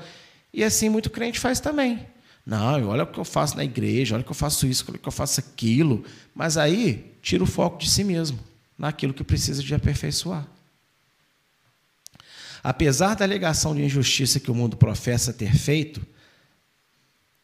[0.52, 2.06] E assim muito crente faz também.
[2.44, 4.96] Não, olha o que eu faço na igreja, olha o que eu faço isso, olha
[4.96, 6.02] o que eu faço aquilo.
[6.34, 8.38] Mas aí tira o foco de si mesmo
[8.78, 10.46] naquilo que precisa de aperfeiçoar.
[12.62, 16.04] Apesar da alegação de injustiça que o mundo professa ter feito,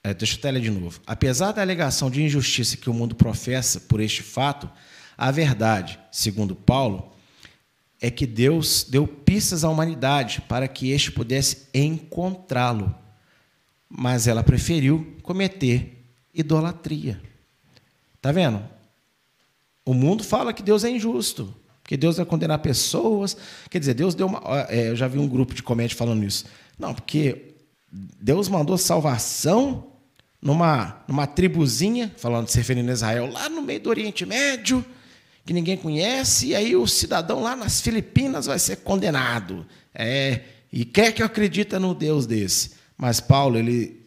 [0.02, 1.00] é, deixa eu até ler de novo.
[1.06, 4.68] Apesar da alegação de injustiça que o mundo professa por este fato,
[5.16, 7.12] a verdade, segundo Paulo,
[8.00, 12.92] é que Deus deu pistas à humanidade para que este pudesse encontrá-lo.
[13.88, 16.04] Mas ela preferiu cometer
[16.34, 17.22] idolatria.
[18.16, 18.60] Está vendo?
[19.84, 21.54] O mundo fala que Deus é injusto,
[21.84, 23.36] que Deus vai condenar pessoas.
[23.68, 24.40] Quer dizer, Deus deu uma.
[24.68, 26.44] É, eu já vi um grupo de comédia falando isso.
[26.78, 27.54] Não, porque
[28.20, 29.92] Deus mandou salvação
[30.40, 34.84] numa, numa tribuzinha, falando se referindo a Israel, lá no meio do Oriente Médio,
[35.44, 39.66] que ninguém conhece, e aí o cidadão lá nas Filipinas vai ser condenado.
[39.94, 40.40] É,
[40.72, 42.72] e quer que eu acredite no Deus desse.
[42.96, 44.00] Mas Paulo, ele,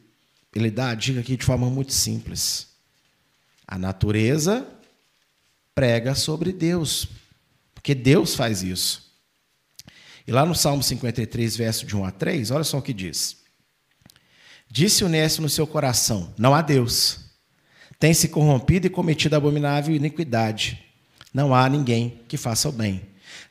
[0.53, 2.67] ele dá a dica aqui de forma muito simples.
[3.67, 4.67] A natureza
[5.75, 7.09] prega sobre Deus,
[7.73, 9.03] porque Deus faz isso.
[10.25, 13.37] E lá no Salmo 53, verso de 1 a 3, olha só o que diz.
[14.71, 17.19] Disse o Nécio no seu coração: Não há Deus.
[17.99, 20.83] Tem se corrompido e cometido abominável iniquidade.
[21.33, 23.01] Não há ninguém que faça o bem.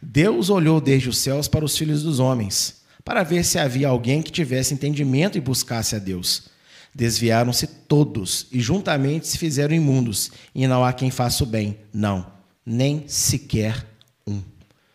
[0.00, 4.22] Deus olhou desde os céus para os filhos dos homens, para ver se havia alguém
[4.22, 6.48] que tivesse entendimento e buscasse a Deus.
[6.94, 11.78] Desviaram-se todos e juntamente se fizeram imundos, e não há quem faça o bem.
[11.92, 12.24] Não,
[12.64, 13.84] nem sequer
[14.24, 14.40] um.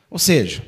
[0.10, 0.66] Ou seja,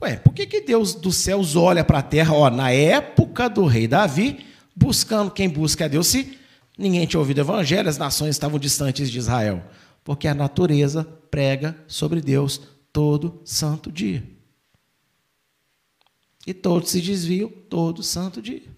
[0.00, 3.66] ué, por que, que Deus dos céus olha para a terra, ó, na época do
[3.66, 6.38] rei Davi, buscando quem busca a Deus, se
[6.78, 9.62] ninguém tinha ouvido o evangelho, as nações estavam distantes de Israel?
[10.02, 12.60] Porque a natureza prega sobre Deus
[12.90, 14.22] todo santo dia.
[16.46, 18.75] E todos se desviam todo santo dia.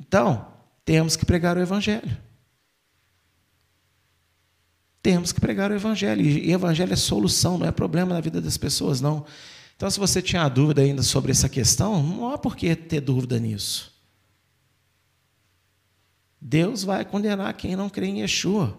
[0.00, 0.46] Então,
[0.84, 2.16] temos que pregar o Evangelho.
[5.02, 6.22] Temos que pregar o Evangelho.
[6.22, 9.24] E o Evangelho é solução, não é problema na vida das pessoas, não.
[9.76, 13.38] Então, se você tinha dúvida ainda sobre essa questão, não há por que ter dúvida
[13.38, 13.90] nisso.
[16.40, 18.78] Deus vai condenar quem não crê em Yeshua.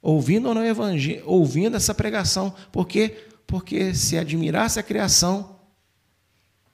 [0.00, 2.54] Ouvindo ou não evangelho, ouvindo essa pregação.
[2.72, 3.28] Por quê?
[3.46, 5.51] Porque se admirasse a criação,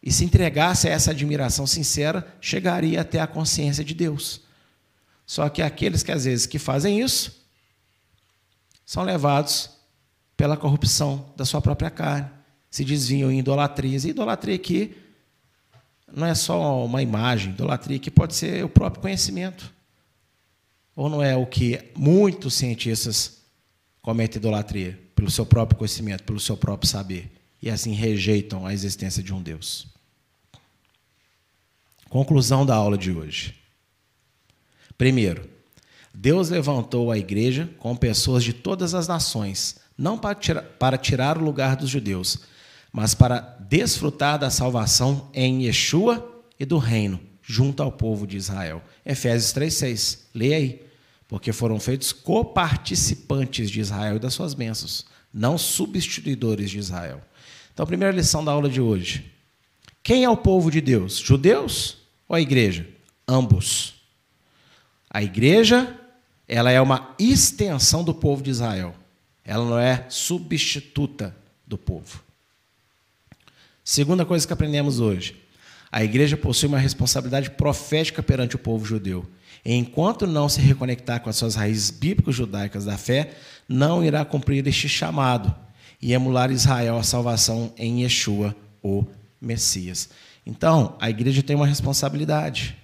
[0.09, 4.41] e se entregasse a essa admiração sincera, chegaria até a consciência de Deus.
[5.27, 7.47] Só que aqueles que às vezes que fazem isso
[8.87, 9.69] são levados
[10.35, 12.27] pela corrupção da sua própria carne,
[12.71, 14.07] se desviam em idolatrias.
[14.07, 14.97] E idolatria aqui
[16.11, 19.71] não é só uma imagem, idolatria aqui pode ser o próprio conhecimento.
[20.97, 23.43] Ou não é o que muitos cientistas
[24.01, 24.99] cometem idolatria?
[25.15, 27.31] Pelo seu próprio conhecimento, pelo seu próprio saber
[27.61, 29.98] e assim rejeitam a existência de um Deus.
[32.09, 33.55] Conclusão da aula de hoje.
[34.97, 35.49] Primeiro,
[36.13, 41.39] Deus levantou a igreja com pessoas de todas as nações, não para tirar, para tirar
[41.39, 42.39] o lugar dos judeus,
[42.91, 48.83] mas para desfrutar da salvação em Yeshua e do reino, junto ao povo de Israel.
[49.05, 50.19] Efésios 3,6.
[50.35, 50.83] Leia aí.
[51.29, 57.21] Porque foram feitos coparticipantes de Israel e das suas bênçãos, não substituidores de Israel.
[57.73, 59.31] Então, a primeira lição da aula de hoje.
[60.03, 61.19] Quem é o povo de Deus?
[61.19, 61.98] Judeus
[62.29, 62.87] ou a igreja?
[63.27, 63.95] Ambos.
[65.11, 65.99] A igreja,
[66.47, 68.95] ela é uma extensão do povo de Israel.
[69.45, 71.35] Ela não é substituta
[71.67, 72.23] do povo.
[73.83, 75.35] Segunda coisa que aprendemos hoje.
[75.91, 79.27] A igreja possui uma responsabilidade profética perante o povo judeu.
[79.65, 83.35] Enquanto não se reconectar com as suas raízes bíblico-judaicas da fé,
[83.67, 85.55] não irá cumprir este chamado
[86.01, 89.05] e emular Israel a salvação em Yeshua, o
[89.41, 90.11] Messias.
[90.49, 92.75] Então, a igreja tem uma responsabilidade.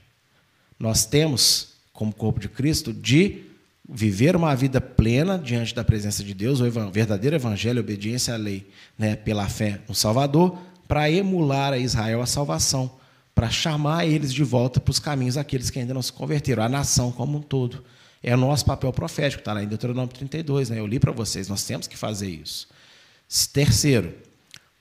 [0.78, 3.42] Nós temos, como corpo de Cristo, de
[3.88, 8.68] viver uma vida plena diante da presença de Deus, o verdadeiro evangelho, obediência à lei,
[8.98, 12.90] né, pela fé no Salvador, para emular a Israel a salvação,
[13.34, 16.68] para chamar eles de volta para os caminhos aqueles que ainda não se converteram, a
[16.68, 17.82] nação como um todo.
[18.22, 20.80] É o nosso papel profético, está lá em Deuteronômio 32, né?
[20.80, 22.68] eu li para vocês, nós temos que fazer isso.
[23.52, 24.14] Terceiro,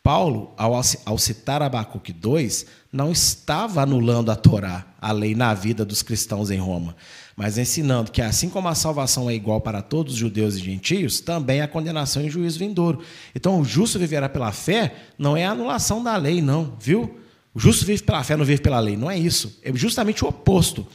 [0.03, 0.73] Paulo, ao,
[1.05, 6.51] ao citar Abacuque 2, não estava anulando a Torá, a lei na vida dos cristãos
[6.51, 6.93] em Roma,
[7.37, 11.21] mas ensinando que assim como a salvação é igual para todos os judeus e gentios,
[11.21, 12.99] também a condenação e juízo vindouro.
[13.33, 17.17] Então, o justo viverá pela fé não é a anulação da lei, não, viu?
[17.55, 18.97] O justo vive pela fé, não vive pela lei.
[18.97, 19.59] Não é isso.
[19.63, 20.85] É justamente o oposto.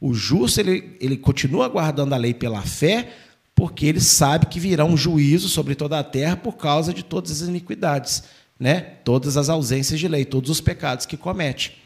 [0.00, 3.12] O justo ele, ele continua guardando a lei pela fé,
[3.54, 7.42] porque ele sabe que virá um juízo sobre toda a terra por causa de todas
[7.42, 8.24] as iniquidades,
[8.62, 8.80] né?
[8.80, 11.82] todas as ausências de lei, todos os pecados que comete.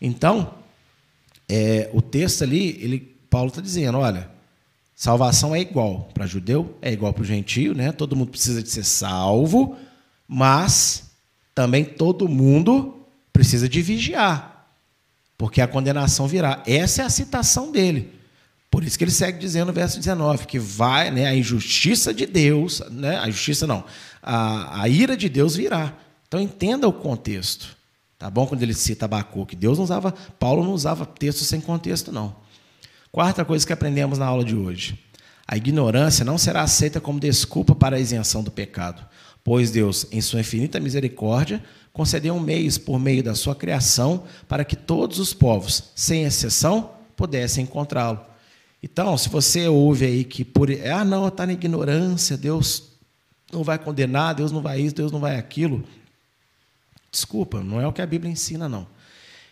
[0.00, 0.54] Então,
[1.46, 4.30] é, o texto ali, ele, Paulo está dizendo: olha,
[4.96, 7.92] salvação é igual para judeu, é igual para o gentio, né?
[7.92, 9.76] todo mundo precisa de ser salvo,
[10.26, 11.10] mas
[11.54, 14.70] também todo mundo precisa de vigiar,
[15.36, 16.62] porque a condenação virá.
[16.66, 18.10] Essa é a citação dele.
[18.70, 22.24] Por isso que ele segue dizendo no verso 19 que vai, né, a injustiça de
[22.24, 23.84] Deus, né, a justiça não,
[24.22, 25.94] a, a ira de Deus virá.
[26.26, 27.76] Então entenda o contexto.
[28.18, 32.12] Tá bom quando ele cita Abacuque, Deus não usava, Paulo não usava texto sem contexto
[32.12, 32.36] não.
[33.10, 34.98] Quarta coisa que aprendemos na aula de hoje.
[35.48, 39.04] A ignorância não será aceita como desculpa para a isenção do pecado,
[39.42, 44.76] pois Deus, em sua infinita misericórdia, concedeu meios por meio da sua criação para que
[44.76, 48.20] todos os povos, sem exceção, pudessem encontrá-lo.
[48.82, 52.89] Então, se você ouve aí que por ah não, está na ignorância, Deus
[53.52, 55.84] não vai condenar, Deus não vai isso, Deus não vai aquilo.
[57.10, 58.86] Desculpa, não é o que a Bíblia ensina, não.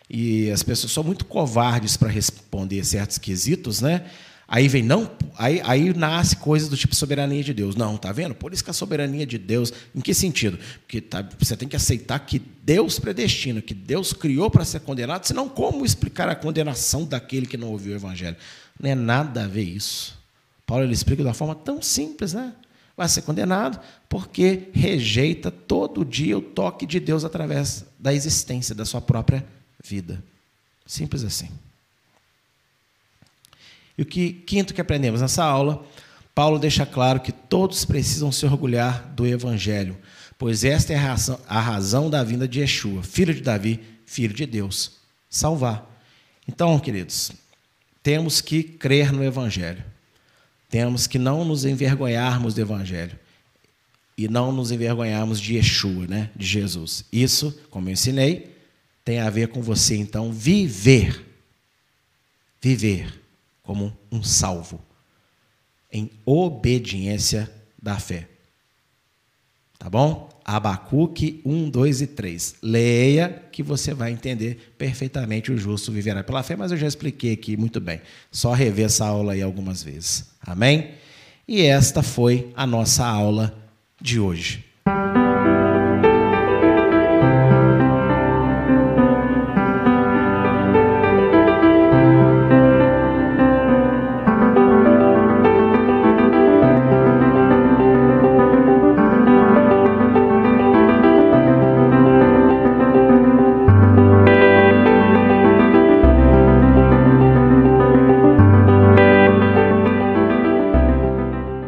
[0.09, 4.09] E as pessoas são muito covardes para responder certos quesitos, né?
[4.51, 7.75] Aí vem, não, aí, aí nasce coisas do tipo soberania de Deus.
[7.75, 8.33] Não, tá vendo?
[8.33, 10.57] Por isso que a soberania de Deus, em que sentido?
[10.79, 15.25] Porque tá, você tem que aceitar que Deus predestina, que Deus criou para ser condenado,
[15.25, 18.37] senão como explicar a condenação daquele que não ouviu o evangelho?
[18.79, 20.17] Não é nada a ver isso.
[20.65, 22.51] Paulo ele explica de uma forma tão simples, né?
[22.99, 28.83] Vai ser condenado porque rejeita todo dia o toque de Deus através da existência da
[28.83, 29.47] sua própria
[29.81, 30.21] vida.
[30.85, 31.47] Simples assim.
[33.97, 35.81] E o que, quinto que aprendemos nessa aula,
[36.35, 39.97] Paulo deixa claro que todos precisam se orgulhar do Evangelho,
[40.37, 44.33] pois esta é a razão, a razão da vinda de Yeshua, filho de Davi, filho
[44.33, 44.97] de Deus,
[45.29, 45.89] salvar.
[46.45, 47.31] Então, queridos,
[48.03, 49.85] temos que crer no Evangelho.
[50.69, 53.17] Temos que não nos envergonharmos do Evangelho.
[54.17, 56.29] E não nos envergonharmos de Yeshua, né?
[56.35, 57.05] de Jesus.
[57.11, 58.55] Isso, como eu ensinei,
[59.03, 61.25] tem a ver com você, então, viver.
[62.61, 63.19] Viver
[63.69, 64.81] como um salvo,
[65.91, 67.47] em obediência
[67.79, 68.27] da fé.
[69.77, 70.27] Tá bom?
[70.55, 72.55] Abacuque 1, 2 e 3.
[72.63, 77.33] Leia que você vai entender perfeitamente o justo viverá pela fé, mas eu já expliquei
[77.33, 78.01] aqui muito bem.
[78.31, 80.31] Só rever essa aula aí algumas vezes.
[80.41, 80.91] Amém?
[81.47, 83.53] E esta foi a nossa aula
[84.01, 84.65] de hoje.